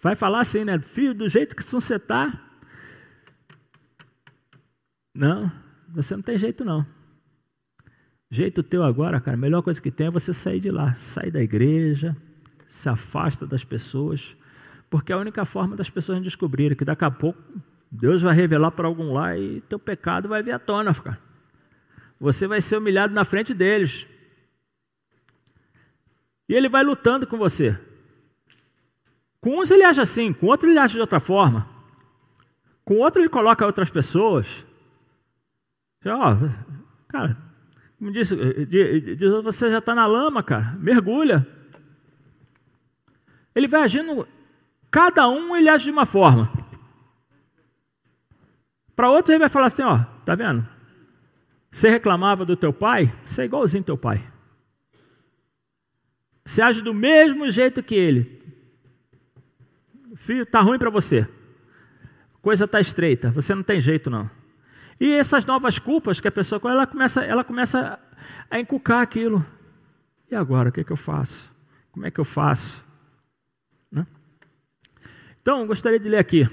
vai 0.00 0.14
falar 0.14 0.40
assim, 0.40 0.64
né? 0.64 0.80
Filho, 0.80 1.12
do 1.12 1.28
jeito 1.28 1.54
que 1.54 1.62
você 1.62 1.96
está, 1.96 2.42
não, 5.12 5.52
você 5.90 6.16
não 6.16 6.22
tem 6.22 6.38
jeito 6.38 6.64
não. 6.64 6.96
Jeito 8.30 8.62
teu 8.62 8.82
agora, 8.82 9.20
cara, 9.20 9.36
a 9.36 9.40
melhor 9.40 9.62
coisa 9.62 9.80
que 9.80 9.90
tem 9.90 10.08
é 10.08 10.10
você 10.10 10.34
sair 10.34 10.60
de 10.60 10.70
lá, 10.70 10.92
sair 10.94 11.30
da 11.30 11.40
igreja, 11.40 12.14
se 12.66 12.88
afasta 12.88 13.46
das 13.46 13.64
pessoas, 13.64 14.36
porque 14.90 15.12
é 15.12 15.14
a 15.14 15.18
única 15.18 15.44
forma 15.46 15.74
das 15.74 15.88
pessoas 15.88 16.22
descobrirem 16.22 16.76
que 16.76 16.84
daqui 16.84 17.04
a 17.04 17.10
pouco 17.10 17.42
Deus 17.90 18.20
vai 18.20 18.34
revelar 18.34 18.70
para 18.70 18.86
algum 18.86 19.14
lá 19.14 19.36
e 19.36 19.62
teu 19.62 19.78
pecado 19.78 20.28
vai 20.28 20.42
vir 20.42 20.52
à 20.52 20.58
tona, 20.58 20.94
cara. 20.94 21.18
Você 22.20 22.46
vai 22.46 22.60
ser 22.60 22.76
humilhado 22.76 23.14
na 23.14 23.24
frente 23.24 23.54
deles. 23.54 24.06
E 26.48 26.54
ele 26.54 26.68
vai 26.68 26.82
lutando 26.82 27.26
com 27.26 27.38
você. 27.38 27.78
Com 29.40 29.60
uns 29.60 29.70
ele 29.70 29.84
age 29.84 30.00
assim, 30.00 30.32
com 30.32 30.46
outro 30.46 30.68
ele 30.68 30.78
age 30.78 30.94
de 30.94 31.00
outra 31.00 31.20
forma. 31.20 31.68
Com 32.84 32.98
outro 32.98 33.22
ele 33.22 33.28
coloca 33.28 33.64
outras 33.64 33.90
pessoas. 33.90 34.66
Ó, 36.04 36.36
cara, 37.06 37.47
como 37.98 38.12
disse, 38.12 38.36
diz, 38.66 39.18
você 39.42 39.70
já 39.70 39.78
está 39.78 39.92
na 39.94 40.06
lama, 40.06 40.40
cara. 40.42 40.76
Mergulha. 40.78 41.46
Ele 43.54 43.66
vai 43.66 43.82
agindo. 43.82 44.26
Cada 44.88 45.28
um 45.28 45.56
ele 45.56 45.68
age 45.68 45.84
de 45.84 45.90
uma 45.90 46.06
forma. 46.06 46.50
Para 48.94 49.10
outro 49.10 49.32
ele 49.32 49.40
vai 49.40 49.48
falar 49.48 49.66
assim, 49.66 49.82
ó, 49.82 49.98
tá 50.24 50.34
vendo? 50.36 50.66
Você 51.70 51.88
reclamava 51.88 52.44
do 52.44 52.56
teu 52.56 52.72
pai, 52.72 53.12
você 53.24 53.42
é 53.42 53.44
igualzinho 53.44 53.84
teu 53.84 53.98
pai. 53.98 54.24
Você 56.44 56.62
age 56.62 56.80
do 56.80 56.94
mesmo 56.94 57.50
jeito 57.50 57.82
que 57.82 57.94
ele. 57.94 58.40
Filho, 60.16 60.46
tá 60.46 60.60
ruim 60.60 60.78
para 60.78 60.88
você. 60.88 61.28
Coisa 62.40 62.66
tá 62.66 62.80
estreita, 62.80 63.30
você 63.30 63.54
não 63.54 63.62
tem 63.62 63.80
jeito 63.80 64.08
não. 64.08 64.30
E 65.00 65.12
essas 65.12 65.44
novas 65.46 65.78
culpas 65.78 66.20
que 66.20 66.28
a 66.28 66.32
pessoa 66.32 66.60
ela 66.64 66.86
começa, 66.86 67.22
ela 67.22 67.44
começa 67.44 67.98
a 68.50 68.58
encucar 68.58 69.00
aquilo. 69.00 69.44
E 70.30 70.34
agora, 70.34 70.68
o 70.68 70.72
que, 70.72 70.80
é 70.80 70.84
que 70.84 70.90
eu 70.90 70.96
faço? 70.96 71.50
Como 71.92 72.06
é 72.06 72.10
que 72.10 72.18
eu 72.18 72.24
faço? 72.24 72.84
Né? 73.90 74.06
Então, 75.40 75.66
gostaria 75.66 75.98
de 75.98 76.08
ler 76.08 76.18
aqui. 76.18 76.48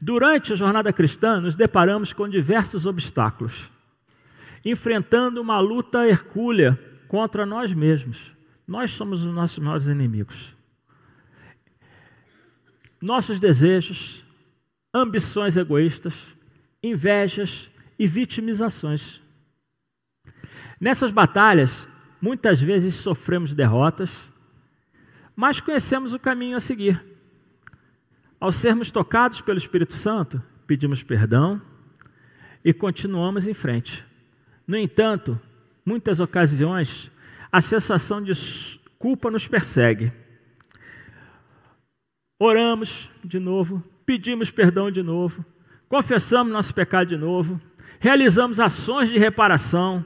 Durante 0.00 0.52
a 0.52 0.56
jornada 0.56 0.92
cristã, 0.92 1.40
nos 1.40 1.54
deparamos 1.54 2.12
com 2.12 2.28
diversos 2.28 2.86
obstáculos, 2.86 3.70
enfrentando 4.64 5.40
uma 5.40 5.60
luta 5.60 6.06
hercúlea 6.06 6.78
contra 7.08 7.46
nós 7.46 7.72
mesmos. 7.72 8.32
Nós 8.66 8.90
somos 8.90 9.24
os 9.24 9.32
nossos 9.32 9.58
maiores 9.58 9.86
inimigos. 9.86 10.54
Nossos 13.00 13.38
desejos, 13.38 14.24
ambições 14.92 15.56
egoístas, 15.56 16.14
invejas 16.86 17.70
e 17.98 18.06
vitimizações. 18.06 19.20
Nessas 20.80 21.10
batalhas, 21.10 21.88
muitas 22.20 22.60
vezes 22.60 22.94
sofremos 22.94 23.54
derrotas, 23.54 24.10
mas 25.34 25.60
conhecemos 25.60 26.12
o 26.12 26.18
caminho 26.18 26.56
a 26.56 26.60
seguir. 26.60 27.02
Ao 28.38 28.52
sermos 28.52 28.90
tocados 28.90 29.40
pelo 29.40 29.58
Espírito 29.58 29.94
Santo, 29.94 30.42
pedimos 30.66 31.02
perdão 31.02 31.60
e 32.64 32.72
continuamos 32.72 33.48
em 33.48 33.54
frente. 33.54 34.04
No 34.66 34.76
entanto, 34.76 35.40
muitas 35.84 36.20
ocasiões, 36.20 37.10
a 37.50 37.60
sensação 37.60 38.22
de 38.22 38.32
culpa 38.98 39.30
nos 39.30 39.46
persegue. 39.46 40.12
Oramos 42.38 43.10
de 43.24 43.38
novo, 43.38 43.82
pedimos 44.04 44.50
perdão 44.50 44.90
de 44.90 45.02
novo, 45.02 45.44
confessamos 45.88 46.52
nosso 46.52 46.74
pecado 46.74 47.08
de 47.08 47.16
novo, 47.16 47.60
realizamos 47.98 48.60
ações 48.60 49.08
de 49.08 49.18
reparação 49.18 50.04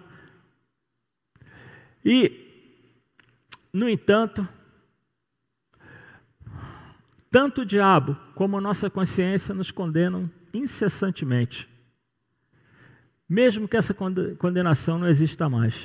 e, 2.04 2.32
no 3.72 3.88
entanto, 3.88 4.46
tanto 7.30 7.62
o 7.62 7.66
diabo 7.66 8.16
como 8.34 8.58
a 8.58 8.60
nossa 8.60 8.90
consciência 8.90 9.54
nos 9.54 9.70
condenam 9.70 10.30
incessantemente, 10.52 11.68
mesmo 13.28 13.68
que 13.68 13.76
essa 13.76 13.94
condenação 13.94 14.98
não 14.98 15.06
exista 15.06 15.48
mais. 15.48 15.76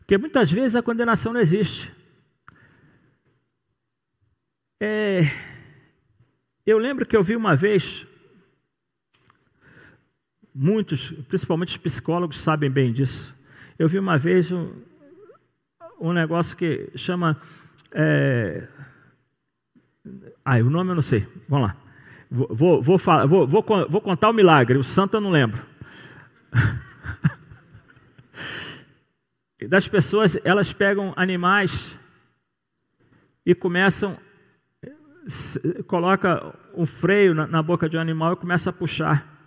Porque 0.00 0.18
muitas 0.18 0.50
vezes 0.50 0.74
a 0.74 0.82
condenação 0.82 1.32
não 1.32 1.40
existe. 1.40 1.92
É, 4.80 5.30
eu 6.66 6.76
lembro 6.76 7.06
que 7.06 7.16
eu 7.16 7.22
vi 7.22 7.36
uma 7.36 7.54
vez, 7.54 8.04
muitos, 10.54 11.10
principalmente 11.28 11.70
os 11.70 11.76
psicólogos, 11.76 12.38
sabem 12.38 12.70
bem 12.70 12.92
disso. 12.92 13.34
Eu 13.78 13.88
vi 13.88 13.98
uma 13.98 14.18
vez 14.18 14.52
um, 14.52 14.72
um 16.00 16.12
negócio 16.12 16.56
que 16.56 16.90
chama. 16.96 17.36
É, 17.92 18.68
ah, 20.44 20.58
o 20.58 20.70
nome 20.70 20.90
eu 20.90 20.94
não 20.94 21.02
sei. 21.02 21.26
Vamos 21.48 21.68
lá. 21.68 21.76
Vou, 22.30 22.48
vou, 22.50 22.82
vou, 22.82 22.98
falar, 22.98 23.26
vou, 23.26 23.46
vou, 23.46 23.62
vou 23.88 24.00
contar 24.00 24.30
o 24.30 24.32
milagre, 24.32 24.78
o 24.78 24.84
santo 24.84 25.16
eu 25.16 25.20
não 25.20 25.30
lembro. 25.30 25.62
das 29.68 29.86
pessoas, 29.86 30.38
elas 30.44 30.72
pegam 30.72 31.12
animais 31.14 31.96
e 33.44 33.54
começam, 33.54 34.16
coloca 35.86 36.54
um 36.74 36.86
freio 36.86 37.34
na, 37.34 37.46
na 37.46 37.62
boca 37.62 37.88
de 37.88 37.96
um 37.96 38.00
animal 38.00 38.32
e 38.32 38.36
começa 38.36 38.70
a 38.70 38.72
puxar, 38.72 39.41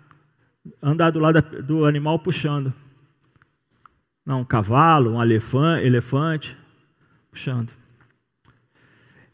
andar 0.82 1.12
do 1.12 1.20
lado 1.20 1.42
do 1.64 1.86
animal 1.86 2.20
puxando. 2.20 2.74
Não, 4.26 4.42
um 4.42 4.46
cavalo, 4.46 5.12
um 5.12 5.24
elefante, 5.24 6.58
puxando. 7.30 7.72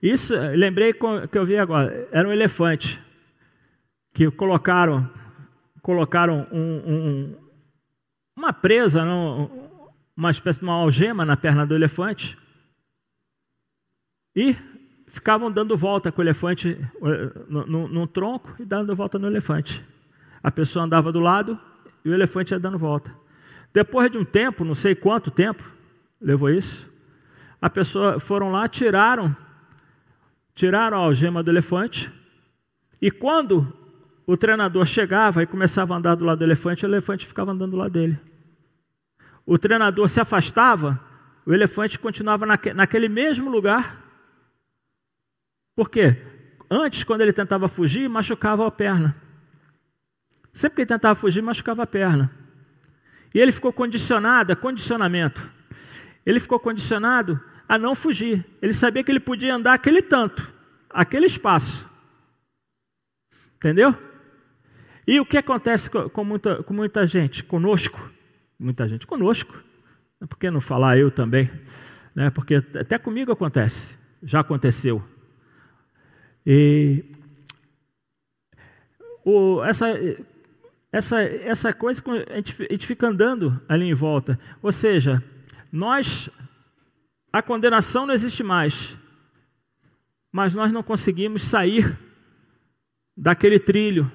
Isso, 0.02 0.34
lembrei 0.56 0.94
que 0.94 1.38
eu 1.38 1.46
vi 1.46 1.58
agora, 1.58 2.08
era 2.12 2.28
um 2.28 2.32
elefante 2.32 3.00
que 4.14 4.30
colocaram, 4.32 5.10
colocaram 5.82 6.48
um, 6.52 6.92
um, 6.92 7.36
uma 8.36 8.52
presa, 8.52 9.04
uma 10.16 10.32
espécie 10.32 10.60
de 10.60 10.66
uma 10.66 10.74
algema 10.74 11.24
na 11.24 11.38
perna 11.38 11.66
do 11.66 11.76
elefante 11.76 12.38
e 14.36 14.56
ficavam 15.08 15.52
dando 15.52 15.78
volta 15.78 16.12
com 16.12 16.22
o 16.22 16.24
elefante 16.24 16.78
eh, 16.80 17.32
no, 17.48 17.66
no, 17.68 17.88
no, 17.88 18.08
tronco 18.08 18.56
e 18.60 18.66
dando 18.66 18.96
volta 18.96 19.20
no 19.20 19.28
elefante. 19.28 19.84
A 20.44 20.52
pessoa 20.52 20.86
andava 20.86 21.12
do 21.12 21.20
lado 21.20 21.60
e 22.04 22.10
o 22.10 22.14
elefante 22.14 22.54
ia 22.54 22.60
dando 22.60 22.78
volta. 22.78 23.14
Depois 23.74 24.12
de 24.12 24.18
um 24.18 24.26
tempo, 24.26 24.66
não 24.66 24.76
sei 24.76 24.96
quanto 24.96 25.32
tempo 25.32 25.64
levou 26.20 26.50
isso, 26.50 26.89
a 27.62 27.70
pessoa 27.70 28.20
foram 28.20 28.52
lá, 28.52 28.68
tiraram, 28.68 29.36
tiraram 30.54 30.98
a 30.98 31.02
algema 31.02 31.42
do 31.42 31.50
elefante 31.50 32.12
e 33.02 33.10
quando 33.10 33.72
o 34.26 34.36
treinador 34.36 34.86
chegava 34.86 35.42
e 35.42 35.48
começava 35.48 35.94
a 35.94 35.98
andar 35.98 36.16
do 36.16 36.26
lado 36.26 36.39
do 36.39 36.44
elefante, 36.44 36.86
o 36.86 36.88
elefante 36.88 37.26
ficava 37.26 37.52
andando 37.52 37.72
do 37.72 37.78
lado 37.78 37.92
dele. 37.92 38.20
O 39.46 39.58
treinador 39.58 40.08
se 40.10 40.20
afastava, 40.20 41.00
o 41.46 41.54
elefante 41.54 41.98
continuava 41.98 42.46
naquele 42.46 43.10
mesmo 43.10 43.50
lugar 43.50 44.02
por 45.76 45.89
quê? 45.89 46.18
Antes, 46.70 47.04
quando 47.04 47.22
ele 47.22 47.34
tentava 47.34 47.68
fugir, 47.68 48.08
machucava 48.10 48.66
a 48.68 48.72
perna. 48.72 49.16
Sempre 50.54 50.76
que 50.76 50.82
ele 50.82 50.88
tentava 50.88 51.16
fugir, 51.16 51.41
machucava 51.41 51.84
a 51.84 51.88
perna. 51.88 52.32
E 53.34 53.39
ele 53.39 53.52
ficou 53.52 53.72
condicionado, 53.72 54.56
condicionamento. 54.56 55.49
Ele 56.26 56.39
ficou 56.39 56.60
condicionado 56.60 57.39
a 57.68 57.78
não 57.78 57.95
fugir. 57.95 58.45
Ele 58.62 58.74
sabia 58.74 59.04
que 59.04 59.12
ele 59.12 59.20
podia 59.20 59.56
andar 59.56 59.74
aquele 59.74 60.02
tanto, 60.02 60.54
aquele 60.89 61.26
espaço. 61.26 61.89
Entendeu? 63.56 63.95
E 65.08 65.20
o 65.20 65.26
que 65.26 65.38
acontece 65.38 65.89
com 65.89 66.24
muita, 66.24 66.62
com 66.64 66.74
muita 66.74 67.08
gente? 67.08 67.43
Conosco. 67.43 68.12
Muita 68.60 68.88
gente 68.88 69.08
conosco. 69.08 69.64
Por 70.28 70.38
que 70.38 70.52
não 70.52 70.62
falar 70.62 70.97
eu 70.97 71.10
também? 71.10 71.49
Né? 72.14 72.30
Porque 72.30 72.56
até 72.56 72.97
comigo 72.97 73.32
acontece. 73.32 73.95
Já 74.22 74.41
aconteceu. 74.41 75.04
E 76.45 77.06
o, 79.24 79.64
essa, 79.64 79.88
essa, 80.92 81.22
essa 81.22 81.74
coisa, 81.74 82.04
a 82.30 82.36
gente, 82.36 82.64
a 82.70 82.74
gente 82.74 82.86
fica 82.86 83.08
andando 83.08 83.62
ali 83.68 83.86
em 83.86 83.94
volta. 83.94 84.38
Ou 84.62 84.72
seja, 84.72 85.24
nós, 85.72 86.30
a 87.32 87.42
condenação 87.42 88.06
não 88.06 88.14
existe 88.14 88.44
mais, 88.44 88.98
mas 90.32 90.54
nós 90.54 90.72
não 90.72 90.84
conseguimos 90.84 91.44
sair 91.44 91.98
daquele 93.16 93.60
trilho, 93.60 94.12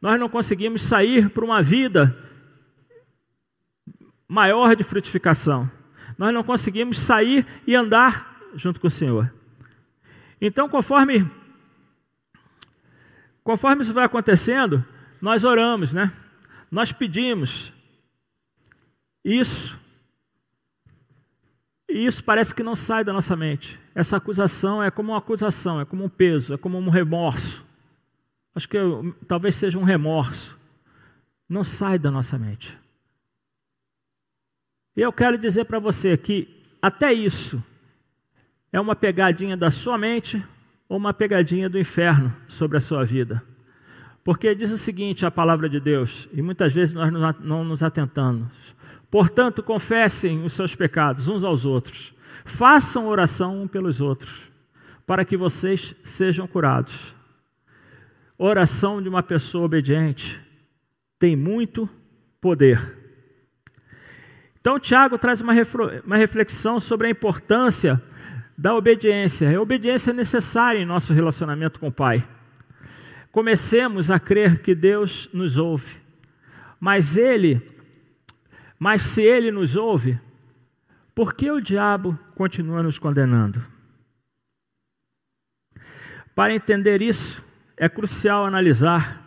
nós 0.00 0.18
não 0.18 0.28
conseguimos 0.28 0.82
sair 0.82 1.30
para 1.30 1.44
uma 1.44 1.62
vida 1.62 2.16
maior 4.26 4.74
de 4.74 4.82
frutificação, 4.82 5.70
nós 6.18 6.34
não 6.34 6.42
conseguimos 6.42 6.98
sair 6.98 7.46
e 7.66 7.74
andar 7.74 8.50
junto 8.54 8.80
com 8.80 8.88
o 8.88 8.90
Senhor. 8.90 9.32
Então, 10.40 10.68
conforme 10.68 11.30
conforme 13.42 13.82
isso 13.82 13.92
vai 13.92 14.04
acontecendo, 14.04 14.84
nós 15.24 15.42
oramos, 15.42 15.94
né? 15.94 16.12
Nós 16.70 16.92
pedimos 16.92 17.72
isso. 19.24 19.80
E 21.88 22.04
isso 22.04 22.22
parece 22.22 22.54
que 22.54 22.62
não 22.62 22.76
sai 22.76 23.02
da 23.02 23.10
nossa 23.10 23.34
mente. 23.34 23.80
Essa 23.94 24.18
acusação 24.18 24.82
é 24.82 24.90
como 24.90 25.12
uma 25.12 25.18
acusação, 25.18 25.80
é 25.80 25.84
como 25.86 26.04
um 26.04 26.10
peso, 26.10 26.52
é 26.52 26.58
como 26.58 26.76
um 26.76 26.90
remorso. 26.90 27.64
Acho 28.54 28.68
que 28.68 28.76
eu, 28.76 29.16
talvez 29.26 29.54
seja 29.54 29.78
um 29.78 29.82
remorso. 29.82 30.58
Não 31.48 31.64
sai 31.64 31.98
da 31.98 32.10
nossa 32.10 32.38
mente. 32.38 32.78
E 34.94 35.00
eu 35.00 35.10
quero 35.10 35.38
dizer 35.38 35.64
para 35.64 35.78
você 35.78 36.18
que 36.18 36.62
até 36.82 37.14
isso 37.14 37.64
é 38.70 38.78
uma 38.78 38.94
pegadinha 38.94 39.56
da 39.56 39.70
sua 39.70 39.96
mente 39.96 40.44
ou 40.86 40.98
uma 40.98 41.14
pegadinha 41.14 41.70
do 41.70 41.78
inferno 41.78 42.36
sobre 42.46 42.76
a 42.76 42.80
sua 42.82 43.06
vida. 43.06 43.42
Porque 44.24 44.54
diz 44.54 44.72
o 44.72 44.78
seguinte 44.78 45.26
a 45.26 45.30
palavra 45.30 45.68
de 45.68 45.78
Deus, 45.78 46.26
e 46.32 46.40
muitas 46.40 46.72
vezes 46.72 46.94
nós 46.94 47.12
não 47.40 47.62
nos 47.62 47.82
atentamos. 47.82 48.50
Portanto, 49.10 49.62
confessem 49.62 50.42
os 50.42 50.54
seus 50.54 50.74
pecados 50.74 51.28
uns 51.28 51.44
aos 51.44 51.66
outros. 51.66 52.14
Façam 52.44 53.06
oração 53.06 53.62
um 53.62 53.68
pelos 53.68 54.00
outros, 54.00 54.50
para 55.06 55.24
que 55.24 55.36
vocês 55.36 55.94
sejam 56.02 56.46
curados. 56.46 57.14
Oração 58.38 59.00
de 59.00 59.08
uma 59.08 59.22
pessoa 59.22 59.66
obediente 59.66 60.40
tem 61.18 61.36
muito 61.36 61.88
poder. 62.40 62.98
Então, 64.58 64.80
Tiago 64.80 65.18
traz 65.18 65.42
uma 65.42 65.52
reflexão 66.16 66.80
sobre 66.80 67.06
a 67.06 67.10
importância 67.10 68.02
da 68.56 68.74
obediência. 68.74 69.54
A 69.54 69.60
obediência 69.60 70.10
é 70.10 70.14
necessária 70.14 70.78
em 70.78 70.86
nosso 70.86 71.12
relacionamento 71.12 71.78
com 71.78 71.88
o 71.88 71.92
Pai. 71.92 72.26
Comecemos 73.34 74.12
a 74.12 74.20
crer 74.20 74.62
que 74.62 74.76
Deus 74.76 75.28
nos 75.32 75.56
ouve. 75.56 75.96
Mas 76.78 77.16
ele, 77.16 77.60
mas 78.78 79.02
se 79.02 79.22
ele 79.22 79.50
nos 79.50 79.74
ouve, 79.74 80.20
por 81.12 81.34
que 81.34 81.50
o 81.50 81.60
diabo 81.60 82.16
continua 82.36 82.80
nos 82.80 82.96
condenando? 82.96 83.60
Para 86.32 86.54
entender 86.54 87.02
isso, 87.02 87.42
é 87.76 87.88
crucial 87.88 88.46
analisar 88.46 89.20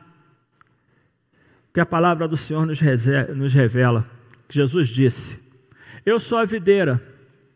o 1.69 1.73
que 1.73 1.81
a 1.81 1.85
palavra 1.85 2.29
do 2.29 2.37
Senhor 2.37 2.65
nos 2.65 3.53
revela. 3.53 4.09
Jesus 4.49 4.87
disse: 4.87 5.37
Eu 6.05 6.17
sou 6.17 6.37
a 6.37 6.45
videira, 6.45 7.05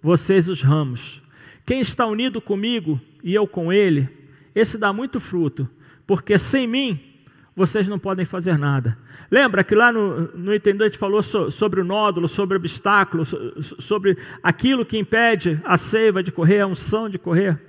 vocês 0.01 0.49
os 0.49 0.61
ramos. 0.61 1.23
Quem 1.65 1.79
está 1.79 2.05
unido 2.05 2.41
comigo 2.41 2.99
e 3.23 3.33
eu 3.33 3.47
com 3.47 3.71
ele, 3.71 4.09
esse 4.53 4.77
dá 4.77 4.91
muito 4.91 5.17
fruto, 5.17 5.69
porque 6.05 6.37
sem 6.37 6.67
mim 6.67 7.11
vocês 7.55 7.87
não 7.87 7.99
podem 7.99 8.25
fazer 8.25 8.57
nada. 8.57 8.97
Lembra 9.29 9.63
que 9.63 9.75
lá 9.75 9.91
no, 9.91 10.35
no 10.35 10.51
a 10.51 10.55
gente 10.55 10.97
falou 10.97 11.21
so, 11.21 11.51
sobre 11.51 11.81
o 11.81 11.83
nódulo, 11.83 12.27
sobre 12.27 12.57
o 12.57 12.59
obstáculo, 12.59 13.25
so, 13.25 13.81
sobre 13.81 14.17
aquilo 14.41 14.85
que 14.85 14.97
impede 14.97 15.59
a 15.63 15.77
seiva 15.77 16.23
de 16.23 16.31
correr, 16.31 16.61
a 16.61 16.67
unção 16.67 17.09
de 17.09 17.19
correr? 17.19 17.59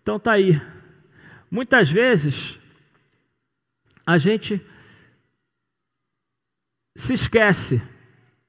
Então 0.00 0.18
tá 0.18 0.32
aí. 0.32 0.60
Muitas 1.50 1.90
vezes 1.90 2.58
a 4.06 4.18
gente 4.18 4.64
se 6.96 7.12
esquece 7.12 7.82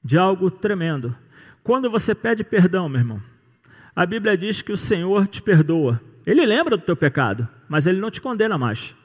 de 0.04 0.18
algo 0.18 0.50
tremendo. 0.50 1.16
Quando 1.64 1.92
você 1.92 2.16
pede 2.16 2.44
perdão, 2.44 2.88
meu 2.88 3.02
irmão, 3.02 3.22
a 3.94 4.06
Bíblia 4.06 4.38
diz 4.38 4.62
que 4.62 4.72
o 4.72 4.78
Senhor 4.78 5.28
te 5.28 5.42
perdoa. 5.42 6.02
Ele 6.26 6.46
lembra 6.46 6.78
do 6.78 6.84
teu 6.84 6.96
pecado, 6.96 7.48
mas 7.68 7.88
ele 7.88 8.00
não 8.00 8.12
te 8.12 8.22
condena 8.22 8.58
mais. 8.58 8.96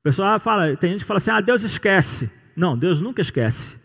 O 0.00 0.02
pessoal 0.04 0.38
fala, 0.38 0.76
tem 0.76 0.92
gente 0.92 1.00
que 1.00 1.06
fala 1.06 1.18
assim: 1.18 1.30
ah, 1.30 1.40
Deus 1.40 1.62
esquece. 1.62 2.30
Não, 2.56 2.76
Deus 2.76 3.00
nunca 3.00 3.20
esquece. 3.20 3.76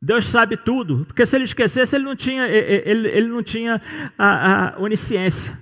Deus 0.00 0.26
sabe 0.26 0.56
tudo, 0.56 1.04
porque 1.06 1.24
se 1.24 1.36
ele 1.36 1.44
esquecesse, 1.44 1.94
ele 1.94 2.04
não 2.04 2.16
tinha, 2.16 2.46
ele, 2.48 3.08
ele 3.08 3.28
não 3.28 3.42
tinha 3.42 3.80
a, 4.18 4.74
a 4.74 4.80
onisciência. 4.80 5.56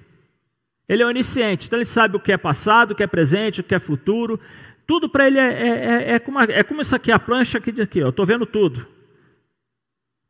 Ele 0.89 1.03
é 1.03 1.07
onisciente, 1.07 1.67
então 1.67 1.79
ele 1.79 1.85
sabe 1.85 2.17
o 2.17 2.21
que 2.21 2.33
é 2.33 2.39
passado, 2.39 2.93
o 2.93 2.95
que 2.95 3.03
é 3.03 3.07
presente, 3.07 3.61
o 3.61 3.65
que 3.65 3.75
é 3.75 3.79
futuro. 3.79 4.41
Tudo 4.87 5.09
para 5.09 5.27
ele 5.27 5.39
é, 5.39 5.43
é, 5.43 5.69
é, 5.69 6.13
é, 6.15 6.19
como, 6.19 6.41
é 6.41 6.63
como 6.63 6.81
isso 6.81 6.97
aqui, 6.97 7.13
a 7.13 7.19
plancha 7.19 7.59
aqui 7.59 7.71
de 7.71 7.83
aqui, 7.83 7.99
eu 7.99 8.09
estou 8.09 8.27
vendo 8.27 8.45
tudo. 8.47 8.87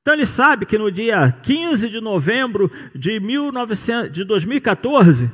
Então 0.03 0.13
ele 0.13 0.27
sabe 0.27 0.67
que 0.67 0.77
no 0.77 0.91
dia 0.91 1.33
15 1.43 1.89
de 1.89 2.01
novembro 2.01 2.71
de, 2.95 3.21
1900, 3.21 4.13
de 4.13 4.25
2014, 4.25 5.31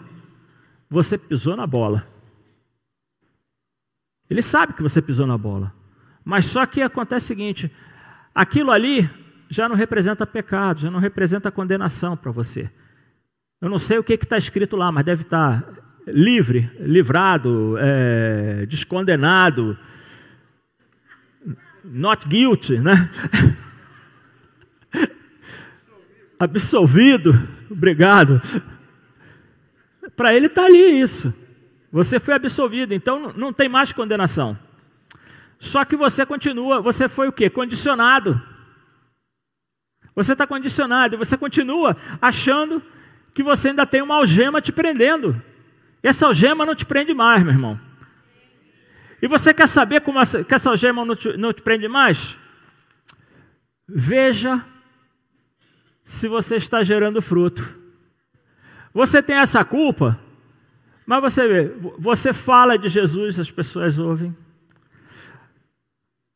você 0.88 1.18
pisou 1.18 1.56
na 1.56 1.66
bola. 1.66 2.06
Ele 4.28 4.42
sabe 4.42 4.72
que 4.72 4.82
você 4.82 5.00
pisou 5.00 5.26
na 5.26 5.38
bola. 5.38 5.72
Mas 6.24 6.46
só 6.46 6.66
que 6.66 6.82
acontece 6.82 7.26
o 7.26 7.28
seguinte: 7.28 7.70
aquilo 8.34 8.70
ali 8.70 9.08
já 9.48 9.68
não 9.68 9.76
representa 9.76 10.26
pecado, 10.26 10.80
já 10.80 10.90
não 10.90 10.98
representa 10.98 11.50
condenação 11.50 12.16
para 12.16 12.32
você. 12.32 12.70
Eu 13.60 13.70
não 13.70 13.78
sei 13.78 13.98
o 13.98 14.04
que 14.04 14.14
está 14.14 14.36
escrito 14.36 14.76
lá, 14.76 14.90
mas 14.92 15.04
deve 15.04 15.22
estar 15.22 15.62
tá 15.62 15.72
livre, 16.06 16.70
livrado, 16.80 17.76
é, 17.78 18.66
descondenado, 18.66 19.78
not 21.84 22.28
guilty, 22.28 22.78
né? 22.78 23.10
Absolvido, 26.38 27.32
obrigado. 27.70 28.40
Para 30.16 30.34
ele 30.34 30.46
está 30.46 30.64
ali 30.64 31.00
isso. 31.00 31.32
Você 31.92 32.18
foi 32.18 32.34
absolvido, 32.34 32.92
então 32.94 33.32
não 33.36 33.52
tem 33.52 33.68
mais 33.68 33.92
condenação. 33.92 34.58
Só 35.58 35.84
que 35.84 35.96
você 35.96 36.26
continua, 36.26 36.80
você 36.80 37.08
foi 37.08 37.28
o 37.28 37.32
quê? 37.32 37.48
Condicionado. 37.48 38.40
Você 40.14 40.32
está 40.32 40.46
condicionado 40.46 41.14
e 41.14 41.18
você 41.18 41.36
continua 41.36 41.96
achando 42.20 42.82
que 43.34 43.42
você 43.42 43.68
ainda 43.68 43.86
tem 43.86 44.00
uma 44.00 44.16
algema 44.16 44.60
te 44.60 44.72
prendendo. 44.72 45.40
E 46.02 46.08
essa 46.08 46.26
algema 46.26 46.64
não 46.64 46.74
te 46.74 46.86
prende 46.86 47.12
mais, 47.12 47.42
meu 47.42 47.52
irmão. 47.52 47.78
E 49.20 49.28
você 49.28 49.52
quer 49.52 49.68
saber 49.68 50.00
como 50.00 50.18
essa, 50.18 50.42
que 50.42 50.54
essa 50.54 50.70
algema 50.70 51.04
não 51.04 51.14
te, 51.14 51.36
não 51.36 51.52
te 51.52 51.62
prende 51.62 51.88
mais? 51.88 52.36
Veja 53.88 54.64
se 56.04 56.28
você 56.28 56.56
está 56.56 56.82
gerando 56.82 57.20
fruto. 57.20 57.85
Você 58.96 59.22
tem 59.22 59.36
essa 59.36 59.62
culpa, 59.62 60.18
mas 61.04 61.20
você 61.20 61.46
vê, 61.46 61.74
você 61.98 62.32
fala 62.32 62.78
de 62.78 62.88
Jesus, 62.88 63.38
as 63.38 63.50
pessoas 63.50 63.98
ouvem. 63.98 64.34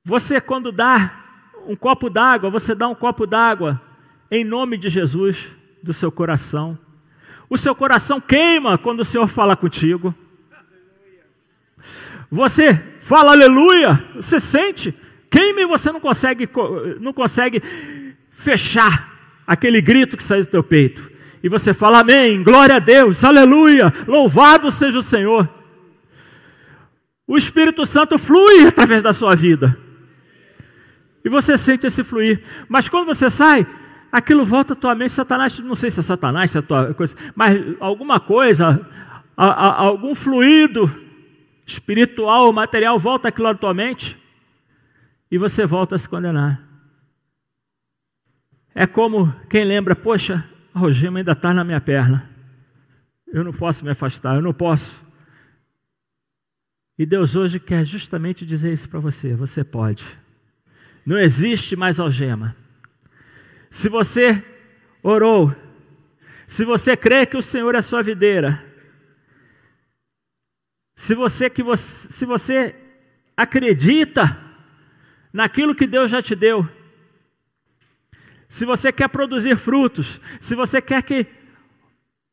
Você, 0.05 0.43
quando 0.43 0.71
dá 0.71 1.11
um 1.67 1.75
copo 1.75 2.11
d'água, 2.11 2.51
você 2.51 2.75
dá 2.75 2.87
um 2.87 2.95
copo 2.95 3.27
d'água 3.27 3.81
em 4.31 4.45
nome 4.45 4.77
de 4.77 4.91
Jesus 4.91 5.39
do 5.83 5.95
seu 5.95 6.13
coração. 6.13 6.79
O 7.49 7.57
seu 7.57 7.75
coração 7.75 8.21
queima 8.21 8.77
quando 8.77 9.01
o 9.01 9.07
Senhor 9.07 9.27
fala 9.27 9.57
contigo. 9.57 10.15
Você 12.31 12.75
fala 13.01 13.31
aleluia, 13.33 14.05
você 14.17 14.39
sente, 14.39 14.95
queima 15.31 15.63
e 15.63 15.67
você 15.67 15.91
não 15.91 15.99
consegue, 15.99 16.47
não 17.01 17.15
consegue 17.15 17.63
fechar 18.31 19.19
aquele 19.47 19.81
grito 19.81 20.15
que 20.15 20.23
sai 20.23 20.43
do 20.43 20.47
teu 20.47 20.63
peito. 20.63 21.10
E 21.43 21.49
você 21.49 21.73
fala 21.73 22.01
amém, 22.01 22.43
glória 22.43 22.77
a 22.77 22.79
Deus, 22.79 23.25
aleluia, 23.25 23.93
louvado 24.07 24.71
seja 24.71 24.99
o 24.99 25.03
Senhor. 25.03 25.49
O 27.27 27.39
Espírito 27.39 27.87
Santo 27.87 28.19
flui 28.19 28.67
através 28.67 29.03
da 29.03 29.13
sua 29.13 29.35
vida. 29.35 29.79
E 31.25 31.29
você 31.29 31.57
sente 31.57 31.87
esse 31.87 32.03
fluir. 32.03 32.43
Mas 32.69 32.89
quando 32.89 33.07
você 33.07 33.31
sai, 33.31 33.67
aquilo 34.11 34.45
volta 34.45 34.73
à 34.73 34.77
tua 34.77 34.95
mente, 34.95 35.13
Satanás, 35.13 35.59
não 35.61 35.75
sei 35.75 35.91
se 35.91 36.01
é 36.01 36.03
Satanás, 36.03 36.51
se 36.51 36.59
é 36.59 36.63
tua 36.63 36.93
coisa, 36.93 37.15
mas 37.35 37.57
alguma 37.79 38.19
coisa, 38.19 38.87
a, 39.37 39.47
a, 39.47 39.81
algum 39.83 40.15
fluido 40.15 40.91
espiritual 41.67 42.47
ou 42.47 42.53
material 42.53 42.99
volta 42.99 43.29
aquilo 43.29 43.47
à 43.47 43.55
tua 43.55 43.73
mente 43.73 44.19
e 45.31 45.39
você 45.39 45.65
volta 45.65 45.95
a 45.95 45.99
se 45.99 46.09
condenar. 46.09 46.61
É 48.75 48.87
como 48.87 49.33
quem 49.49 49.65
lembra, 49.65 49.95
poxa, 49.95 50.45
a 50.75 50.79
rogema 50.79 51.19
ainda 51.19 51.33
está 51.33 51.53
na 51.53 51.65
minha 51.65 51.81
perna. 51.81 52.29
Eu 53.27 53.45
não 53.45 53.53
posso 53.53 53.85
me 53.85 53.91
afastar, 53.91 54.37
eu 54.37 54.43
não 54.43 54.53
posso. 54.53 55.05
E 56.99 57.07
Deus 57.07 57.35
hoje 57.37 57.59
quer 57.59 57.85
justamente 57.85 58.45
dizer 58.45 58.73
isso 58.73 58.89
para 58.89 59.01
você: 59.01 59.35
você 59.35 59.65
pode. 59.65 60.05
Não 61.05 61.19
existe 61.19 61.77
mais 61.77 61.99
algema. 61.99 62.57
Se 63.71 63.89
você 63.89 64.45
orou, 65.03 65.55
se 66.47 66.65
você 66.65 66.97
crê 66.97 67.25
que 67.25 67.37
o 67.37 67.43
Senhor 67.43 67.75
é 67.75 67.79
a 67.79 67.83
sua 67.83 68.03
videira, 68.03 68.63
se 70.95 71.15
você, 71.15 71.49
que 71.49 71.63
você, 71.63 72.13
se 72.13 72.27
você 72.27 72.77
acredita 73.37 74.37
naquilo 75.33 75.75
que 75.75 75.87
Deus 75.87 76.11
já 76.11 76.21
te 76.21 76.35
deu, 76.35 76.69
se 78.51 78.67
você 78.67 78.93
quer 78.93 79.09
produzir 79.09 79.57
frutos, 79.57 80.21
se 80.41 80.57
você 80.57 80.83
quer 80.83 81.05
que 81.05 81.25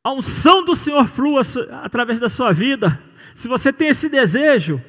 a 0.04 0.12
unção 0.12 0.66
do 0.66 0.76
Senhor 0.76 1.08
flua 1.08 1.44
através 1.84 2.20
da 2.20 2.28
sua 2.28 2.52
vida, 2.52 3.00
se 3.36 3.48
você 3.48 3.72
tem 3.72 3.90
esse 3.90 4.10
desejo, 4.10 4.84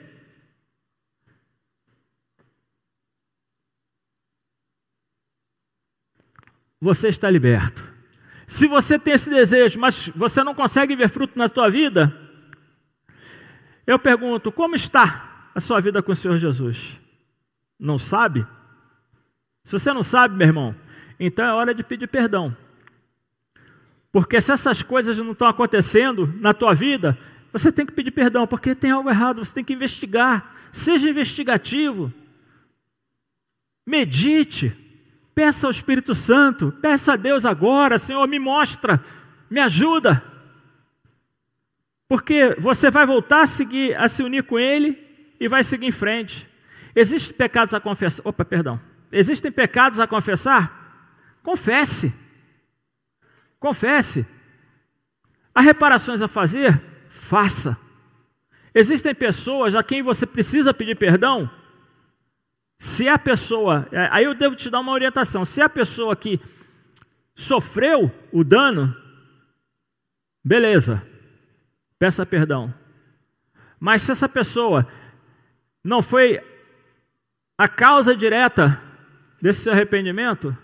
você 6.80 7.08
está 7.08 7.28
liberto. 7.30 7.82
Se 8.46 8.66
você 8.66 8.98
tem 8.98 9.12
esse 9.12 9.28
desejo, 9.28 9.78
mas 9.78 10.08
você 10.08 10.42
não 10.42 10.54
consegue 10.54 10.96
ver 10.96 11.10
fruto 11.10 11.38
na 11.38 11.46
sua 11.46 11.68
vida, 11.68 12.10
eu 13.86 13.98
pergunto: 13.98 14.50
como 14.50 14.74
está 14.74 15.50
a 15.54 15.60
sua 15.60 15.78
vida 15.78 16.02
com 16.02 16.10
o 16.10 16.16
Senhor 16.16 16.38
Jesus? 16.38 16.98
Não 17.78 17.98
sabe? 17.98 18.46
Se 19.62 19.72
você 19.72 19.92
não 19.92 20.02
sabe, 20.02 20.34
meu 20.34 20.46
irmão, 20.46 20.87
então 21.18 21.44
é 21.44 21.52
hora 21.52 21.74
de 21.74 21.82
pedir 21.82 22.06
perdão. 22.06 22.56
Porque 24.12 24.40
se 24.40 24.52
essas 24.52 24.82
coisas 24.82 25.18
não 25.18 25.32
estão 25.32 25.48
acontecendo 25.48 26.32
na 26.40 26.54
tua 26.54 26.74
vida, 26.74 27.18
você 27.52 27.70
tem 27.72 27.84
que 27.84 27.92
pedir 27.92 28.10
perdão, 28.10 28.46
porque 28.46 28.74
tem 28.74 28.90
algo 28.90 29.10
errado, 29.10 29.44
você 29.44 29.52
tem 29.52 29.64
que 29.64 29.72
investigar. 29.72 30.54
Seja 30.72 31.08
investigativo. 31.08 32.12
Medite. 33.86 34.76
Peça 35.34 35.66
ao 35.66 35.70
Espírito 35.70 36.14
Santo, 36.14 36.72
peça 36.80 37.12
a 37.12 37.16
Deus 37.16 37.44
agora, 37.44 37.96
Senhor, 37.96 38.26
me 38.26 38.40
mostra, 38.40 39.00
me 39.48 39.60
ajuda. 39.60 40.20
Porque 42.08 42.56
você 42.58 42.90
vai 42.90 43.06
voltar 43.06 43.42
a 43.42 43.46
seguir, 43.46 43.96
a 43.96 44.08
se 44.08 44.22
unir 44.22 44.42
com 44.42 44.58
Ele 44.58 44.98
e 45.38 45.46
vai 45.46 45.62
seguir 45.62 45.86
em 45.86 45.92
frente. 45.92 46.48
Existem 46.94 47.32
pecados 47.34 47.72
a 47.72 47.78
confessar. 47.78 48.22
Opa, 48.24 48.44
perdão. 48.44 48.80
Existem 49.12 49.52
pecados 49.52 50.00
a 50.00 50.06
confessar? 50.06 50.77
Confesse. 51.48 52.12
Confesse. 53.58 54.26
Há 55.54 55.62
reparações 55.62 56.20
a 56.20 56.28
fazer? 56.28 56.78
Faça. 57.08 57.74
Existem 58.74 59.14
pessoas 59.14 59.74
a 59.74 59.82
quem 59.82 60.02
você 60.02 60.26
precisa 60.26 60.74
pedir 60.74 60.96
perdão? 60.96 61.50
Se 62.78 63.08
a 63.08 63.18
pessoa, 63.18 63.88
é, 63.90 64.10
aí 64.12 64.24
eu 64.24 64.34
devo 64.34 64.56
te 64.56 64.68
dar 64.68 64.80
uma 64.80 64.92
orientação. 64.92 65.42
Se 65.46 65.62
a 65.62 65.70
pessoa 65.70 66.14
que 66.14 66.38
sofreu 67.34 68.14
o 68.30 68.44
dano, 68.44 68.94
beleza, 70.44 71.02
peça 71.98 72.26
perdão. 72.26 72.74
Mas 73.80 74.02
se 74.02 74.12
essa 74.12 74.28
pessoa 74.28 74.86
não 75.82 76.02
foi 76.02 76.44
a 77.56 77.66
causa 77.66 78.14
direta 78.14 78.78
desse 79.40 79.70
arrependimento, 79.70 80.54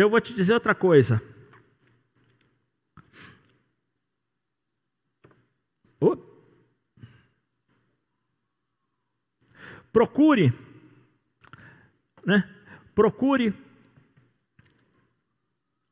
eu 0.00 0.10
vou 0.10 0.20
te 0.20 0.34
dizer 0.34 0.54
outra 0.54 0.74
coisa. 0.74 1.22
Procure, 9.96 10.52
né? 12.22 12.46
Procure 12.94 13.54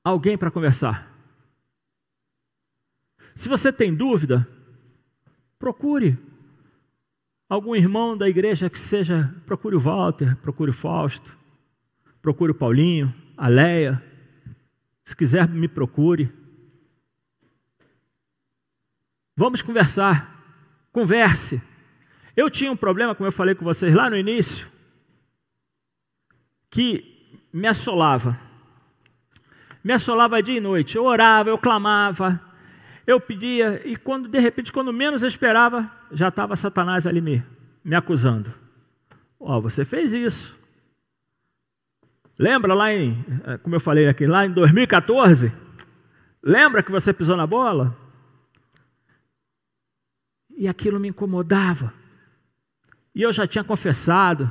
alguém 0.04 0.36
para 0.36 0.50
conversar. 0.50 1.10
Se 3.34 3.48
você 3.48 3.72
tem 3.72 3.94
dúvida, 3.94 4.46
procure 5.58 6.18
algum 7.48 7.74
irmão 7.74 8.14
da 8.14 8.28
igreja 8.28 8.68
que 8.68 8.78
seja, 8.78 9.34
procure 9.46 9.74
o 9.74 9.80
Walter, 9.80 10.36
procure 10.36 10.70
o 10.70 10.74
Fausto, 10.74 11.34
procure 12.20 12.52
o 12.52 12.54
Paulinho, 12.54 13.23
a 13.36 13.48
Leia. 13.48 14.02
Se 15.04 15.14
quiser, 15.14 15.48
me 15.48 15.68
procure. 15.68 16.32
Vamos 19.36 19.62
conversar. 19.62 20.32
Converse. 20.92 21.60
Eu 22.36 22.50
tinha 22.50 22.70
um 22.70 22.76
problema, 22.76 23.14
como 23.14 23.26
eu 23.26 23.32
falei 23.32 23.54
com 23.54 23.64
vocês 23.64 23.94
lá 23.94 24.08
no 24.10 24.16
início, 24.16 24.66
que 26.70 27.38
me 27.52 27.66
assolava. 27.66 28.38
Me 29.82 29.92
assolava 29.92 30.42
dia 30.42 30.56
e 30.56 30.60
noite. 30.60 30.96
Eu 30.96 31.04
orava, 31.04 31.50
eu 31.50 31.58
clamava, 31.58 32.40
eu 33.06 33.20
pedia, 33.20 33.82
e 33.86 33.96
quando 33.96 34.28
de 34.28 34.38
repente, 34.38 34.72
quando 34.72 34.92
menos 34.92 35.22
eu 35.22 35.28
esperava, 35.28 35.90
já 36.10 36.28
estava 36.28 36.56
Satanás 36.56 37.06
ali 37.06 37.20
me, 37.20 37.44
me 37.84 37.94
acusando. 37.94 38.52
Ó, 39.38 39.58
oh, 39.58 39.60
você 39.60 39.84
fez 39.84 40.12
isso. 40.12 40.56
Lembra 42.38 42.74
lá 42.74 42.92
em, 42.92 43.24
eh, 43.44 43.58
como 43.58 43.76
eu 43.76 43.80
falei 43.80 44.08
aqui, 44.08 44.26
lá 44.26 44.44
em 44.44 44.50
2014? 44.50 45.52
Lembra 46.42 46.82
que 46.82 46.90
você 46.90 47.12
pisou 47.12 47.36
na 47.36 47.46
bola? 47.46 47.96
E 50.56 50.66
aquilo 50.66 50.98
me 50.98 51.08
incomodava. 51.08 51.92
E 53.14 53.22
eu 53.22 53.32
já 53.32 53.46
tinha 53.46 53.62
confessado, 53.62 54.50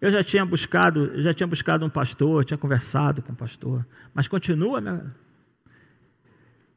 eu 0.00 0.10
já 0.10 0.22
tinha 0.22 0.44
buscado, 0.44 1.22
já 1.22 1.32
tinha 1.32 1.46
buscado 1.46 1.86
um 1.86 1.90
pastor, 1.90 2.44
tinha 2.44 2.58
conversado 2.58 3.22
com 3.22 3.32
o 3.32 3.36
pastor, 3.36 3.86
mas 4.12 4.26
continua, 4.26 4.80
né? 4.80 5.08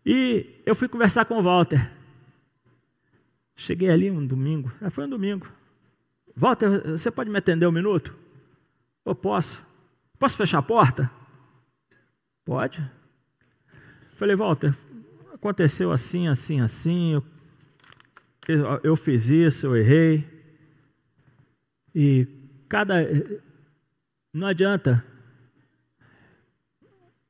E 0.06 0.62
eu 0.66 0.76
fui 0.76 0.88
conversar 0.88 1.26
com 1.26 1.38
o 1.38 1.44
Walter. 1.44 1.92
Cheguei 3.56 3.90
ali 3.90 4.10
um 4.10 4.26
domingo, 4.26 4.72
é, 4.82 4.90
foi 4.90 5.06
um 5.06 5.10
domingo. 5.10 5.48
Walter, 6.36 6.92
você 6.92 7.12
pode 7.12 7.30
me 7.30 7.38
atender 7.38 7.68
um 7.68 7.72
minuto? 7.72 8.16
Eu 9.06 9.14
posso. 9.14 9.69
Posso 10.20 10.36
fechar 10.36 10.60
a 10.60 10.64
porta? 10.64 11.10
Pode. 12.44 12.80
Falei, 14.16 14.36
Walter, 14.36 14.76
aconteceu 15.34 15.92
assim, 15.92 16.28
assim, 16.28 16.60
assim. 16.60 17.14
Eu, 18.46 18.80
eu 18.84 18.96
fiz 18.98 19.30
isso, 19.30 19.68
eu 19.68 19.78
errei. 19.78 20.28
E 21.96 22.28
cada. 22.68 22.96
Não 24.34 24.48
adianta 24.48 25.04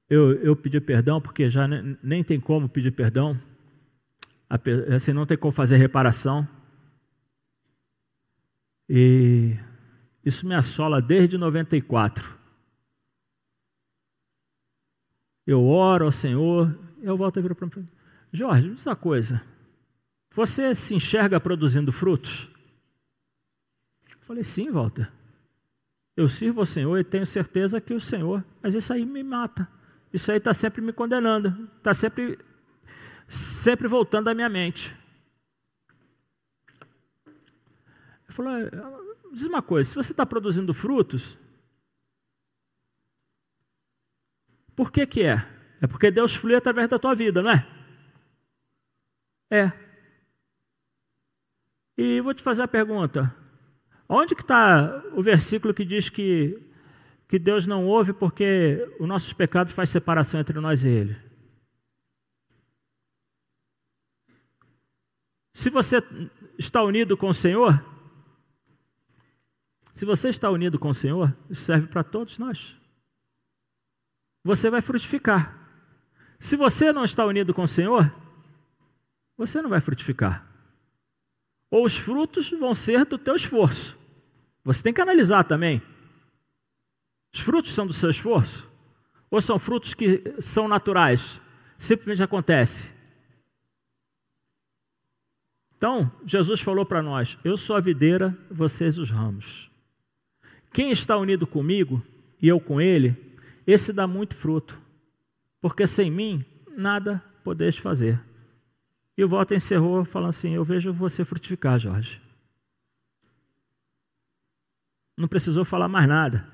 eu, 0.09 0.33
eu 0.41 0.55
pedir 0.55 0.81
perdão, 0.81 1.21
porque 1.21 1.49
já 1.49 1.67
nem, 1.67 1.97
nem 2.01 2.23
tem 2.23 2.39
como 2.39 2.67
pedir 2.67 2.91
perdão. 2.91 3.39
Assim, 4.95 5.13
não 5.13 5.27
tem 5.27 5.37
como 5.37 5.51
fazer 5.51 5.77
reparação. 5.77 6.47
E 8.89 9.55
isso 10.25 10.47
me 10.47 10.55
assola 10.55 10.99
desde 10.99 11.37
94. 11.37 12.38
Eu 15.49 15.65
oro 15.65 16.05
ao 16.05 16.11
Senhor, 16.11 16.77
eu 17.01 17.17
volto 17.17 17.39
a 17.39 17.41
vir 17.41 17.55
para 17.55 17.65
mim. 17.65 17.89
Jorge, 18.31 18.69
diz 18.69 18.85
uma 18.85 18.95
coisa. 18.95 19.41
Você 20.35 20.75
se 20.75 20.93
enxerga 20.93 21.39
produzindo 21.39 21.91
frutos? 21.91 22.47
Eu 24.11 24.19
falei, 24.19 24.43
sim, 24.43 24.69
Walter. 24.69 25.11
Eu 26.15 26.29
sirvo 26.29 26.59
ao 26.59 26.67
Senhor 26.67 26.95
e 26.99 27.03
tenho 27.03 27.25
certeza 27.25 27.81
que 27.81 27.95
o 27.95 27.99
Senhor, 27.99 28.45
mas 28.61 28.75
isso 28.75 28.93
aí 28.93 29.03
me 29.03 29.23
mata. 29.23 29.67
Isso 30.13 30.31
aí 30.31 30.37
está 30.37 30.53
sempre 30.53 30.83
me 30.83 30.93
condenando, 30.93 31.67
está 31.77 31.95
sempre, 31.95 32.37
sempre 33.27 33.87
voltando 33.87 34.27
à 34.27 34.35
minha 34.35 34.49
mente. 34.49 34.95
Ele 37.25 38.35
falou, 38.35 38.53
diz 39.33 39.47
uma 39.47 39.63
coisa, 39.63 39.89
se 39.89 39.95
você 39.95 40.11
está 40.11 40.27
produzindo 40.27 40.75
frutos, 40.75 41.39
Por 44.79 44.93
que 44.93 45.05
que 45.05 45.23
é? 45.23 45.45
É 45.81 45.87
porque 45.87 46.09
Deus 46.09 46.33
flui 46.33 46.55
através 46.55 46.87
da 46.87 46.97
tua 46.97 47.13
vida, 47.13 47.41
não 47.41 47.51
é? 47.51 47.67
É. 49.51 49.73
E 51.97 52.21
vou 52.21 52.33
te 52.33 52.41
fazer 52.41 52.61
a 52.61 52.67
pergunta. 52.67 53.35
Onde 54.07 54.35
que 54.35 54.41
está 54.41 55.03
o 55.11 55.21
versículo 55.21 55.73
que 55.73 55.83
diz 55.83 56.07
que, 56.07 56.65
que 57.27 57.37
Deus 57.37 57.67
não 57.67 57.85
ouve 57.87 58.13
porque 58.13 58.95
os 58.97 59.05
nossos 59.05 59.33
pecados 59.33 59.73
faz 59.73 59.89
separação 59.89 60.39
entre 60.39 60.57
nós 60.61 60.85
e 60.85 60.87
Ele? 60.87 61.17
Se 65.55 65.69
você 65.69 66.01
está 66.57 66.81
unido 66.83 67.17
com 67.17 67.27
o 67.27 67.33
Senhor, 67.33 67.83
se 69.93 70.05
você 70.05 70.29
está 70.29 70.49
unido 70.49 70.79
com 70.79 70.87
o 70.87 70.95
Senhor, 70.95 71.35
isso 71.49 71.63
serve 71.63 71.87
para 71.87 72.01
todos 72.01 72.37
nós 72.37 72.78
você 74.43 74.69
vai 74.69 74.81
frutificar. 74.81 75.57
Se 76.39 76.55
você 76.55 76.91
não 76.91 77.03
está 77.03 77.25
unido 77.25 77.53
com 77.53 77.63
o 77.63 77.67
Senhor, 77.67 78.13
você 79.37 79.61
não 79.61 79.69
vai 79.69 79.81
frutificar. 79.81 80.47
Ou 81.69 81.85
os 81.85 81.97
frutos 81.97 82.49
vão 82.49 82.73
ser 82.73 83.05
do 83.05 83.17
teu 83.17 83.35
esforço. 83.35 83.97
Você 84.63 84.81
tem 84.81 84.93
que 84.93 85.01
analisar 85.01 85.43
também. 85.43 85.81
Os 87.33 87.39
frutos 87.39 87.73
são 87.73 87.85
do 87.85 87.93
seu 87.93 88.09
esforço? 88.09 88.69
Ou 89.29 89.39
são 89.41 89.59
frutos 89.59 89.93
que 89.93 90.23
são 90.39 90.67
naturais? 90.67 91.39
Simplesmente 91.77 92.23
acontece. 92.23 92.91
Então, 95.75 96.11
Jesus 96.25 96.59
falou 96.59 96.85
para 96.85 97.01
nós: 97.01 97.37
Eu 97.43 97.55
sou 97.55 97.75
a 97.75 97.79
videira, 97.79 98.37
vocês 98.49 98.97
os 98.97 99.09
ramos. 99.09 99.69
Quem 100.73 100.91
está 100.91 101.17
unido 101.17 101.47
comigo 101.47 102.03
e 102.41 102.47
eu 102.47 102.59
com 102.59 102.81
ele, 102.81 103.28
esse 103.71 103.93
dá 103.93 104.07
muito 104.07 104.35
fruto, 104.35 104.79
porque 105.61 105.85
sem 105.85 106.09
mim 106.09 106.45
nada 106.75 107.23
podeis 107.43 107.77
fazer. 107.77 108.19
E 109.17 109.23
o 109.23 109.27
voto 109.27 109.53
encerrou 109.53 110.05
falando 110.05 110.29
assim: 110.29 110.53
Eu 110.53 110.63
vejo 110.63 110.93
você 110.93 111.25
frutificar, 111.25 111.77
Jorge. 111.77 112.21
Não 115.17 115.27
precisou 115.27 115.65
falar 115.65 115.89
mais 115.89 116.07
nada. 116.07 116.47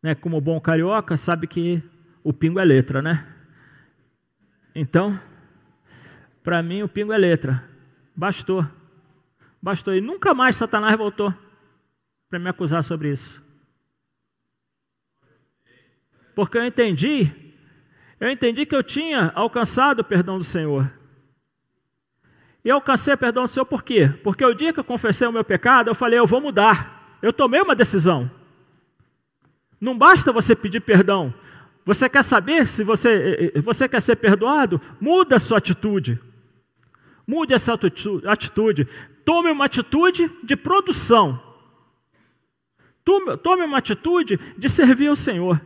Né? 0.00 0.14
Como 0.14 0.40
bom 0.40 0.60
carioca, 0.60 1.16
sabe 1.16 1.48
que 1.48 1.82
o 2.22 2.32
pingo 2.32 2.60
é 2.60 2.64
letra, 2.64 3.02
né? 3.02 3.26
Então, 4.74 5.18
para 6.44 6.62
mim, 6.62 6.82
o 6.82 6.88
pingo 6.88 7.12
é 7.12 7.18
letra. 7.18 7.68
Bastou. 8.14 8.64
Bastou. 9.60 9.94
E 9.94 10.00
nunca 10.00 10.32
mais 10.32 10.54
Satanás 10.54 10.96
voltou 10.96 11.34
para 12.30 12.38
me 12.38 12.48
acusar 12.48 12.84
sobre 12.84 13.12
isso. 13.12 13.41
Porque 16.34 16.56
eu 16.56 16.64
entendi, 16.64 17.30
eu 18.18 18.30
entendi 18.30 18.64
que 18.64 18.74
eu 18.74 18.82
tinha 18.82 19.32
alcançado 19.34 20.00
o 20.00 20.04
perdão 20.04 20.38
do 20.38 20.44
Senhor. 20.44 20.90
E 22.64 22.68
eu 22.68 22.76
alcancei 22.76 23.16
perdão 23.16 23.44
do 23.44 23.48
Senhor 23.48 23.66
por 23.66 23.82
quê? 23.82 24.08
Porque 24.22 24.44
o 24.44 24.54
dia 24.54 24.72
que 24.72 24.80
eu 24.80 24.84
confessei 24.84 25.26
o 25.26 25.32
meu 25.32 25.44
pecado, 25.44 25.88
eu 25.88 25.94
falei, 25.94 26.18
eu 26.18 26.26
vou 26.26 26.40
mudar. 26.40 27.18
Eu 27.20 27.32
tomei 27.32 27.60
uma 27.60 27.74
decisão. 27.74 28.30
Não 29.80 29.98
basta 29.98 30.32
você 30.32 30.54
pedir 30.54 30.80
perdão. 30.80 31.34
Você 31.84 32.08
quer 32.08 32.22
saber 32.22 32.66
se 32.68 32.84
você, 32.84 33.52
você 33.56 33.88
quer 33.88 34.00
ser 34.00 34.16
perdoado? 34.16 34.80
Muda 35.00 35.36
a 35.36 35.40
sua 35.40 35.58
atitude. 35.58 36.20
Mude 37.26 37.52
essa 37.52 37.74
atitude. 37.74 38.86
Tome 39.24 39.50
uma 39.50 39.64
atitude 39.64 40.30
de 40.42 40.56
produção. 40.56 41.42
Tome, 43.04 43.36
tome 43.38 43.64
uma 43.64 43.78
atitude 43.78 44.38
de 44.56 44.68
servir 44.68 45.08
ao 45.08 45.16
Senhor. 45.16 45.60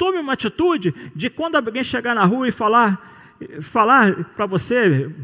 Tome 0.00 0.16
uma 0.18 0.32
atitude 0.32 0.94
de 1.14 1.28
quando 1.28 1.56
alguém 1.56 1.84
chegar 1.84 2.14
na 2.14 2.24
rua 2.24 2.48
e 2.48 2.50
falar, 2.50 3.36
falar 3.60 4.24
para 4.34 4.46
você, 4.46 5.14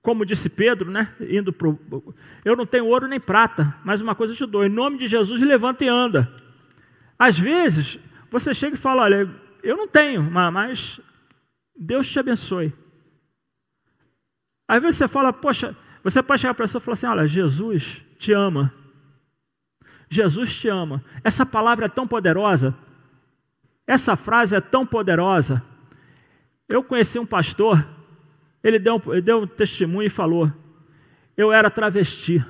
como 0.00 0.24
disse 0.24 0.48
Pedro, 0.48 0.92
né? 0.92 1.12
Indo 1.28 1.52
pro, 1.52 1.76
eu 2.44 2.54
não 2.54 2.64
tenho 2.64 2.86
ouro 2.86 3.08
nem 3.08 3.18
prata, 3.18 3.76
mas 3.84 4.00
uma 4.00 4.14
coisa 4.14 4.32
eu 4.32 4.36
te 4.36 4.46
dou. 4.46 4.64
Em 4.64 4.68
nome 4.68 4.96
de 4.96 5.08
Jesus, 5.08 5.40
levanta 5.40 5.84
e 5.84 5.88
anda. 5.88 6.32
Às 7.18 7.36
vezes 7.36 7.98
você 8.30 8.54
chega 8.54 8.76
e 8.76 8.78
fala, 8.78 9.02
olha, 9.02 9.28
eu 9.60 9.76
não 9.76 9.88
tenho, 9.88 10.22
mas 10.22 11.00
Deus 11.76 12.08
te 12.08 12.20
abençoe. 12.20 12.72
Às 14.68 14.80
vezes 14.80 14.98
você 14.98 15.08
fala, 15.08 15.32
poxa, 15.32 15.76
você 16.04 16.22
pode 16.22 16.42
chegar 16.42 16.54
para 16.54 16.64
a 16.64 16.68
pessoa 16.68 16.80
e 16.80 16.84
falar 16.84 16.92
assim, 16.92 17.06
olha, 17.06 17.26
Jesus 17.26 18.04
te 18.20 18.32
ama. 18.32 18.72
Jesus 20.08 20.54
te 20.54 20.68
ama. 20.68 21.04
Essa 21.24 21.44
palavra 21.44 21.86
é 21.86 21.88
tão 21.88 22.06
poderosa 22.06 22.85
essa 23.86 24.16
frase 24.16 24.56
é 24.56 24.60
tão 24.60 24.84
poderosa. 24.84 25.62
Eu 26.68 26.82
conheci 26.82 27.18
um 27.18 27.26
pastor, 27.26 27.86
ele 28.62 28.78
deu, 28.78 29.00
ele 29.06 29.22
deu 29.22 29.42
um 29.42 29.46
testemunho 29.46 30.06
e 30.06 30.10
falou: 30.10 30.50
Eu 31.36 31.52
era 31.52 31.70
travesti, 31.70 32.44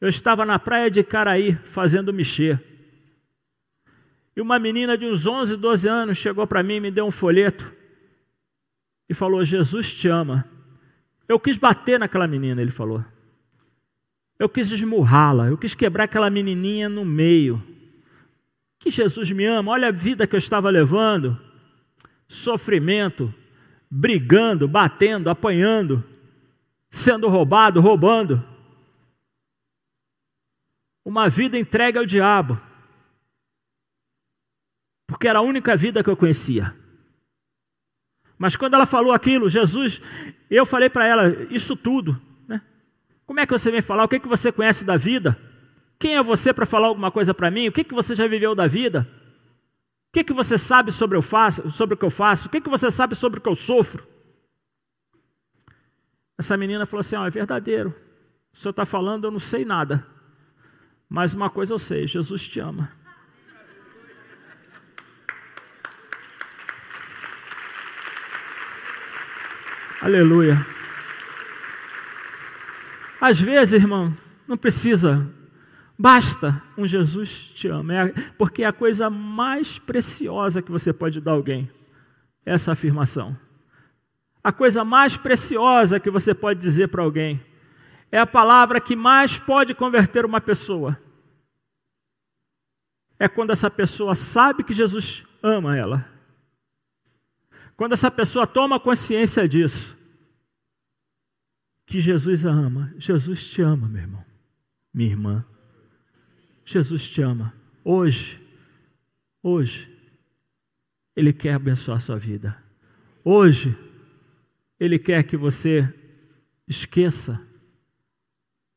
eu 0.00 0.08
estava 0.08 0.44
na 0.44 0.58
praia 0.58 0.90
de 0.90 1.04
Caraí 1.04 1.54
fazendo 1.64 2.12
mexer. 2.12 2.60
E 4.36 4.40
uma 4.40 4.58
menina 4.58 4.98
de 4.98 5.06
uns 5.06 5.26
11, 5.26 5.56
12 5.56 5.88
anos 5.88 6.18
chegou 6.18 6.44
para 6.46 6.62
mim, 6.62 6.80
me 6.80 6.90
deu 6.90 7.06
um 7.06 7.10
folheto 7.12 7.72
e 9.08 9.14
falou: 9.14 9.44
Jesus 9.44 9.94
te 9.94 10.08
ama. 10.08 10.44
Eu 11.28 11.38
quis 11.38 11.56
bater 11.56 11.98
naquela 11.98 12.26
menina, 12.26 12.60
ele 12.60 12.72
falou. 12.72 13.04
Eu 14.36 14.48
quis 14.48 14.72
esmurrá-la, 14.72 15.46
eu 15.46 15.56
quis 15.56 15.74
quebrar 15.74 16.04
aquela 16.04 16.28
menininha 16.28 16.88
no 16.88 17.04
meio 17.04 17.62
que 18.84 18.90
Jesus 18.90 19.30
me 19.30 19.46
ama, 19.46 19.72
olha 19.72 19.88
a 19.88 19.90
vida 19.90 20.26
que 20.26 20.34
eu 20.34 20.38
estava 20.38 20.68
levando, 20.68 21.40
sofrimento, 22.28 23.32
brigando, 23.90 24.68
batendo, 24.68 25.30
apanhando, 25.30 26.04
sendo 26.90 27.26
roubado, 27.28 27.80
roubando. 27.80 28.46
Uma 31.02 31.30
vida 31.30 31.58
entregue 31.58 31.96
ao 31.96 32.04
diabo, 32.04 32.60
porque 35.06 35.28
era 35.28 35.38
a 35.38 35.42
única 35.42 35.74
vida 35.74 36.04
que 36.04 36.10
eu 36.10 36.16
conhecia. 36.16 36.76
Mas 38.36 38.54
quando 38.54 38.74
ela 38.74 38.84
falou 38.84 39.14
aquilo, 39.14 39.48
Jesus, 39.48 39.98
eu 40.50 40.66
falei 40.66 40.90
para 40.90 41.06
ela, 41.06 41.28
isso 41.50 41.74
tudo, 41.74 42.20
né? 42.46 42.60
Como 43.24 43.40
é 43.40 43.46
que 43.46 43.52
você 43.52 43.70
vem 43.70 43.80
falar? 43.80 44.04
O 44.04 44.08
que, 44.08 44.16
é 44.16 44.20
que 44.20 44.28
você 44.28 44.52
conhece 44.52 44.84
da 44.84 44.98
vida? 44.98 45.53
Quem 45.98 46.16
é 46.16 46.22
você 46.22 46.52
para 46.52 46.66
falar 46.66 46.88
alguma 46.88 47.10
coisa 47.10 47.32
para 47.32 47.50
mim? 47.50 47.68
O 47.68 47.72
que, 47.72 47.84
que 47.84 47.94
você 47.94 48.14
já 48.14 48.26
viveu 48.26 48.54
da 48.54 48.66
vida? 48.66 49.08
que, 50.14 50.22
que 50.22 50.32
você 50.32 50.56
sabe 50.56 50.92
sobre, 50.92 51.18
eu 51.18 51.22
faço, 51.22 51.68
sobre 51.72 51.94
o 51.94 51.98
que 51.98 52.04
eu 52.04 52.10
faço? 52.10 52.46
O 52.46 52.50
que, 52.50 52.60
que 52.60 52.70
você 52.70 52.88
sabe 52.88 53.16
sobre 53.16 53.40
o 53.40 53.42
que 53.42 53.48
eu 53.48 53.56
sofro? 53.56 54.06
Essa 56.38 56.56
menina 56.56 56.86
falou 56.86 57.00
assim: 57.00 57.16
oh, 57.16 57.26
é 57.26 57.30
verdadeiro. 57.30 57.92
O 58.52 58.56
senhor 58.56 58.70
está 58.70 58.86
falando, 58.86 59.24
eu 59.24 59.32
não 59.32 59.40
sei 59.40 59.64
nada. 59.64 60.06
Mas 61.08 61.34
uma 61.34 61.50
coisa 61.50 61.74
eu 61.74 61.78
sei: 61.78 62.06
Jesus 62.06 62.48
te 62.48 62.60
ama. 62.60 62.92
Aleluia. 70.00 70.64
Às 73.20 73.40
vezes, 73.40 73.72
irmão, 73.72 74.16
não 74.46 74.56
precisa 74.56 75.28
Basta 75.98 76.60
um 76.76 76.86
Jesus 76.86 77.30
te 77.54 77.68
ama, 77.68 77.94
é, 77.94 78.12
porque 78.36 78.64
é 78.64 78.66
a 78.66 78.72
coisa 78.72 79.08
mais 79.08 79.78
preciosa 79.78 80.60
que 80.60 80.70
você 80.70 80.92
pode 80.92 81.20
dar 81.20 81.32
a 81.32 81.34
alguém, 81.34 81.70
essa 82.44 82.72
afirmação. 82.72 83.36
A 84.42 84.52
coisa 84.52 84.84
mais 84.84 85.16
preciosa 85.16 86.00
que 86.00 86.10
você 86.10 86.34
pode 86.34 86.60
dizer 86.60 86.88
para 86.88 87.02
alguém 87.02 87.40
é 88.10 88.18
a 88.18 88.26
palavra 88.26 88.80
que 88.80 88.94
mais 88.94 89.38
pode 89.38 89.74
converter 89.74 90.24
uma 90.24 90.40
pessoa. 90.40 91.00
É 93.18 93.28
quando 93.28 93.50
essa 93.50 93.70
pessoa 93.70 94.14
sabe 94.14 94.64
que 94.64 94.74
Jesus 94.74 95.24
ama 95.42 95.76
ela. 95.76 96.06
Quando 97.76 97.92
essa 97.92 98.10
pessoa 98.10 98.46
toma 98.46 98.78
consciência 98.78 99.48
disso, 99.48 99.96
que 101.86 102.00
Jesus 102.00 102.44
a 102.44 102.50
ama. 102.50 102.92
Jesus 102.98 103.48
te 103.48 103.62
ama, 103.62 103.88
meu 103.88 104.02
irmão, 104.02 104.24
minha 104.92 105.10
irmã. 105.10 105.44
Jesus 106.64 107.08
te 107.08 107.20
ama. 107.22 107.52
Hoje, 107.84 108.40
hoje, 109.42 109.88
Ele 111.14 111.32
quer 111.32 111.54
abençoar 111.54 111.98
a 111.98 112.00
sua 112.00 112.18
vida. 112.18 112.56
Hoje, 113.22 113.76
Ele 114.80 114.98
quer 114.98 115.22
que 115.24 115.36
você 115.36 115.92
esqueça 116.66 117.40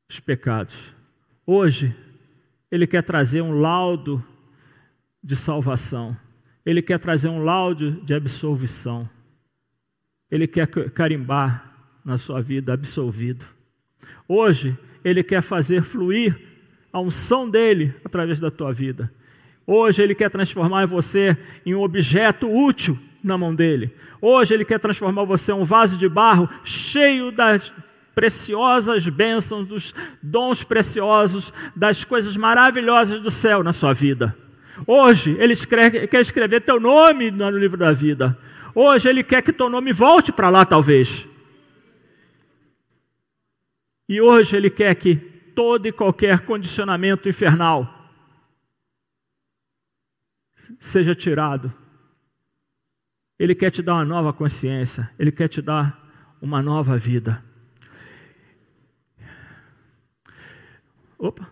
os 0.10 0.20
pecados. 0.20 0.94
Hoje, 1.46 1.96
Ele 2.70 2.86
quer 2.86 3.04
trazer 3.04 3.42
um 3.42 3.60
laudo 3.60 4.24
de 5.24 5.36
salvação. 5.36 6.16
Ele 6.66 6.82
quer 6.82 7.00
trazer 7.00 7.30
um 7.30 7.44
laudo 7.44 8.02
de 8.04 8.14
absolvição. 8.14 9.10
Ele 10.30 10.48
quer 10.48 10.68
carimbar 10.92 12.00
na 12.04 12.18
sua 12.18 12.42
vida 12.42 12.74
absolvido. 12.74 13.46
Hoje, 14.28 14.78
Ele 15.04 15.24
quer 15.24 15.42
fazer 15.42 15.84
fluir 15.84 16.47
a 16.92 17.00
unção 17.00 17.50
dele 17.50 17.94
através 18.04 18.40
da 18.40 18.50
tua 18.50 18.72
vida. 18.72 19.12
Hoje 19.66 20.02
ele 20.02 20.16
quer 20.16 20.30
transformar 20.30 20.86
você 20.86 21.38
em 21.66 21.76
um 21.76 21.82
objeto 21.82 22.50
útil 22.50 22.98
na 23.24 23.38
mão 23.38 23.54
dele. 23.54 23.94
Hoje 24.22 24.54
ele 24.54 24.64
quer 24.64 24.80
transformar 24.80 25.26
você 25.26 25.52
em 25.52 25.56
um 25.56 25.66
vaso 25.66 25.98
de 25.98 26.08
barro 26.08 26.50
cheio 26.64 27.32
das 27.32 27.72
preciosas 28.16 29.08
bênçãos, 29.08 29.68
dos 29.68 29.94
dons 30.24 30.64
preciosos, 30.64 31.54
das 31.76 32.04
coisas 32.04 32.36
maravilhosas 32.36 33.22
do 33.22 33.30
céu 33.30 33.62
na 33.62 33.74
sua 33.74 33.94
vida. 33.94 34.36
Hoje 34.88 35.36
ele 35.40 35.54
escreve, 35.54 36.08
quer 36.08 36.22
escrever 36.22 36.62
teu 36.62 36.80
nome 36.80 37.30
no 37.30 37.50
livro 37.52 37.78
da 37.78 37.92
vida. 37.92 38.38
Hoje 38.74 39.10
ele 39.10 39.24
quer 39.24 39.42
que 39.42 39.52
teu 39.52 39.70
nome 39.70 39.92
volte 39.92 40.32
para 40.32 40.50
lá, 40.50 40.66
talvez. 40.66 41.28
E 44.08 44.22
hoje 44.22 44.56
ele 44.56 44.70
quer 44.70 44.96
que 44.96 45.37
todo 45.58 45.88
e 45.88 45.92
qualquer 45.92 46.42
condicionamento 46.42 47.28
infernal 47.28 47.92
seja 50.80 51.16
tirado. 51.16 51.74
Ele 53.40 53.56
quer 53.56 53.72
te 53.72 53.82
dar 53.82 53.96
uma 53.96 54.06
nova 54.06 54.32
consciência, 54.32 55.10
ele 55.18 55.32
quer 55.32 55.48
te 55.48 55.60
dar 55.60 56.00
uma 56.40 56.62
nova 56.62 56.96
vida. 56.96 57.44
Opa. 61.18 61.52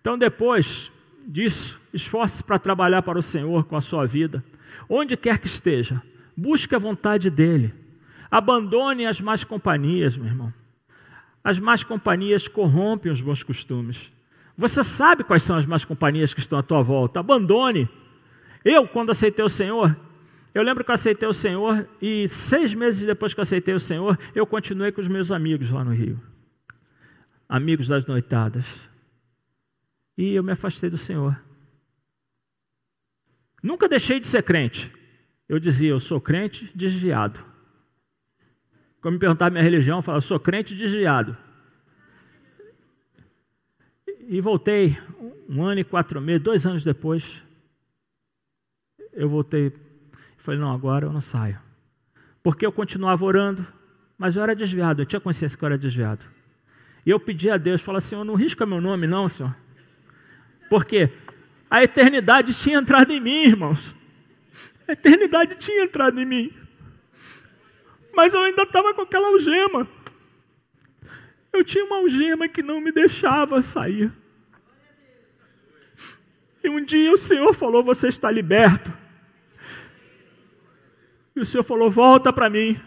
Então, 0.00 0.16
depois 0.16 0.90
disso, 1.28 1.78
esforce-se 1.92 2.42
para 2.42 2.58
trabalhar 2.58 3.02
para 3.02 3.18
o 3.18 3.22
Senhor 3.22 3.66
com 3.66 3.76
a 3.76 3.80
sua 3.82 4.06
vida, 4.06 4.42
onde 4.88 5.18
quer 5.18 5.38
que 5.38 5.46
esteja, 5.46 6.02
busque 6.34 6.74
a 6.74 6.78
vontade 6.78 7.28
dEle. 7.28 7.79
Abandone 8.30 9.06
as 9.06 9.20
más 9.20 9.42
companhias, 9.42 10.16
meu 10.16 10.26
irmão. 10.26 10.52
As 11.42 11.58
más 11.58 11.82
companhias 11.82 12.46
corrompem 12.46 13.10
os 13.10 13.20
bons 13.20 13.42
costumes. 13.42 14.12
Você 14.56 14.84
sabe 14.84 15.24
quais 15.24 15.42
são 15.42 15.56
as 15.56 15.66
más 15.66 15.84
companhias 15.84 16.34
que 16.34 16.40
estão 16.40 16.58
à 16.58 16.62
tua 16.62 16.82
volta. 16.82 17.18
Abandone. 17.20 17.88
Eu, 18.64 18.86
quando 18.86 19.10
aceitei 19.10 19.44
o 19.44 19.48
Senhor, 19.48 19.96
eu 20.54 20.62
lembro 20.62 20.84
que 20.84 20.90
eu 20.90 20.94
aceitei 20.94 21.26
o 21.26 21.32
Senhor 21.32 21.88
e 22.00 22.28
seis 22.28 22.74
meses 22.74 23.06
depois 23.06 23.32
que 23.32 23.40
eu 23.40 23.42
aceitei 23.42 23.74
o 23.74 23.80
Senhor, 23.80 24.18
eu 24.34 24.46
continuei 24.46 24.92
com 24.92 25.00
os 25.00 25.08
meus 25.08 25.32
amigos 25.32 25.70
lá 25.70 25.82
no 25.82 25.92
Rio. 25.92 26.20
Amigos 27.48 27.88
das 27.88 28.04
noitadas. 28.04 28.66
E 30.16 30.34
eu 30.34 30.44
me 30.44 30.52
afastei 30.52 30.90
do 30.90 30.98
Senhor. 30.98 31.40
Nunca 33.62 33.88
deixei 33.88 34.20
de 34.20 34.26
ser 34.26 34.42
crente. 34.42 34.92
Eu 35.48 35.58
dizia, 35.58 35.90
eu 35.90 35.98
sou 36.00 36.20
crente 36.20 36.70
desviado. 36.74 37.49
Quando 39.00 39.14
me 39.14 39.20
perguntar 39.20 39.50
minha 39.50 39.62
religião, 39.62 39.98
eu 39.98 40.02
falo, 40.02 40.20
sou 40.20 40.38
crente 40.38 40.74
desviado. 40.74 41.36
E 44.28 44.40
voltei 44.40 44.98
um 45.48 45.64
ano 45.64 45.80
e 45.80 45.84
quatro 45.84 46.20
meses, 46.20 46.42
dois 46.42 46.66
anos 46.66 46.84
depois, 46.84 47.42
eu 49.12 49.28
voltei 49.28 49.72
falei, 50.40 50.58
não, 50.58 50.72
agora 50.72 51.06
eu 51.06 51.12
não 51.12 51.20
saio. 51.20 51.58
Porque 52.42 52.64
eu 52.64 52.72
continuava 52.72 53.24
orando, 53.24 53.66
mas 54.16 54.36
eu 54.36 54.42
era 54.42 54.54
desviado, 54.54 55.02
eu 55.02 55.06
tinha 55.06 55.20
consciência 55.20 55.56
que 55.56 55.62
eu 55.62 55.66
era 55.66 55.78
desviado. 55.78 56.24
E 57.04 57.10
eu 57.10 57.20
pedi 57.20 57.50
a 57.50 57.56
Deus, 57.56 57.80
falei, 57.80 58.00
Senhor, 58.00 58.24
não 58.24 58.34
risca 58.34 58.66
meu 58.66 58.80
nome 58.80 59.06
não, 59.06 59.28
Senhor. 59.28 59.54
Porque 60.68 61.10
a 61.70 61.82
eternidade 61.82 62.54
tinha 62.54 62.78
entrado 62.78 63.10
em 63.12 63.20
mim, 63.20 63.44
irmãos. 63.44 63.94
A 64.88 64.92
eternidade 64.92 65.56
tinha 65.56 65.84
entrado 65.84 66.20
em 66.20 66.26
mim 66.26 66.52
mas 68.20 68.34
eu 68.34 68.42
ainda 68.42 68.64
estava 68.64 68.92
com 68.92 69.00
aquela 69.00 69.28
algema. 69.28 69.88
Eu 71.50 71.64
tinha 71.64 71.82
uma 71.86 71.96
algema 71.96 72.46
que 72.46 72.62
não 72.62 72.78
me 72.78 72.92
deixava 72.92 73.62
sair. 73.62 74.12
E 76.62 76.68
um 76.68 76.84
dia 76.84 77.10
o 77.10 77.16
Senhor 77.16 77.54
falou: 77.54 77.82
Você 77.82 78.08
está 78.08 78.30
liberto. 78.30 78.92
E 81.34 81.40
o 81.40 81.46
Senhor 81.46 81.62
falou: 81.62 81.90
Volta 81.90 82.30
para 82.30 82.50
mim. 82.50 82.78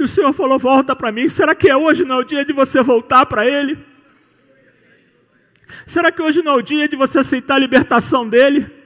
E 0.00 0.02
o 0.02 0.08
Senhor 0.08 0.32
falou: 0.32 0.58
Volta 0.58 0.96
para 0.96 1.12
mim. 1.12 1.28
Será 1.28 1.54
que 1.54 1.68
é 1.68 1.76
hoje 1.76 2.06
não 2.06 2.14
é 2.14 2.18
o 2.20 2.24
dia 2.24 2.46
de 2.46 2.54
você 2.54 2.82
voltar 2.82 3.26
para 3.26 3.46
Ele? 3.46 3.78
Será 5.86 6.10
que 6.10 6.22
hoje 6.22 6.40
não 6.40 6.52
é 6.52 6.56
o 6.56 6.62
dia 6.62 6.88
de 6.88 6.96
você 6.96 7.18
aceitar 7.18 7.56
a 7.56 7.58
libertação 7.58 8.26
dEle? 8.26 8.81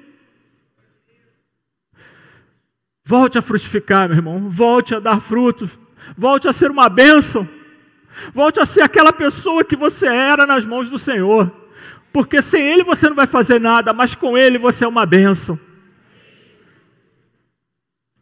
Volte 3.09 3.39
a 3.39 3.43
frutificar, 3.43 4.09
meu 4.09 4.19
irmão. 4.19 4.51
Volte 4.51 4.93
a 4.93 4.99
dar 4.99 5.21
frutos. 5.21 5.79
Volte 6.19 6.49
a 6.49 6.53
ser 6.53 6.73
uma 6.73 6.89
bênção. 6.89 7.49
Volte 8.35 8.59
a 8.59 8.67
ser 8.67 8.81
aquela 8.81 9.13
pessoa 9.13 9.65
que 9.65 9.77
você 9.77 10.09
era 10.09 10.45
nas 10.45 10.65
mãos 10.65 10.91
do 10.91 10.99
Senhor. 10.99 11.49
Porque 12.13 12.43
sem 12.43 12.67
Ele 12.67 12.83
você 12.83 13.09
não 13.09 13.15
vai 13.15 13.29
fazer 13.29 13.61
nada, 13.61 13.93
mas 13.93 14.17
com 14.17 14.37
Ele 14.37 14.59
você 14.59 14.85
é 14.85 14.89
uma 14.89 15.07
bênção. 15.07 15.57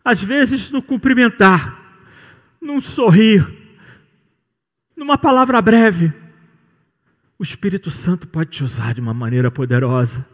Às 0.04 0.20
vezes, 0.20 0.70
no 0.70 0.82
cumprimentar, 0.82 1.80
num 2.60 2.78
sorrir, 2.78 3.42
numa 4.94 5.16
palavra 5.16 5.62
breve, 5.62 6.12
o 7.38 7.42
Espírito 7.42 7.90
Santo 7.90 8.28
pode 8.28 8.50
te 8.50 8.62
usar 8.62 8.92
de 8.92 9.00
uma 9.00 9.14
maneira 9.14 9.50
poderosa. 9.50 10.26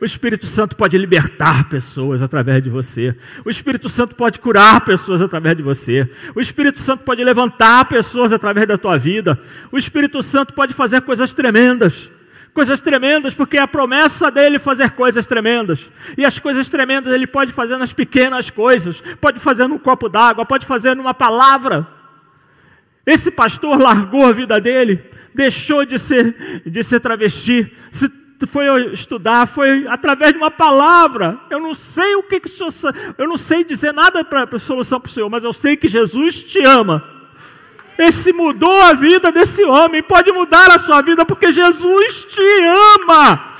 O 0.00 0.04
Espírito 0.04 0.46
Santo 0.46 0.76
pode 0.76 0.96
libertar 0.96 1.68
pessoas 1.68 2.22
através 2.22 2.62
de 2.62 2.70
você. 2.70 3.14
O 3.44 3.50
Espírito 3.50 3.86
Santo 3.88 4.16
pode 4.16 4.38
curar 4.38 4.82
pessoas 4.82 5.20
através 5.20 5.54
de 5.56 5.62
você. 5.62 6.08
O 6.34 6.40
Espírito 6.40 6.78
Santo 6.78 7.04
pode 7.04 7.22
levantar 7.22 7.84
pessoas 7.84 8.32
através 8.32 8.66
da 8.66 8.78
tua 8.78 8.96
vida. 8.96 9.38
O 9.70 9.76
Espírito 9.76 10.22
Santo 10.22 10.54
pode 10.54 10.72
fazer 10.72 11.02
coisas 11.02 11.34
tremendas. 11.34 12.08
Coisas 12.54 12.80
tremendas, 12.80 13.34
porque 13.34 13.58
é 13.58 13.60
a 13.60 13.68
promessa 13.68 14.30
dele 14.30 14.58
fazer 14.58 14.90
coisas 14.92 15.26
tremendas. 15.26 15.90
E 16.16 16.24
as 16.24 16.38
coisas 16.38 16.66
tremendas 16.66 17.12
ele 17.12 17.26
pode 17.26 17.52
fazer 17.52 17.76
nas 17.76 17.92
pequenas 17.92 18.48
coisas. 18.48 19.02
Pode 19.20 19.38
fazer 19.38 19.68
num 19.68 19.78
copo 19.78 20.08
d'água, 20.08 20.46
pode 20.46 20.64
fazer 20.64 20.96
numa 20.96 21.12
palavra. 21.12 21.86
Esse 23.04 23.30
pastor 23.30 23.78
largou 23.78 24.24
a 24.24 24.32
vida 24.32 24.58
dele, 24.58 25.02
deixou 25.34 25.84
de 25.84 25.98
ser, 25.98 26.62
de 26.64 26.82
ser 26.82 27.00
travesti, 27.00 27.70
se 27.92 28.08
foi 28.46 28.92
estudar, 28.92 29.46
foi 29.46 29.86
através 29.86 30.32
de 30.32 30.38
uma 30.38 30.50
palavra. 30.50 31.38
Eu 31.50 31.60
não 31.60 31.74
sei 31.74 32.14
o 32.14 32.22
que, 32.22 32.40
que 32.40 32.50
eu 33.18 33.28
não 33.28 33.36
sei 33.36 33.64
dizer 33.64 33.92
nada 33.92 34.24
para 34.24 34.58
solução 34.58 35.00
para 35.00 35.08
o 35.08 35.12
Senhor, 35.12 35.28
mas 35.28 35.44
eu 35.44 35.52
sei 35.52 35.76
que 35.76 35.88
Jesus 35.88 36.42
te 36.42 36.60
ama. 36.60 37.02
Esse 37.98 38.32
mudou 38.32 38.82
a 38.82 38.94
vida 38.94 39.30
desse 39.30 39.62
homem, 39.64 40.02
pode 40.02 40.32
mudar 40.32 40.70
a 40.70 40.78
sua 40.78 41.02
vida, 41.02 41.24
porque 41.24 41.52
Jesus 41.52 42.24
te 42.24 42.42
ama. 42.98 43.50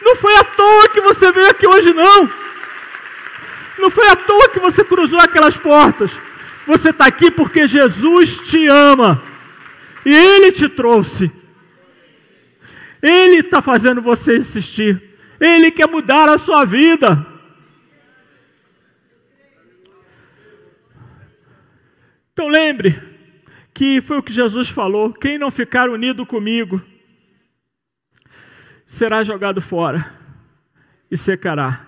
Não 0.00 0.16
foi 0.16 0.34
à 0.36 0.44
toa 0.44 0.88
que 0.88 1.00
você 1.00 1.30
veio 1.30 1.50
aqui 1.50 1.66
hoje, 1.66 1.92
não. 1.92 2.30
Não 3.78 3.90
foi 3.90 4.08
à 4.08 4.16
toa 4.16 4.48
que 4.48 4.58
você 4.58 4.82
cruzou 4.82 5.20
aquelas 5.20 5.56
portas. 5.56 6.10
Você 6.66 6.90
está 6.90 7.06
aqui 7.06 7.30
porque 7.30 7.68
Jesus 7.68 8.38
te 8.38 8.66
ama. 8.66 9.20
E 10.04 10.14
Ele 10.14 10.50
te 10.50 10.68
trouxe. 10.68 11.30
Ele 13.02 13.38
está 13.38 13.62
fazendo 13.62 14.02
você 14.02 14.38
insistir. 14.38 15.02
Ele 15.40 15.70
quer 15.70 15.86
mudar 15.86 16.28
a 16.28 16.38
sua 16.38 16.64
vida. 16.64 17.26
Então 22.32 22.48
lembre 22.48 23.00
que 23.74 24.00
foi 24.00 24.18
o 24.18 24.22
que 24.22 24.32
Jesus 24.32 24.68
falou: 24.68 25.12
quem 25.12 25.38
não 25.38 25.50
ficar 25.50 25.88
unido 25.88 26.26
comigo 26.26 26.82
será 28.86 29.22
jogado 29.22 29.60
fora 29.60 30.12
e 31.10 31.16
secará. 31.16 31.86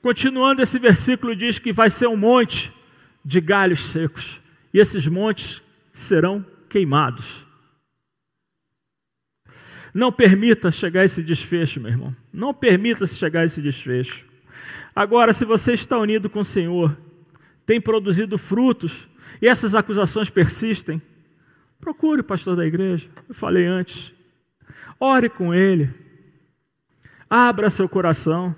Continuando, 0.00 0.62
esse 0.62 0.78
versículo 0.78 1.34
diz 1.34 1.58
que 1.58 1.72
vai 1.72 1.90
ser 1.90 2.06
um 2.06 2.16
monte 2.16 2.72
de 3.24 3.40
galhos 3.40 3.80
secos, 3.90 4.40
e 4.72 4.78
esses 4.78 5.06
montes 5.06 5.60
serão 5.92 6.44
queimados. 6.68 7.47
Não 9.98 10.12
permita 10.12 10.70
chegar 10.70 11.00
a 11.00 11.04
esse 11.06 11.24
desfecho, 11.24 11.80
meu 11.80 11.90
irmão. 11.90 12.14
Não 12.32 12.54
permita 12.54 13.04
se 13.04 13.16
chegar 13.16 13.40
a 13.40 13.44
esse 13.46 13.60
desfecho. 13.60 14.24
Agora, 14.94 15.32
se 15.32 15.44
você 15.44 15.72
está 15.72 15.98
unido 15.98 16.30
com 16.30 16.38
o 16.38 16.44
Senhor, 16.44 16.96
tem 17.66 17.80
produzido 17.80 18.38
frutos, 18.38 19.08
e 19.42 19.48
essas 19.48 19.74
acusações 19.74 20.30
persistem, 20.30 21.02
procure 21.80 22.20
o 22.20 22.24
pastor 22.24 22.54
da 22.54 22.64
igreja. 22.64 23.08
Eu 23.28 23.34
falei 23.34 23.66
antes. 23.66 24.12
Ore 25.00 25.28
com 25.28 25.52
ele. 25.52 25.92
Abra 27.28 27.68
seu 27.68 27.88
coração. 27.88 28.54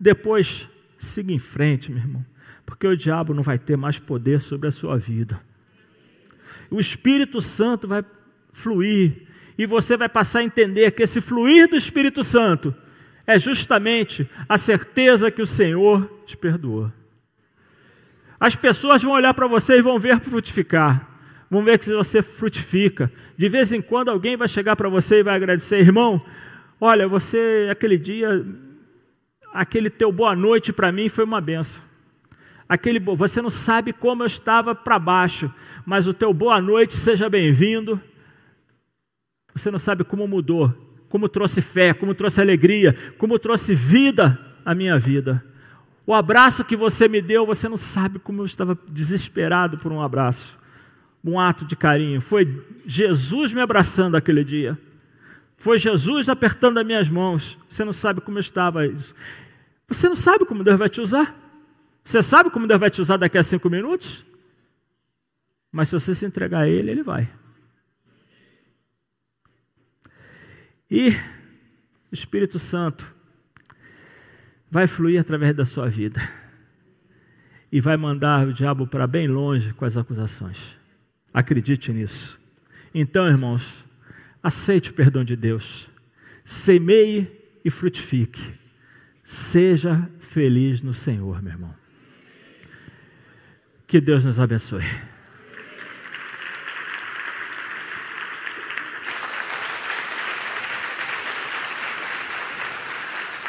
Depois, 0.00 0.68
siga 0.98 1.32
em 1.32 1.38
frente, 1.38 1.92
meu 1.92 2.00
irmão. 2.00 2.26
Porque 2.64 2.88
o 2.88 2.96
diabo 2.96 3.32
não 3.32 3.44
vai 3.44 3.56
ter 3.56 3.76
mais 3.76 4.00
poder 4.00 4.40
sobre 4.40 4.66
a 4.66 4.72
sua 4.72 4.98
vida. 4.98 5.40
O 6.68 6.80
Espírito 6.80 7.40
Santo 7.40 7.86
vai 7.86 8.04
fluir. 8.52 9.25
E 9.58 9.66
você 9.66 9.96
vai 9.96 10.08
passar 10.08 10.40
a 10.40 10.44
entender 10.44 10.90
que 10.92 11.02
esse 11.02 11.20
fluir 11.20 11.68
do 11.68 11.76
Espírito 11.76 12.22
Santo 12.22 12.74
é 13.26 13.38
justamente 13.38 14.28
a 14.48 14.56
certeza 14.56 15.30
que 15.30 15.42
o 15.42 15.46
Senhor 15.46 16.08
te 16.26 16.36
perdoou. 16.36 16.92
As 18.38 18.54
pessoas 18.54 19.02
vão 19.02 19.12
olhar 19.12 19.34
para 19.34 19.46
você 19.46 19.78
e 19.78 19.82
vão 19.82 19.98
ver 19.98 20.20
frutificar. 20.20 21.08
Vão 21.50 21.64
ver 21.64 21.78
que 21.78 21.88
você 21.90 22.22
frutifica. 22.22 23.10
De 23.36 23.48
vez 23.48 23.72
em 23.72 23.80
quando 23.80 24.10
alguém 24.10 24.36
vai 24.36 24.48
chegar 24.48 24.76
para 24.76 24.88
você 24.88 25.20
e 25.20 25.22
vai 25.22 25.36
agradecer, 25.36 25.78
irmão. 25.78 26.20
Olha, 26.80 27.08
você 27.08 27.68
aquele 27.70 27.96
dia, 27.96 28.44
aquele 29.52 29.88
teu 29.88 30.12
boa 30.12 30.36
noite 30.36 30.72
para 30.72 30.92
mim 30.92 31.08
foi 31.08 31.24
uma 31.24 31.40
benção. 31.40 31.82
Aquele, 32.68 32.98
você 32.98 33.40
não 33.40 33.48
sabe 33.48 33.92
como 33.92 34.22
eu 34.22 34.26
estava 34.26 34.74
para 34.74 34.98
baixo, 34.98 35.52
mas 35.84 36.08
o 36.08 36.12
teu 36.12 36.34
boa 36.34 36.60
noite 36.60 36.94
seja 36.94 37.30
bem-vindo. 37.30 38.00
Você 39.56 39.70
não 39.70 39.78
sabe 39.78 40.04
como 40.04 40.28
mudou, 40.28 40.72
como 41.08 41.30
trouxe 41.30 41.62
fé, 41.62 41.94
como 41.94 42.14
trouxe 42.14 42.42
alegria, 42.42 42.94
como 43.16 43.38
trouxe 43.38 43.74
vida 43.74 44.38
à 44.62 44.74
minha 44.74 44.98
vida. 44.98 45.42
O 46.06 46.12
abraço 46.12 46.62
que 46.62 46.76
você 46.76 47.08
me 47.08 47.22
deu, 47.22 47.46
você 47.46 47.66
não 47.66 47.78
sabe 47.78 48.18
como 48.18 48.42
eu 48.42 48.44
estava 48.44 48.78
desesperado 48.86 49.78
por 49.78 49.90
um 49.90 50.02
abraço, 50.02 50.58
um 51.24 51.40
ato 51.40 51.64
de 51.64 51.74
carinho. 51.74 52.20
Foi 52.20 52.62
Jesus 52.84 53.54
me 53.54 53.62
abraçando 53.62 54.14
aquele 54.14 54.44
dia. 54.44 54.78
Foi 55.56 55.78
Jesus 55.78 56.28
apertando 56.28 56.76
as 56.76 56.86
minhas 56.86 57.08
mãos. 57.08 57.56
Você 57.66 57.82
não 57.82 57.94
sabe 57.94 58.20
como 58.20 58.36
eu 58.36 58.40
estava. 58.40 58.80
Você 59.88 60.06
não 60.06 60.16
sabe 60.16 60.44
como 60.44 60.62
Deus 60.62 60.78
vai 60.78 60.90
te 60.90 61.00
usar. 61.00 61.34
Você 62.04 62.22
sabe 62.22 62.50
como 62.50 62.66
Deus 62.66 62.78
vai 62.78 62.90
te 62.90 63.00
usar 63.00 63.16
daqui 63.16 63.38
a 63.38 63.42
cinco 63.42 63.70
minutos? 63.70 64.22
Mas 65.72 65.88
se 65.88 65.98
você 65.98 66.14
se 66.14 66.26
entregar 66.26 66.60
a 66.60 66.68
Ele, 66.68 66.90
Ele 66.90 67.02
vai. 67.02 67.26
E 70.90 71.10
o 71.10 72.14
Espírito 72.14 72.58
Santo 72.58 73.14
vai 74.70 74.86
fluir 74.86 75.20
através 75.20 75.54
da 75.54 75.64
sua 75.64 75.88
vida 75.88 76.20
e 77.70 77.80
vai 77.80 77.96
mandar 77.96 78.46
o 78.46 78.52
diabo 78.52 78.86
para 78.86 79.06
bem 79.06 79.26
longe 79.26 79.72
com 79.74 79.84
as 79.84 79.96
acusações. 79.96 80.58
Acredite 81.32 81.92
nisso. 81.92 82.38
Então, 82.94 83.26
irmãos, 83.26 83.84
aceite 84.42 84.90
o 84.90 84.94
perdão 84.94 85.24
de 85.24 85.36
Deus, 85.36 85.90
semeie 86.44 87.30
e 87.64 87.70
frutifique. 87.70 88.54
Seja 89.24 90.08
feliz 90.20 90.82
no 90.82 90.94
Senhor, 90.94 91.42
meu 91.42 91.52
irmão. 91.52 91.74
Que 93.86 94.00
Deus 94.00 94.24
nos 94.24 94.38
abençoe. 94.38 94.84